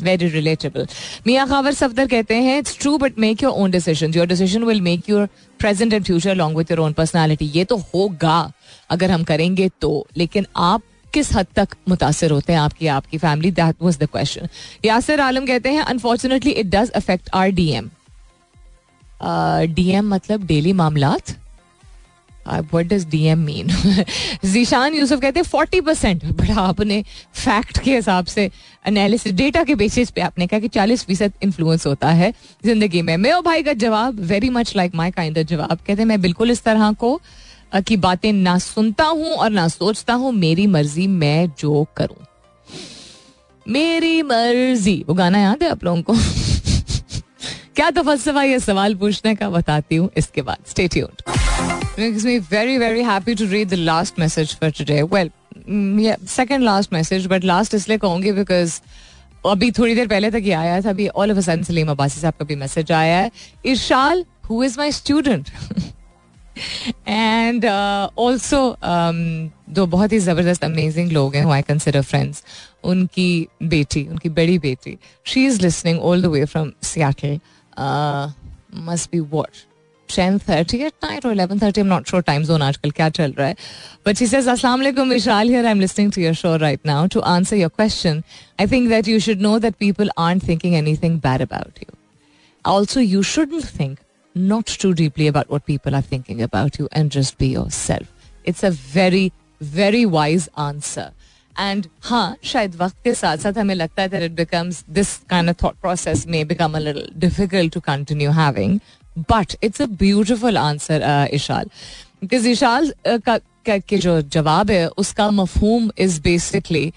वेरी 0.02 0.28
रिलेटेबल 0.28 0.86
मियाँ 1.26 1.46
खावर 1.48 1.72
सफदर 1.74 2.06
कहते 2.06 2.34
हैं 2.36 2.58
it's 2.58 2.78
true 2.78 2.96
but 2.98 3.18
make 3.18 3.42
your 3.42 3.52
own 3.54 3.70
decision 3.70 4.14
your 4.14 4.26
decision 4.26 4.64
will 4.64 4.80
make 4.80 5.08
your 5.10 5.28
present 5.60 5.92
and 5.92 6.04
future 6.04 6.30
along 6.30 6.58
with 6.58 6.70
your 6.70 6.80
own 6.80 6.92
personality 6.92 7.50
ये 7.54 7.64
तो 7.64 7.76
होगा, 7.94 8.50
अगर 8.90 9.10
हम 9.10 9.24
करेंगे 9.24 9.68
तो। 9.80 10.06
लेकिन 10.16 10.46
आप 10.56 10.82
किस 11.14 11.32
हद 11.34 11.46
तक 11.56 11.68
मुतासर 11.88 12.30
होते 12.30 12.52
हैं 12.52 12.60
आपकी 12.60 12.86
आपकी 12.88 13.18
family 13.18 13.50
that 13.52 13.82
was 13.82 13.98
the 13.98 14.08
question 14.12 14.48
Yasir 14.84 15.20
Alam 15.20 15.46
कहते 15.46 15.72
हैं 15.72 15.82
unfortunately 15.84 16.50
it 16.52 16.66
does 16.66 16.90
affect 16.92 17.30
our 17.34 17.50
DM 17.50 17.90
DM 19.74 20.14
मतलब 20.14 20.46
डेली 20.46 20.72
मामलात? 20.74 21.36
What 22.72 22.86
does 22.86 23.04
D 23.10 23.22
M 23.26 23.38
mean 23.38 23.68
Zeeshan 24.44 24.94
Yusuf 24.94 25.20
कहते 25.20 25.40
हैं 25.40 25.46
फोर्टी 25.46 25.80
परसेंट 25.80 26.24
बड़ा 26.26 26.60
आपने 26.60 27.02
फैक्ट 27.34 27.78
के 27.78 27.94
हिसाब 27.94 28.26
से 28.26 28.50
एनालिसिस 28.84 29.32
डेटा 29.32 29.64
के 29.64 29.74
बेसिस 29.74 30.10
पे 30.10 30.20
आपने 30.20 30.46
कहा 30.46 30.60
कि 30.60 30.68
चालीस 30.68 31.04
फ़ीसद 31.04 31.32
इन्फ्लुएंस 31.42 31.86
होता 31.86 32.10
है 32.10 32.32
ज़िंदगी 32.64 33.02
में। 33.02 33.16
मेरे 33.16 33.40
भाई 33.42 33.62
का 33.62 33.72
जवाब 33.74 34.20
very 34.22 34.50
much 34.50 34.74
like 34.76 34.94
my 34.94 35.10
kind 35.10 35.42
जवाब। 35.42 35.76
कहते 35.76 35.92
हैं, 35.92 36.04
मैं 36.04 36.20
बिल्कुल 36.20 36.50
इस 36.50 36.62
तरह 36.62 36.92
को 36.92 37.20
की 37.76 37.96
बातें 37.96 38.33
ना 38.33 38.59
सुनता 38.59 39.04
हूँ 39.04 39.33
और 39.33 39.50
ना 39.50 39.68
सोचता 39.68 40.14
हूँ, 40.14 40.33
मेरी 40.33 40.66
मर्ज़ी 40.66 41.07
मैं 41.07 41.50
जो 41.59 41.87
करूँ। 41.96 42.24
मेरी 43.66 44.22
मर्ज़ी। 44.22 45.04
वो 45.09 45.14
गाना 45.14 45.38
याद 45.38 45.62
है 45.62 45.70
आप 45.70 45.85
लोगों 45.85 46.02
को? 46.02 46.14
क्या 47.76 47.90
तो 47.90 48.02
फलसफा 48.02 48.42
ये 48.42 48.59
सवाल 48.61 48.94
पूछने 48.94 49.35
का 49.35 49.50
बताती 49.50 49.96
हूँ 49.96 50.11
इसके 50.16 50.42
बाद। 50.42 50.59
Stay 50.66 50.88
tuned 50.88 51.22
makes 51.98 52.24
me 52.24 52.38
very 52.50 52.78
very 52.78 53.02
happy 53.02 53.35
to 53.35 53.46
read 53.52 53.70
the 53.70 53.78
last 53.78 54.18
message 54.18 54.54
for 54.59 54.70
today. 54.70 55.02
Well 55.04 55.31
second 56.28 56.62
last 56.62 56.92
message 56.92 57.26
but 57.26 57.44
last 57.44 57.74
इसलिए 57.74 57.98
कहूँगी 57.98 58.33
बिकॉज़ 58.33 58.81
अभी 59.46 59.70
थोड़ी 59.70 59.94
देर 59.94 60.09
पहले 60.09 60.31
तक 60.31 60.42
ये 60.44 60.52
आया 60.52 60.81
था, 60.81 60.90
अभी 60.90 61.09
ऑल 61.09 61.31
ऑफ़ 61.33 61.38
सलीम 61.40 61.90
अब्बासी 61.90 62.20
साहब 62.20 62.35
का 62.38 62.44
भी 62.44 62.57
मैसेज 62.57 62.92
आया 62.92 63.18
है। 63.18 63.31
Irshal 63.66 64.24
who 64.50 64.62
is 64.64 64.78
my 64.78 64.92
student 64.92 65.50
and 67.08 67.64
also 67.66 68.60
though 68.82 69.86
बहुत 69.86 70.12
ही 70.12 70.18
ज़बरदस्त 70.18 70.64
अमेजिंग 70.64 71.12
लोग 71.12 71.34
हैं 71.36 71.46
आई 71.52 71.62
कंसिडर 71.62 72.02
फ्रेंड्स 72.02 72.44
उनकी 72.84 73.46
बेटी, 73.62 74.06
उनकी 74.06 74.28
बड़ी 74.28 74.58
बेटी. 74.58 74.96
She 75.26 75.46
is 75.46 75.62
listening 75.62 76.00
all 76.00 76.22
the 76.22 76.26
way 76.26 76.44
from 76.44 76.72
Seattle 76.82 77.38
must 78.86 79.10
be 79.12 79.20
what 79.32 79.66
ten 80.08 80.38
thirty 80.38 80.78
at 80.82 80.92
night 81.04 81.26
और 81.26 81.32
eleven 81.32 81.58
thirty 81.58 81.80
AM 81.80 81.86
not 81.86 82.08
sure 82.08 82.22
time 82.22 82.44
zone 82.44 82.62
आजकल 82.62 82.90
क्या 82.90 83.08
चल 83.08 83.32
रहा 83.38 83.46
है? 83.48 83.56
बट 84.06 84.16
शी 84.16 84.26
सेज 84.26 84.48
अस्सलाम 84.48 84.78
वालेकुम 84.80 85.10
Vishal 85.10 85.48
here 85.48 85.64
I 85.64 85.70
am 85.70 85.80
listening 85.80 86.12
to 86.12 86.20
your 86.22 86.34
show 86.34 86.56
right 86.56 86.86
now 86.86 87.06
to 87.14 87.20
answer 87.32 87.56
your 87.56 87.70
question 87.76 88.22
I 88.60 88.66
think 88.66 88.88
that 88.88 89.08
you 89.08 89.18
should 89.20 89.40
know 89.40 89.58
that 89.58 89.74
people 89.80 90.10
aren't 90.18 90.48
thinking 90.48 90.74
anything 90.74 91.20
bad 91.20 91.42
about 91.42 91.82
you 91.82 91.96
also 92.64 93.00
you 93.00 93.22
shouldn't 93.22 93.64
think 93.80 93.98
not 94.34 94.66
too 94.66 94.94
deeply 94.94 95.26
about 95.26 95.50
what 95.50 95.66
people 95.66 95.94
are 95.94 96.02
thinking 96.02 96.42
about 96.42 96.78
you 96.78 96.88
and 96.92 97.10
just 97.10 97.38
be 97.38 97.48
yourself. 97.48 98.06
It's 98.44 98.62
a 98.62 98.70
very, 98.70 99.32
very 99.60 100.06
wise 100.06 100.48
answer. 100.56 101.12
And 101.56 101.86
हाँ 102.04 102.36
शायद 102.44 102.74
वक्त 102.76 102.96
के 103.04 103.12
साथ 103.14 103.36
साथ 103.36 103.58
हमें 103.58 103.74
लगता 103.74 104.02
है 104.02 104.24
it 104.24 104.32
becomes 104.32 104.84
this 104.90 105.16
kind 105.30 105.48
of 105.48 105.56
thought 105.62 105.76
process 105.80 106.26
may 106.28 106.44
become 106.44 106.74
a 106.74 106.78
little 106.78 107.08
difficult 107.20 107.72
to 107.74 107.80
continue 107.80 108.30
having 108.32 108.78
but 109.30 109.56
it's 109.64 109.82
a 109.82 109.86
beautiful 109.98 110.58
answer 110.58 111.28
Ishal 111.34 111.70
because 112.20 112.46
Ishal 112.48 112.92
के 113.68 113.98
जो 113.98 114.20
जवाब 114.22 114.70
है 114.70 114.86
उसका 114.98 115.30
मफहूम 115.30 115.90
is 115.98 116.20
basically 116.22 116.92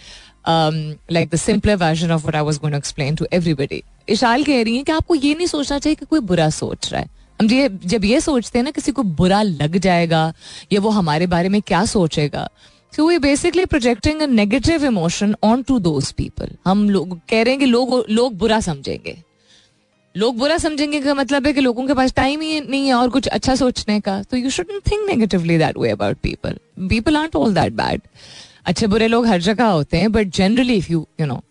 like 0.47 1.29
the 1.29 1.35
simpler 1.35 1.75
version 1.75 2.11
of 2.11 2.21
what 2.21 2.35
I 2.35 2.41
was 2.41 2.57
going 2.57 2.73
to 2.73 2.77
explain 2.77 3.15
to 3.15 3.27
everybody 3.33 3.83
Ishal 4.09 4.43
कह 4.43 4.61
रही 4.61 4.77
है 4.77 4.83
कि 4.83 4.91
आपको 4.91 5.15
ये 5.15 5.33
नहीं 5.35 5.47
सोचना 5.47 5.79
चाहिए 5.79 5.95
कि 5.95 6.05
कोई 6.05 6.19
बुरा 6.31 6.49
सोच 6.49 6.91
रहा 6.91 7.01
है 7.01 7.09
हम 7.41 7.47
ये, 7.51 7.69
जब 7.85 8.03
ये 8.05 8.19
सोचते 8.21 8.59
हैं 8.59 8.63
ना, 8.63 8.71
किसी 8.71 8.91
को 8.91 9.03
बुरा 9.03 9.41
लग 9.41 9.77
जाएगा 9.77 10.33
या 10.71 10.79
वो 10.81 10.89
हमारे 10.89 11.27
बारे 11.27 11.49
में 11.49 11.61
क्या 11.61 11.83
सोचेगा 11.85 12.47
so 12.93 13.07
we 13.07 13.17
basically 13.19 13.65
projecting 13.65 14.21
a 14.21 14.25
negative 14.25 14.85
emotion 14.85 15.35
on 15.43 15.63
to 15.63 15.77
those 15.79 16.11
people 16.11 16.49
हम 16.65 16.89
लोग 16.89 17.17
कह 17.29 17.41
रहे 17.41 17.53
हैं 17.53 17.59
कि 17.59 17.65
लोग 17.65 17.93
लोग 18.09 18.37
बुरा 18.37 18.59
समझेंगे। 18.59 19.17
लोग 20.15 20.37
बुरा 20.37 20.57
समझेंगे 20.57 20.99
का 21.01 21.13
मतलब 21.13 21.47
है 21.47 21.53
कि 21.53 21.61
लोगों 21.61 21.87
के 21.87 21.93
पास 21.93 22.13
टाइम 22.13 22.41
ही 22.41 22.59
नहीं 22.61 22.87
है 22.87 22.93
और 22.93 23.09
कुछ 23.09 23.27
अच्छा 23.29 23.55
सोचने 23.55 23.99
का। 23.99 24.21
तो 24.23 24.37
you 24.37 24.49
should 24.49 24.71
think 24.91 25.09
negatively 25.09 25.57
that 25.57 25.77
way 25.77 25.89
about 25.89 26.17
people 26.23 26.57
people 26.89 27.17
are 27.17 27.29
all 27.35 27.53
that 27.53 27.73
bad 27.73 28.01
अच्छे 28.65 28.87
बुरे 28.87 29.07
लोग 29.07 29.27
हर 29.27 29.41
जगह 29.41 29.67
होते 29.67 29.97
हैं 29.97 30.11
but 30.11 30.35
generally 30.35 30.75
if 30.77 30.91
you 30.91 31.05
you 31.21 31.27
know 31.27 31.43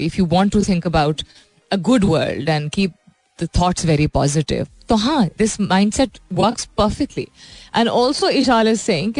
if 0.00 0.18
you 0.18 0.26
want 0.26 0.52
to 0.52 0.62
think 0.64 0.86
about 0.86 1.22
a 1.70 1.76
good 1.76 2.04
world 2.04 2.48
and 2.48 2.70
keep 2.70 2.92
the 3.42 3.48
thoughts 3.60 3.84
very 3.86 4.06
positive 4.06 4.66
तो 4.88 4.94
हाँ 4.94 5.26
this 5.38 5.60
mindset 5.92 6.18
work 6.32 6.60
perfectly 6.78 7.28
and 7.76 7.88
also 7.88 8.28
Ishal 8.28 8.68
is 8.68 8.80
saying 8.80 9.14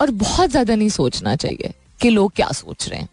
और 0.00 0.10
बहुत 0.10 0.50
ज़्यादा 0.50 0.74
नहीं 0.74 0.88
सोचना 0.88 1.36
चाहिए 1.36 1.72
कि 2.00 2.10
लोग 2.10 2.32
क्या 2.32 2.48
सोच 2.48 2.88
रहे 2.88 3.00
हैं। 3.00 3.08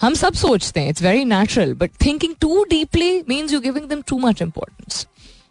हम 0.00 0.14
सब 0.14 0.32
सोचते 0.32 0.80
हैं 0.80 0.88
it's 0.88 1.02
very 1.02 1.24
natural 1.24 1.74
but 1.74 1.90
thinking 2.06 2.34
too 2.40 2.64
deeply 2.64 3.22
means 3.28 3.52
you 3.52 3.60
giving 3.60 3.88
them 3.88 4.02
too 4.02 4.18
much 4.18 4.42
importance 4.42 5.06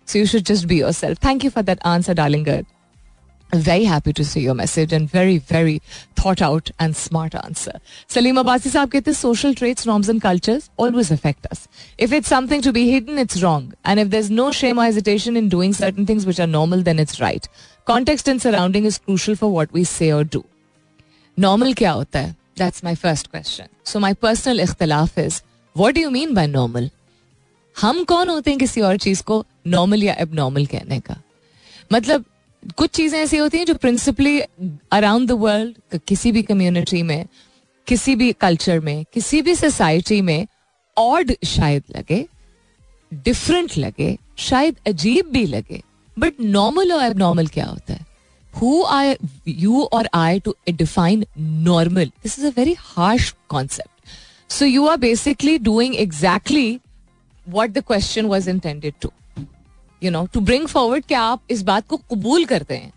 so 0.08 0.20
you 0.20 0.26
should 0.26 0.42
just 0.42 0.66
be 0.66 0.80
yourself 0.92 1.26
thank 1.26 1.46
you 1.46 1.50
for 1.50 1.64
that 1.64 1.80
answer 1.86 2.14
darling 2.14 2.48
very 3.53 3.85
happy 3.85 4.13
to 4.19 4.25
see 4.25 4.41
your 4.41 4.55
message 4.55 4.93
and 4.99 5.11
very 5.11 5.37
very 5.39 5.81
thought 6.17 6.41
out 6.41 6.71
and 6.79 6.97
smart 6.97 7.35
answer 7.41 7.73
salim 8.15 8.39
abbasi 8.43 8.71
saab 8.75 8.93
कहते 8.95 9.15
social 9.17 9.57
traits 9.59 9.89
norms 9.91 10.09
and 10.13 10.23
cultures 10.23 10.69
always 10.85 11.11
affect 11.17 11.51
us 11.51 11.69
if 12.07 12.15
it's 12.19 12.33
something 12.35 12.65
to 12.69 12.73
be 12.79 12.85
hidden 12.93 13.19
it's 13.25 13.43
wrong 13.43 13.67
and 13.85 14.05
if 14.05 14.09
there's 14.15 14.31
no 14.39 14.47
shame 14.61 14.81
or 14.85 14.87
hesitation 14.87 15.37
in 15.43 15.51
doing 15.57 15.77
certain 15.81 16.09
things 16.13 16.29
which 16.31 16.41
are 16.47 16.49
normal 16.55 16.87
then 16.89 17.05
it's 17.05 17.21
right 17.27 17.51
context 17.93 18.33
and 18.35 18.47
surrounding 18.47 18.89
is 18.93 18.99
crucial 18.99 19.39
for 19.43 19.53
what 19.59 19.79
we 19.81 19.85
say 19.93 20.11
or 20.21 20.25
do 20.39 20.43
normal 21.39 21.75
क्या 21.75 21.93
होता 21.93 22.19
है 22.19 22.35
that's 22.59 22.85
my 22.85 22.95
first 23.05 23.27
question 23.31 23.69
so 23.93 23.99
my 23.99 24.15
personal 24.23 24.61
इख्तलाफ 24.61 25.19
is 25.19 25.43
what 25.77 25.95
do 25.95 26.01
you 26.01 26.11
mean 26.11 26.35
by 26.35 26.47
normal 26.47 26.91
हम 27.77 28.03
कौन 28.05 28.29
होते 28.29 28.51
हैं 28.51 28.59
किसी 28.59 28.81
और 28.89 28.97
चीज 29.05 29.21
को 29.31 29.45
नॉर्मल 29.77 30.03
या 30.05 30.15
अब 30.25 30.35
नॉर्मल 30.35 30.67
कहने 30.75 31.01
का 31.07 31.17
मतलब 31.93 32.25
कुछ 32.68 32.90
चीज़ें 32.96 33.20
ऐसी 33.20 33.38
होती 33.38 33.58
हैं 33.58 33.66
जो 33.66 33.74
प्रिंसिपली 33.76 34.40
अराउंड 34.92 35.28
द 35.28 35.32
वर्ल्ड 35.42 36.00
किसी 36.08 36.32
भी 36.32 36.42
कम्युनिटी 36.44 37.02
में, 37.04 37.26
किसी 37.88 38.16
भी 38.16 38.32
कल्चर 38.42 38.80
में, 38.80 39.06
किसी 39.14 39.42
भी 39.42 39.56
सोसाइटी 39.56 40.22
में 40.22 40.48
ऑड 40.98 41.34
शायद 41.46 41.84
लगे 41.96 42.26
डिफरेंट 43.12 43.78
लगे, 43.78 44.18
शायद 44.38 44.76
अजीब 44.88 45.30
भी 45.32 45.46
लगे 45.46 45.82
बट 46.18 46.40
नॉर्मल 46.42 46.92
और 46.92 47.04
एबनॉर्मल 47.06 47.48
क्या 47.48 47.66
होता 47.66 47.94
है? 47.94 48.06
हु 48.54 48.84
आई 48.84 49.16
यू 49.48 49.82
और 49.84 50.10
I 50.16 50.40
to 50.40 50.56
define 50.70 51.26
normal 51.40 52.06
this 52.24 52.38
is 52.40 52.46
a 52.48 52.52
very 52.58 52.76
harsh 52.80 53.34
concept 53.50 54.52
so 54.54 54.66
you 54.66 54.88
are 54.88 54.98
basically 54.98 55.58
doing 55.60 55.96
exactly 55.96 56.80
what 57.48 57.70
the 57.70 57.84
question 57.88 58.26
was 58.26 58.50
intended 58.50 58.94
to 59.02 59.12
You 60.02 60.12
know, 60.12 60.26
to 60.34 60.42
bring 60.48 60.66
forward 60.68 61.06
कि 61.08 61.14
आप 61.16 61.42
इस 61.50 61.62
बात 61.64 61.88
को 61.88 61.98
कबूल 62.12 62.46
करते 62.46 62.76
हैं। 62.76 62.92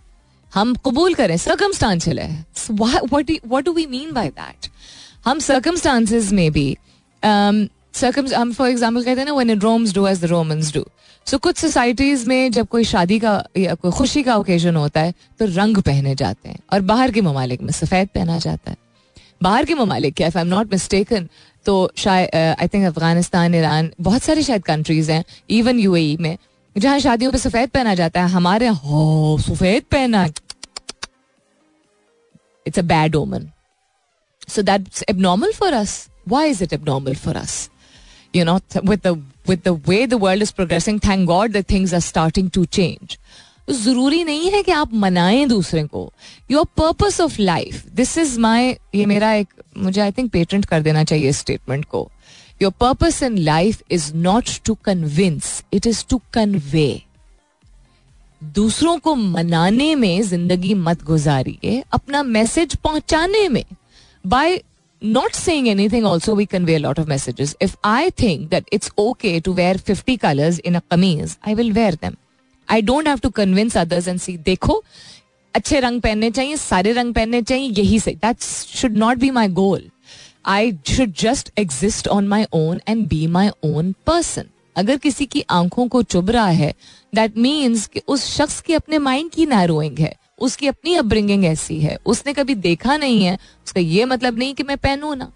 हम 0.52 0.74
कबूल 0.86 1.14
करें 1.14 1.36
सर्कमस्टांशियल 1.36 2.18
है। 2.18 2.44
What 2.70 3.64
do 3.64 3.72
we 3.72 3.86
mean 3.86 4.12
by 4.12 4.28
that 4.28 4.68
हम 5.24 5.38
सर्कमस्टांसेस 5.38 6.32
में 6.32 6.50
भी 6.52 6.76
हम 7.22 8.52
फॉर 8.52 8.68
एग्जांपल 8.68 9.04
कहते 9.04 9.20
हैं 9.20 9.26
ना 9.26 9.34
when 9.34 9.50
it 9.50 9.62
roams 9.62 9.94
do 9.94 10.06
as 10.06 10.20
the 10.20 10.24
Romans 10.24 10.72
do 10.74 10.84
so 11.26 11.38
कुछ 11.38 11.56
सोसाइटीज 11.56 12.26
में 12.28 12.50
जब 12.52 12.66
कोई 12.68 12.84
शादी 12.84 13.18
का 13.18 13.32
या 13.58 13.74
कोई 13.74 13.90
खुशी 13.92 14.22
का 14.22 14.36
ओकेजन 14.36 14.76
होता 14.76 15.00
है 15.00 15.14
तो 15.38 15.46
रंग 15.46 15.76
पहने 15.78 16.14
जाते 16.14 16.48
हैं 16.48 16.58
और 16.72 16.80
बाहर 16.82 17.10
के 17.10 17.20
ममालिक 17.20 17.62
में 17.62 17.72
सफ़ेद 17.72 18.08
पहना 18.14 18.38
जाता 18.38 18.70
है। 18.70 18.76
बाहर 19.42 19.64
के 19.64 19.74
ममालिक 19.74 20.14
क्या 20.14 20.28
आई 20.28 20.40
एम 20.40 20.48
नॉट 20.48 20.72
मिस्टेकन 20.72 21.28
तो 21.66 21.90
शायद 21.96 22.36
आई 22.60 22.68
थिंक 22.68 22.86
अफ़गानिस्तान 22.86 23.54
ईरान 23.54 23.90
बहुत 24.00 24.22
सारी 24.22 24.42
शायद 24.42 24.64
कंट्रीज़ 24.64 25.10
हैं 25.12 25.24
इवन 25.50 25.78
यूएई 25.78 26.16
में 26.20 26.36
जहाँ 26.80 26.98
शादियों 26.98 27.32
पे 27.32 27.38
सफ़ेद 27.38 27.70
पहना 27.70 27.94
जाता 27.94 28.22
है 28.22 28.28
हमारे 28.28 28.66
हो 28.66 29.38
सफ़ेद 29.40 29.82
पहना 29.82 30.24
it's 32.66 32.78
a 32.78 32.82
bad 32.82 33.16
omen 33.16 33.50
so 34.48 34.62
that's 34.62 35.04
abnormal 35.10 35.52
for 35.52 35.72
us 35.72 36.08
why 36.28 36.50
is 36.50 36.64
it 36.64 36.72
abnormal 36.72 37.14
for 37.14 37.36
us 37.36 37.70
th- 38.34 38.84
with 38.84 39.02
the 39.06 39.12
with 39.48 39.62
the 39.62 39.72
way 39.88 40.06
the 40.10 40.18
world 40.22 40.42
is 40.42 40.50
progressing, 40.58 40.98
thank 41.04 41.28
God 41.28 41.56
that 41.56 41.64
things 41.72 41.94
are 41.98 42.04
starting 42.08 42.50
to 42.56 42.66
तो 43.66 43.72
ज़रूरी 43.72 44.24
नहीं 44.24 44.50
है 44.50 44.62
कि 44.62 44.72
आप 44.72 44.94
मनाएँ 44.94 45.46
दूसरे 45.46 45.84
को. 45.84 46.12
Your 46.50 46.64
purpose 46.64 47.20
of 47.20 47.40
life 47.40 47.86
this 47.86 48.18
is 48.18 48.40
my 48.40 48.76
ये 48.94 49.06
मेरा 49.06 49.32
एक 49.32 49.48
मुझे 49.76 50.00
आई 50.00 50.12
थिंक 50.12 50.32
पेटेंट 50.32 50.64
कर 50.64 50.82
देना 50.82 51.04
चाहिए 51.04 51.32
स्टेटमेंट 51.32 51.84
को. 51.84 52.10
your 52.61 52.71
purpose 52.79 53.21
in 53.23 53.37
life 53.37 53.81
is 53.91 54.11
not 54.15 54.49
to 54.65 54.73
convince 54.85 55.63
it 55.73 55.87
is 55.87 56.05
to 56.09 56.21
convey 56.33 57.01
दूसरों 58.41 58.97
को 58.99 59.15
मनाने 59.15 59.93
में 59.95 60.21
जिंदगी 60.27 60.73
मत 60.73 61.03
गुजारिए 61.03 61.83
अपना 61.93 62.23
मैसेज 62.23 62.75
पहुंचाने 62.83 63.47
में 63.49 63.63
by 64.25 64.61
not 65.01 65.35
saying 65.37 65.67
anything 65.69 66.05
also 66.09 66.33
we 66.37 66.45
convey 66.51 66.75
a 66.75 66.79
lot 66.83 66.99
of 67.01 67.07
messages 67.07 67.51
if 67.65 67.73
i 67.87 68.09
think 68.21 68.45
that 68.53 68.69
it's 68.77 68.91
okay 68.97 69.33
to 69.47 69.51
wear 69.57 69.73
50 69.89 70.15
colors 70.17 70.59
in 70.69 70.77
a 70.79 70.81
kameez 70.93 71.33
i 71.51 71.55
will 71.59 71.71
wear 71.73 71.91
them 72.03 72.15
i 72.67 72.77
don't 72.81 73.09
have 73.11 73.21
to 73.25 73.31
convince 73.41 73.75
others 73.81 74.07
and 74.13 74.23
see 74.23 74.37
देखो 74.45 74.81
अच्छे 75.55 75.79
रंग 75.79 76.01
पहनने 76.01 76.29
चाहिए 76.31 76.55
सारे 76.57 76.91
रंग 76.93 77.13
पहनने 77.13 77.41
चाहिए 77.41 77.69
यही 77.81 77.99
से 77.99 78.11
that 78.23 78.41
should 78.79 78.97
not 78.97 79.17
be 79.17 79.29
my 79.31 79.47
goal 79.59 79.83
I 80.46 80.72
should 80.72 81.12
just 81.12 81.50
exist 81.58 82.08
on 82.08 82.28
my 82.28 82.44
own 82.52 82.80
and 82.88 83.08
be 83.08 83.26
my 83.26 83.48
own 83.64 83.94
person 84.06 84.44
अगर 84.76 84.96
किसी 84.96 85.26
की 85.26 85.44
आँखों 85.50 85.88
को 85.88 86.02
चुभ 86.02 86.30
रहा 86.30 86.48
है 86.48 86.74
दैट 87.14 87.36
मीन्स 87.36 87.90
उस 88.08 88.36
शख्स 88.36 88.60
की 88.60 88.74
अपने 88.74 88.98
माइंड 88.98 89.30
की 89.30 89.46
नैरोइंग 89.46 89.98
है 89.98 90.16
उसकी 90.38 90.66
अपनी 90.66 90.94
अपब्रिंगिंग 90.94 91.44
ऐसी 91.44 91.80
है 91.80 91.98
उसने 92.06 92.32
कभी 92.32 92.54
देखा 92.54 92.96
नहीं 92.96 93.24
है 93.24 93.38
उसका 93.66 93.80
ये 93.80 94.04
मतलब 94.04 94.38
नहीं 94.38 94.54
कि 94.54 94.62
मैं 94.62 94.78
पहनू 94.78 95.14
ना। 95.14 95.32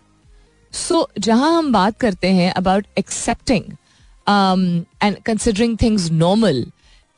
सो 0.73 1.09
so, 1.17 1.23
जहाँ 1.23 1.59
हम 1.59 1.73
बात 1.73 1.99
करते 1.99 2.29
हैं 2.29 2.53
about 2.53 2.87
accepting 2.99 3.63
and 5.03 5.17
considering 5.19 5.77
things 5.83 6.11
normal 6.11 6.67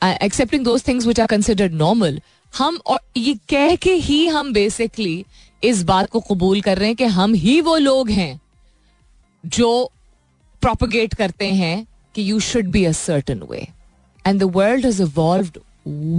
accepting 0.03 0.65
those 0.65 0.87
things 0.87 1.05
which 1.05 1.19
are 1.19 1.27
considered 1.27 1.73
normal 1.73 2.21
हम 2.57 2.79
और 2.85 2.99
ये 3.17 3.33
कह 3.33 3.75
के 3.75 3.93
ही 3.93 4.27
हम 4.27 4.53
बेसिकली 4.53 5.25
इस 5.63 5.83
बात 5.83 6.09
को 6.09 6.19
कबूल 6.19 6.61
कर 6.61 6.77
रहे 6.77 6.87
हैं 6.87 6.95
कि 6.95 7.05
हम 7.19 7.33
ही 7.35 7.59
वो 7.61 7.77
लोग 7.77 8.09
हैं 8.09 8.39
जो 9.43 9.69
प्रोपोगेट 10.61 11.13
करते 11.13 11.51
हैं 11.53 11.85
कि 12.15 12.29
you 12.31 12.39
should 12.39 12.67
be 12.71 12.83
a 12.85 12.91
certain 12.91 13.41
way 13.49 13.67
and 14.25 14.39
the 14.39 14.51
world 14.55 14.85
is 14.85 15.01
evolve 15.01 15.59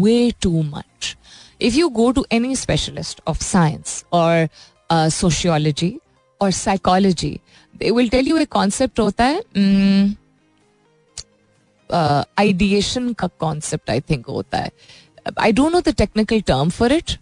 way 0.04 0.30
too 0.42 0.62
much 0.62 1.16
if 1.62 1.74
you 1.74 1.88
go 1.88 2.10
to 2.12 2.26
any 2.32 2.56
specialist 2.56 3.20
of 3.28 3.42
science 3.44 4.04
और 4.12 4.48
सोशियोलॉजी 4.92 5.92
और 6.40 6.50
psychology 6.52 7.38
they 7.74 7.90
will 7.90 8.08
tell 8.08 8.28
you 8.28 8.38
एक 8.38 8.48
कॉन्सेप्ट 8.52 9.00
होता 9.00 9.24
है 9.24 9.42
आइडिएशन 12.38 13.12
का 13.12 13.26
concept 13.40 13.90
I 13.90 14.00
think 14.00 14.26
होता 14.26 14.58
है. 14.58 14.70
I 15.40 15.52
don't 15.52 15.72
know 15.72 15.80
the 15.80 15.94
technical 15.98 16.40
term 16.40 16.70
for 16.70 16.92
it 16.92 17.18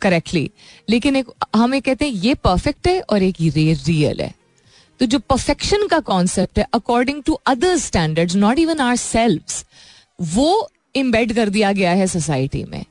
correctly 0.00 0.50
लेकिन 0.88 1.16
एक, 1.16 1.26
हम 1.56 1.74
एक 1.74 1.84
कहते 1.84 2.04
हैं, 2.04 2.12
ये 2.14 2.34
परफेक्ट 2.34 2.88
है 2.88 3.00
और 3.00 3.22
एक 3.22 3.40
ये 3.40 3.72
रियल 3.74 4.20
है। 4.20 4.34
तो 5.00 5.06
जो 5.06 5.18
परफेक्शन 5.20 5.86
का 5.86 5.98
कॉन्सेप्ट 6.02 6.58
है 6.58 6.66
according 6.74 7.22
to 7.22 7.32
other 7.46 7.76
standards 7.78 8.36
not 8.36 8.58
even 8.58 8.80
ourselves 8.96 9.64
वो 10.18 10.70
इम्बेड 10.96 11.34
कर 11.34 11.48
दिया 11.48 11.72
गया 11.72 11.90
है 11.92 12.06
सोसाइटी 12.06 12.64
में। 12.64 12.84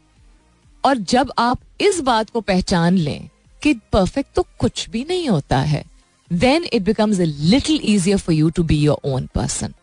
और 0.84 0.97
जब 1.10 1.32
आप 1.39 1.60
इस 1.82 1.99
बात 2.01 2.30
को 2.30 2.41
पहचान 2.41 2.97
लें 2.97 3.30
कि 3.62 3.74
परफेक्ट 3.93 4.34
तो 4.36 4.45
कुछ 4.60 4.89
भी 4.89 5.05
नहीं 5.10 5.28
होता 5.30 5.58
है 5.60 5.84
then 6.32 6.66
it 6.74 6.82
becomes 6.82 7.20
a 7.20 7.26
little 7.26 7.80
easier 7.84 8.18
for 8.18 8.36
you 8.36 8.49
to 8.49 8.64
be 8.64 8.78
your 8.80 9.10
own 9.12 9.28
person 9.36 9.74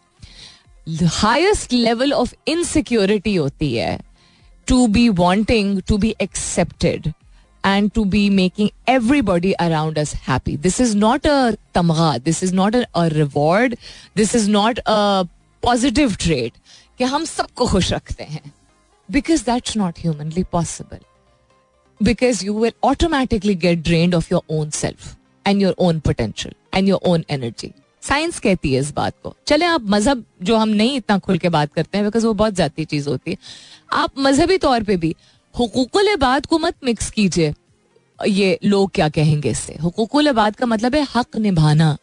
highest 1.12 1.72
level 1.72 2.12
of 2.12 2.34
insecurity 2.48 3.34
होती 3.34 3.74
है। 3.74 3.98
To 4.67 4.85
be 4.87 5.07
wanting 5.23 5.81
to 5.87 5.97
be 5.97 6.15
accepted 6.21 7.13
and 7.63 7.89
to 7.93 8.03
be 8.05 8.19
making 8.29 8.69
everybody 8.87 9.49
around 9.59 9.97
us 9.97 10.11
happy. 10.27 10.55
This 10.57 10.79
is 10.79 10.93
not 10.95 11.25
a 11.25 11.57
tamgha. 11.77 12.23
This 12.23 12.41
is 12.41 12.53
not 12.53 12.75
a, 12.75 12.87
a 12.95 13.09
reward. 13.09 13.75
This 14.15 14.33
is 14.33 14.47
not 14.47 14.79
a 14.85 15.27
positive 15.63 16.15
trait. 16.17 16.53
कि 16.97 17.03
हम 17.05 17.25
सबको 17.25 17.65
खुश 17.67 17.91
रखते 17.93 18.23
हैं 18.23 18.51
because 19.09 19.41
that's 19.45 19.75
not 19.77 19.99
humanly 19.99 20.43
possible 20.51 20.99
because 21.99 22.43
you 22.45 22.57
will 22.59 22.73
automatically 22.83 23.55
get 23.55 23.83
drained 23.83 24.15
of 24.15 24.31
your 24.31 24.41
own 24.55 24.69
self 24.69 25.15
and 25.45 25.61
your 25.61 25.75
own 25.87 25.99
potential 26.07 26.53
and 26.77 26.87
your 26.89 26.99
own 27.09 27.23
energy 27.29 27.71
science 28.04 28.38
कहती 28.38 28.72
है 28.74 28.80
इस 28.80 28.92
बात 28.94 29.14
को। 29.22 29.34
चले, 29.46 29.64
आप 29.66 29.82
मज़हब 29.86 30.24
जो 30.42 30.56
हम 30.56 30.68
नहीं 30.70 30.96
इतना 30.96 31.18
खुल 31.18 31.38
के 31.38 31.48
बात 31.50 31.72
करते 31.72 31.98
हैं 31.98 32.06
बिकॉज़ 32.06 32.26
वो 32.26 32.32
बहुत 32.34 32.54
जाती 32.54 32.84
चीज़ 32.86 33.08
होती 33.08 33.30
है। 33.30 33.36
आप 33.94 34.18
मजहबी 34.18 34.58
तौर 34.58 34.82
पर 34.82 34.96
भी 34.96 35.14
हुकूकुल 35.54 36.14
बात 36.18 36.46
को 36.46 36.58
मत 36.58 36.74
मिक्स 36.84 37.10
कीजिए। 37.10 37.52
ये 38.18 38.58
लोग 38.64 38.90
क्या 38.94 39.08
कहेंगे 39.10 39.50
इससे? 39.50 39.76
हुकूकुल 39.82 40.30
बात 40.32 40.56
का 40.56 40.66
मतलब 40.66 40.94
है 40.94 41.06
हक 41.14 41.36
निभाना, 41.38 41.96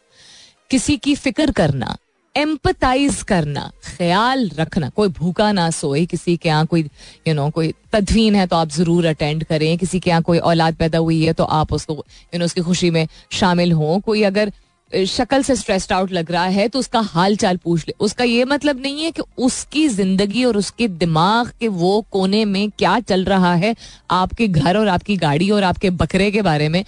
किसी 0.70 0.96
की 0.96 1.14
फ़िक्र 1.16 1.50
करना 1.52 1.96
एम्पताइज 2.34 3.22
करना, 3.22 3.70
ख्याल 3.86 4.48
रखना। 4.54 4.88
कोई 4.88 5.08
भूखा 5.10 5.50
ना 5.52 5.68
सोए, 5.70 6.04
किसी 6.06 6.36
के 6.36 6.48
यहाँ 6.48 6.66
कोई 6.66 6.82
यू 7.28 7.34
नो 7.34 7.48
कोई 7.50 7.72
तदवीन 7.92 8.34
है 8.34 8.46
तो 8.46 8.56
आप 8.56 8.68
ज़रूर 8.70 9.06
अटेंड 9.06 9.44
करें। 9.44 9.76
किसी 9.78 10.00
के 10.00 10.10
यहाँ 10.10 10.22
कोई 10.22 10.38
औलाद 10.40 10.74
पैदा 10.74 10.98
हुई 10.98 11.22
है 11.24 11.32
तो 11.32 11.44
आप 11.44 11.72
उसको 11.72 11.94
यू 11.94 12.38
नो 12.38 12.44
उसकी 12.44 12.60
खुशी 12.62 12.90
में 12.90 13.06
शामिल 13.32 13.72
हों। 13.72 14.00
कोई 14.00 14.22
अगर 14.22 14.52
शक्ल 14.94 15.42
से 15.42 15.56
स्ट्रेस्ड 15.56 15.92
आउट 15.92 16.12
लग 16.12 16.30
रहा 16.32 16.44
है 16.44 16.66
तो 16.68 16.78
उसका 16.78 17.00
हाल 17.00 17.36
चाल 17.36 17.56
पूछ 17.56 17.84
ले। 17.88 17.94
उसका 18.00 18.24
ये 18.24 18.44
मतलब 18.44 18.80
नहीं 18.80 19.04
है 19.04 19.10
कि 19.10 19.22
उसकी 19.38 19.86
ज़िंदगी 19.88 20.44
और 20.44 20.56
उसके 20.56 20.88
दिमाग 20.88 21.52
के 21.60 21.68
वो 21.68 22.00
कोने 22.10 22.44
में 22.44 22.70
क्या 22.70 22.98
चल 23.00 23.24
रहा 23.24 23.54
है 23.54 23.74
आपके 24.10 24.48
घर 24.48 24.76
और 24.76 24.88
आपकी 24.88 25.16
गाड़ी 25.16 25.50
और 25.50 25.64
आपके 25.64 25.90
बकरे 25.92 26.30
के 26.30 26.42
बारे 26.42 26.68
में। 26.68 26.84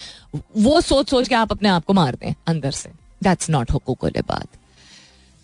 वो 0.57 0.81
सोच 0.81 1.11
सोच 1.11 1.29
के 1.29 1.35
आप 1.35 1.53
अपने 1.53 1.69
आप 1.69 1.85
को 1.85 1.93
मार 1.93 2.15
दें 2.15 2.35
अंदर 2.47 2.71
से। 2.71 2.91
दैट्स 3.23 3.51
नॉट 3.51 3.71
हुकूक 3.71 4.05
बात। 4.07 4.47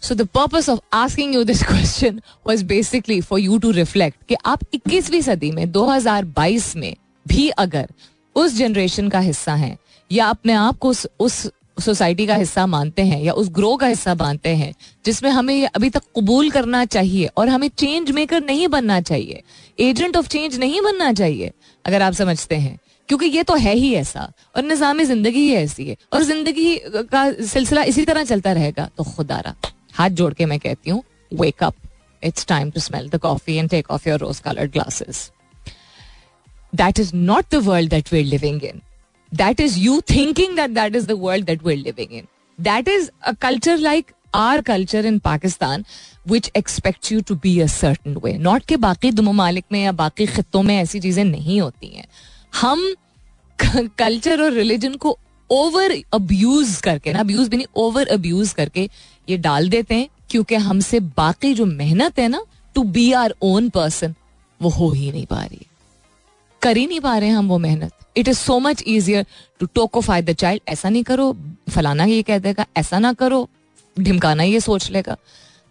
So 0.03 0.15
the 0.15 0.27
purpose 0.27 0.69
of 0.71 0.81
asking 0.93 1.35
you 1.35 1.45
this 1.45 1.63
question 1.63 2.21
was 2.47 2.65
basically 2.65 3.21
for 3.21 3.41
you 3.41 3.59
to 3.59 3.71
reflect 3.71 4.25
कि 4.29 4.37
आप 4.47 4.61
21वीं 4.75 5.21
सदी 5.23 5.51
में 5.51 5.65
2022 5.73 6.75
में 6.77 6.95
भी 7.27 7.49
अगर 7.49 7.89
उस 8.37 8.55
जनरेशन 8.57 9.09
का 9.09 9.19
हिस्सा 9.19 9.55
हैं 9.55 9.77
या 10.11 10.27
अपने 10.27 10.53
आप 10.53 10.79
को 10.79 10.89
उस, 10.89 11.07
उस 11.21 11.51
सोसाइटी 11.81 12.27
का 12.27 12.35
हिस्सा 12.35 12.67
मानते 12.67 13.03
हैं 13.03 13.21
या 13.23 13.33
उस 13.33 13.49
ग्रो 13.51 13.75
का 13.77 13.87
हिस्सा 13.87 14.15
मानते 14.15 14.49
हैं, 14.57 14.73
जिसमें 15.05 15.31
हमें 15.31 15.67
अभी 15.67 15.91
तक 15.91 16.03
कबूल 16.17 16.51
करना 16.51 16.85
चाहिए 16.87 17.27
और 17.29 17.49
हमें 17.49 17.69
चेंज 17.71 18.11
मेकर 18.11 18.41
नहीं 18.43 18.69
बनना 18.69 19.01
चाहिए। 19.03 19.43
एजेंट 19.81 20.17
ऑफ़ 20.17 20.29
चेंज 20.29 20.59
नहीं 20.59 20.81
बनना 20.83 21.13
चाहिए, 21.13 21.51
अगर 21.85 22.03
आप 22.03 22.13
समझते 22.15 22.57
हैं। 22.57 22.79
क्योंकि 23.09 23.27
ये 23.27 23.43
तो 23.43 23.55
है 23.57 23.75
ही 23.75 23.93
ऐसा, 23.95 24.33
और 24.57 24.63
निज़ाम 24.65 25.03
ज़िंदगी 25.03 25.41
ही 25.41 25.55
ऐसी 25.55 25.85
है, 25.85 25.97
और 26.13 26.23
ज़िंदगी 26.25 26.77
का 26.87 27.31
सिलसिला 27.33 27.83
इसी 27.85 28.05
तरह 28.05 28.25
चलता 28.25 28.53
रहेगा। 28.53 28.89
तो 28.97 29.05
खुदारा 29.07 29.55
हाथ 29.95 30.11
जोड़ 30.13 30.33
के 30.35 30.47
मैं 30.47 30.59
कहती 30.59 30.91
हूँ 30.91 31.03
wake 31.33 31.65
up 31.65 31.75
it's 32.23 32.47
time 32.47 32.71
to 32.71 32.81
smell 32.81 33.09
the 33.09 33.19
coffee 33.19 33.57
and 33.57 33.71
take 33.71 33.91
off 33.91 34.09
your 34.09 34.19
rose 34.19 34.39
coloured 34.41 34.73
glasses 34.73 35.31
that 36.73 36.99
is 37.01 37.15
not 37.17 37.45
the 37.53 37.63
world 37.65 37.91
that 37.91 38.13
we 38.13 38.23
living 38.23 38.65
in 38.65 38.81
that 39.33 39.61
is 39.61 39.79
you 39.79 40.01
thinking 40.11 40.57
that 40.57 40.71
that 40.71 40.97
is 40.97 41.07
the 41.07 41.17
world 41.19 41.47
that 41.47 41.63
we 41.65 41.75
living 41.77 42.13
in 42.13 42.27
that 42.59 42.89
is 42.89 43.11
a 43.23 43.33
culture 43.43 43.79
like 43.79 44.13
our 44.35 44.61
culture 44.61 45.07
in 45.07 45.19
Pakistan 45.19 45.85
which 46.29 46.51
expect 46.57 47.13
you 47.13 47.21
to 47.21 47.35
be 47.35 47.59
a 47.61 47.67
certain 47.69 48.17
way 48.25 48.37
not 48.39 48.65
के 48.65 48.77
बाकी 48.79 49.11
दो 49.13 49.23
ममालिक 49.23 49.65
में 49.73 49.83
या 49.83 49.93
बाकी 49.95 50.27
खत्ों 50.27 50.63
में 50.63 50.77
ऐसी 50.77 51.01
चीज़ें 51.01 51.25
नहीं 51.25 51.61
होती 51.61 51.89
हैं 51.89 52.07
हम 52.55 52.95
कल्चर 53.99 54.43
और 54.43 54.53
रिलीजन 54.53 54.95
को 54.95 55.19
ओवर 55.51 55.95
अब्यूज 56.15 56.77
करके 56.85 57.13
ना 57.13 57.21
अब्यूज 57.21 57.49
भी 57.49 57.57
नहीं 57.57 57.67
ओवर 57.77 58.07
अब्यूज 58.09 58.53
करके 58.53 58.89
ये 59.29 59.37
डाल 59.39 59.69
देते 59.69 59.95
हैं 59.95 60.09
क्योंकि 60.31 60.55
हमसे 60.69 61.01
बाकी 61.17 61.53
जो 61.55 61.67
मेहनत 61.67 62.19
है 62.19 62.29
ना 62.29 62.43
to 62.75 62.83
be 62.89 63.13
our 63.13 63.35
own 63.43 63.69
person 63.71 64.15
वो 64.61 64.69
हो 64.71 64.91
ही 64.91 65.11
नहीं 65.13 65.27
पा 65.27 65.43
रही 65.43 65.67
कर 66.63 66.77
ही 66.77 66.87
नहीं 66.87 67.01
पा 67.01 67.17
रहे 67.19 67.29
हैं 67.29 67.37
हम 67.37 67.49
वो 67.49 67.59
मेहनत। 67.59 67.93
It 68.17 68.29
is 68.29 68.39
so 68.39 68.59
much 68.61 68.83
easier 68.87 69.27
to 69.61 69.67
टोकोफाई 69.67 70.23
the 70.23 70.33
child 70.33 70.63
ऐसा 70.69 70.89
नहीं 70.89 71.03
करो, 71.05 71.37
फलाना 71.71 72.05
ये 72.05 72.23
कह 72.23 72.39
देगा, 72.39 72.67
ऐसा 72.77 72.99
ना 72.99 73.13
करो, 73.15 73.49
ढिमकाना 73.97 74.43
ये 74.43 74.61
सोच 74.61 74.91
लेगा। 74.91 75.17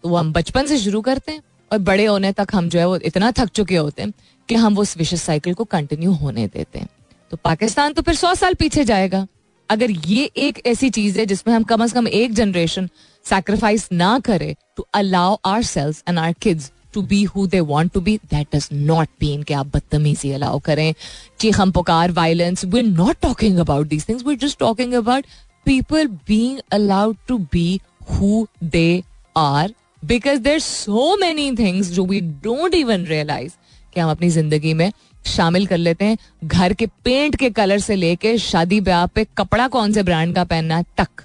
तो 0.04 0.08
वो 0.08 0.16
हम 0.16 0.32
बचपन 0.32 0.66
से 0.66 0.78
शुरू 0.78 1.00
करते 1.00 1.32
हैं 1.32 1.42
और 1.70 1.78
बड़े 1.80 2.04
होने 2.04 2.32
तक 2.32 2.54
हम 2.54 2.68
जो 2.68 2.78
है 2.78 2.86
वो 2.86 2.96
इतना 2.98 3.30
थक 3.32 3.48
चुके 3.50 3.76
होते 3.76 4.02
हैं 4.02 4.12
कि 4.48 4.54
हम 4.54 4.74
वो 4.74 4.84
विशेष 4.98 5.20
साइकिल 5.22 5.54
को 5.54 5.64
कंटिन्यू 5.66 6.12
होने 6.12 6.46
देते 6.48 6.78
हैं। 6.78 6.88
तो 7.32 7.36
पाकिस्तान 7.36 7.92
तो 7.92 8.02
फिर 8.02 8.14
सौ 8.14 8.34
साल 8.34 8.54
पीछे 8.54 8.84
जाएगा। 8.84 9.26
अगर 9.70 9.90
ये 9.90 10.24
एक 10.38 10.60
ऐसी 10.66 10.90
चीज़ 10.90 11.18
है 11.18 11.26
जिसमें 11.26 11.54
हम 11.54 11.62
कम 11.62 11.82
अज 11.82 11.92
कम 11.92 12.08
एक 12.08 12.32
जनरेशन 12.34 12.88
सैक्रिफाइस 13.26 13.88
ना 13.92 14.18
करें 14.18 14.54
to 14.76 14.86
allow 14.94 15.36
ourselves 15.64 16.02
and 16.08 16.18
our 16.18 16.32
kids 16.42 16.70
to 16.94 17.02
be 17.02 17.22
who 17.24 17.46
they 17.46 17.60
want 17.60 17.92
to 17.92 18.00
be 18.00 18.16
that 18.30 18.56
does 18.56 18.68
not 18.72 19.08
mean 19.22 19.42
कि 19.42 19.54
आप 19.54 19.66
बदतमीजी 19.66 20.32
अलाउ 20.32 20.58
करें 20.58 20.92
चीख 21.40 21.60
हम 21.60 21.70
पुकार 21.72 22.12
violence 22.12 22.64
we 22.64 22.82
not 22.82 23.16
talking 23.22 23.58
about 23.58 23.88
these 23.88 24.08
things 24.08 24.26
we 24.26 24.36
just 24.36 24.58
talking 24.58 24.94
about 24.94 25.26
people 25.64 26.06
being 26.06 26.58
allowed 26.72 27.16
to 27.28 27.38
be 27.52 27.80
who 28.10 28.46
they 28.64 29.02
are 29.36 29.74
because 30.04 30.40
there 30.40 30.58
so 30.58 31.16
many 31.16 31.50
things 31.56 31.90
जो 31.90 32.04
we 32.06 32.20
don't 32.20 32.74
even 32.74 33.04
realise 33.04 33.52
कि 33.94 34.00
हम 34.00 34.10
अपनी 34.10 34.28
ज़िंदगी 34.30 34.74
में 34.74 34.92
शामिल 35.26 35.66
कर 35.66 35.78
लेते 35.78 36.04
हैं, 36.04 36.18
घर 36.44 36.72
के 36.72 36.86
पेंट 37.04 37.36
के 37.36 37.50
कलर 37.50 37.78
से 37.78 37.96
लेके 37.96 38.38
शादी 38.38 38.80
ब्याह 38.80 39.06
पे 39.06 39.26
कपड़ा 39.38 39.68
कौन 39.68 39.92
से 39.92 40.02
ब्रांड 40.02 40.34
का 40.34 40.44
पहनना 40.44 40.76
है 40.76 40.84
तक 40.98 41.22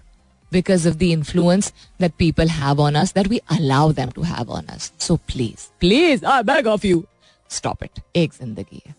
because 0.51 0.87
of 0.89 0.95
the 0.95 1.03
influence 1.03 1.71
that 2.01 2.13
people 2.19 2.49
have 2.49 2.81
on 2.81 2.95
us 2.95 3.13
that 3.15 3.27
we 3.27 3.41
allow 3.51 3.93
them 3.93 4.09
to 4.09 4.23
have 4.25 4.51
on 4.51 4.65
us 4.75 4.91
so 4.99 5.15
please 5.27 5.67
please 5.79 6.25
I 6.25 6.43
beg 6.43 6.67
of 6.67 6.87
you 6.87 7.03
stop 7.49 7.83
it 7.83 7.99
एक 8.15 8.33
ज़िंदगी 8.33 8.81
है 8.87 8.93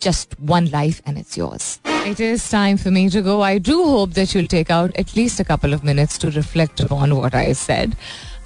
just 0.00 0.32
one 0.40 0.68
life 0.70 1.00
and 1.06 1.16
it's 1.16 1.36
yours. 1.36 1.78
It 2.04 2.20
is 2.20 2.48
time 2.50 2.76
for 2.76 2.90
me 2.90 3.08
to 3.10 3.22
go. 3.22 3.40
I 3.42 3.58
do 3.60 3.76
hope 3.84 4.14
that 4.14 4.34
you'll 4.34 4.48
take 4.48 4.70
out 4.70 4.96
at 4.96 5.14
least 5.14 5.38
a 5.38 5.44
couple 5.44 5.72
of 5.72 5.84
minutes 5.84 6.18
to 6.18 6.30
reflect 6.32 6.80
upon 6.80 7.16
what 7.16 7.36
I 7.36 7.52
said. 7.54 7.96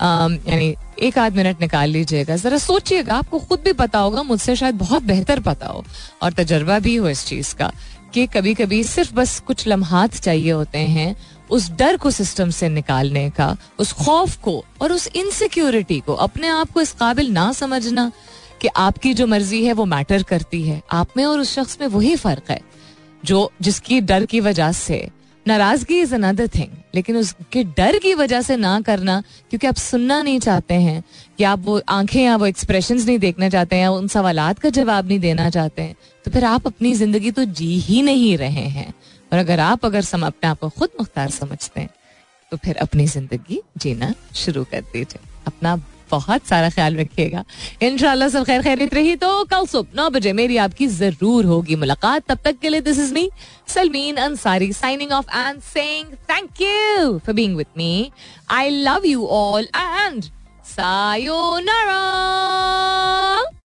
यानी 0.01 0.75
एक 1.03 1.19
आध 1.19 1.37
minute 1.37 1.61
निकाल 1.61 1.91
लीजिएगा 1.91 2.37
जरा 2.37 2.59
सोचिएगा 2.59 3.15
आपको 3.15 3.39
खुद 3.39 3.61
भी 3.65 3.73
पता 3.73 3.99
होगा 3.99 4.23
मुझसे 4.23 4.57
शायद 4.57 4.75
बहुत 4.79 5.03
बेहतर 5.03 5.41
पता 5.43 5.67
हो 5.67 5.85
और 6.23 6.33
तजर्बा 6.33 6.79
भी 6.79 6.95
हो 6.97 7.09
इस 7.09 7.25
चीज़ 7.27 7.55
का 7.59 7.71
कि 8.15 8.27
कभी 8.35 8.55
कभी 8.55 8.83
सिर्फ़ 8.85 9.15
बस 9.15 9.39
कुछ 9.47 9.67
लम्हात 9.69 10.15
चाहिए 10.17 10.51
होते 10.51 10.79
हैं 10.89 11.15
उस 11.51 11.70
डर 11.72 11.97
को 11.97 12.11
सिस्टम 12.11 12.51
से 12.51 12.68
निकालने 12.68 13.28
का, 13.30 13.57
उस 13.78 13.92
खौफ 13.94 14.36
को 14.38 14.62
और 14.82 14.92
उस 14.92 15.09
इनसिक्योरिटी 15.16 16.01
को, 16.01 16.14
अपने 16.14 16.49
आप 16.49 16.70
को 16.70 16.80
इस 16.80 16.92
काबिल 16.92 17.30
ना 17.32 17.51
समझना 17.55 18.11
कि 18.61 18.68
आपकी 18.68 19.14
जो 19.14 19.26
मर्ज़ी 19.26 19.64
है 19.64 19.72
वो 19.72 19.84
मैटर 19.86 20.22
करती 20.22 20.62
है। 20.62 20.80
आप 20.92 21.16
में 21.16 21.24
और 21.24 21.40
उस 21.40 21.55
शख्स 21.55 21.78
में 21.80 21.86
वही 21.88 22.16
फ़र्क 22.16 22.51
है, 22.51 22.61
जो 23.24 23.51
जिसकी 23.62 24.01
डर 24.03 24.24
की 24.24 24.40
वजह 24.40 24.72
से 24.74 25.09
नाराज़गी 25.47 26.01
इज़ 26.01 26.14
अनदर 26.14 26.49
थिंग 26.49 26.68
लेकिन 26.94 27.16
उसके 27.16 27.62
डर 27.76 27.99
की 27.99 28.12
वजह 28.14 28.40
से 28.42 28.57
ना 28.57 28.80
करना, 28.80 29.20
क्योंकि 29.51 29.66
आप 29.66 29.76
सुनना 29.76 30.20
नहीं 30.22 30.38
चाहते 30.40 30.74
हैं, 30.74 31.03
या 31.40 31.51
आप 31.51 31.62
वो 31.64 31.80
आँखें 31.88 32.22
या 32.22 32.36
वो 32.36 32.47
एक्सप्रेशन 32.47 32.97
नहीं 32.97 33.18
देखना 33.18 33.49
चाहते 33.49 33.76
हैं 33.76 33.82
या 33.82 33.90
उन 33.90 34.09
सवाल 34.09 34.53
का 34.53 34.68
जवाब 34.70 35.09
नहीं 35.09 35.18
देना 35.18 35.49
चाहते 35.51 35.82
हैं 35.82 35.97
तो 36.24 36.30
फिर 36.30 36.44
आप 36.44 36.66
अपनी 36.66 36.92
ज़िंदगी 36.94 37.30
तो 37.30 37.44
जी 37.44 37.78
ही 37.80 38.01
नहीं 38.03 38.36
रहे 38.38 38.68
हैं। 38.68 38.92
और 39.33 39.39
अगर 39.39 39.61
आप 39.61 39.85
अगर 39.87 40.01
सम, 40.03 40.27
अपने 40.27 40.49
आप 40.49 40.59
को 40.59 40.68
खुद 40.68 40.91
मुख्तार 40.99 41.31
समझते 41.33 41.81
हैं 41.81 41.91
तो 42.53 42.57
फिर 42.57 42.77
अपनी 42.79 43.07
ज़िंदगी 43.09 43.61
जीना 43.79 44.14
शुरू 44.37 44.64
कर 44.64 44.81
दीजिए। 44.83 45.20
अपना 45.47 45.77
बहुत 46.11 46.47
सारा 46.47 46.68
ख्याल 46.70 46.97
रखिएगा। 46.97 47.45
इन 47.83 47.97
सब 48.29 48.45
खैर 48.47 48.62
खैरित 48.62 48.95
रही 48.95 49.14
तो 49.16 49.45
कल 49.45 49.66
सुबह 49.66 49.97
नौ 49.97 50.09
बजे 50.11 50.33
मेरी 50.33 50.57
आपकी 50.57 50.87
ज़रूर 50.89 51.45
होगी 51.45 51.77
मुलाकात। 51.77 52.27
तब 52.29 52.39
तक 52.45 52.59
के 52.59 52.68
लिए 52.68 52.81
this 52.81 52.99
is 52.99 53.12
me 53.14 53.29
Salmeen 53.68 54.16
Ansari 54.16 54.72
signing 54.72 55.12
off 55.12 55.37
and 55.37 55.61
saying 55.64 56.12
thank 56.31 56.61
you 56.61 57.18
for 57.18 57.35
being 57.35 57.57
with 57.57 57.66
me 57.77 58.11
I 58.51 58.70
love 58.70 59.07
you 59.07 59.27
all 59.27 59.68
and 59.77 60.24
sayonara 60.66 62.03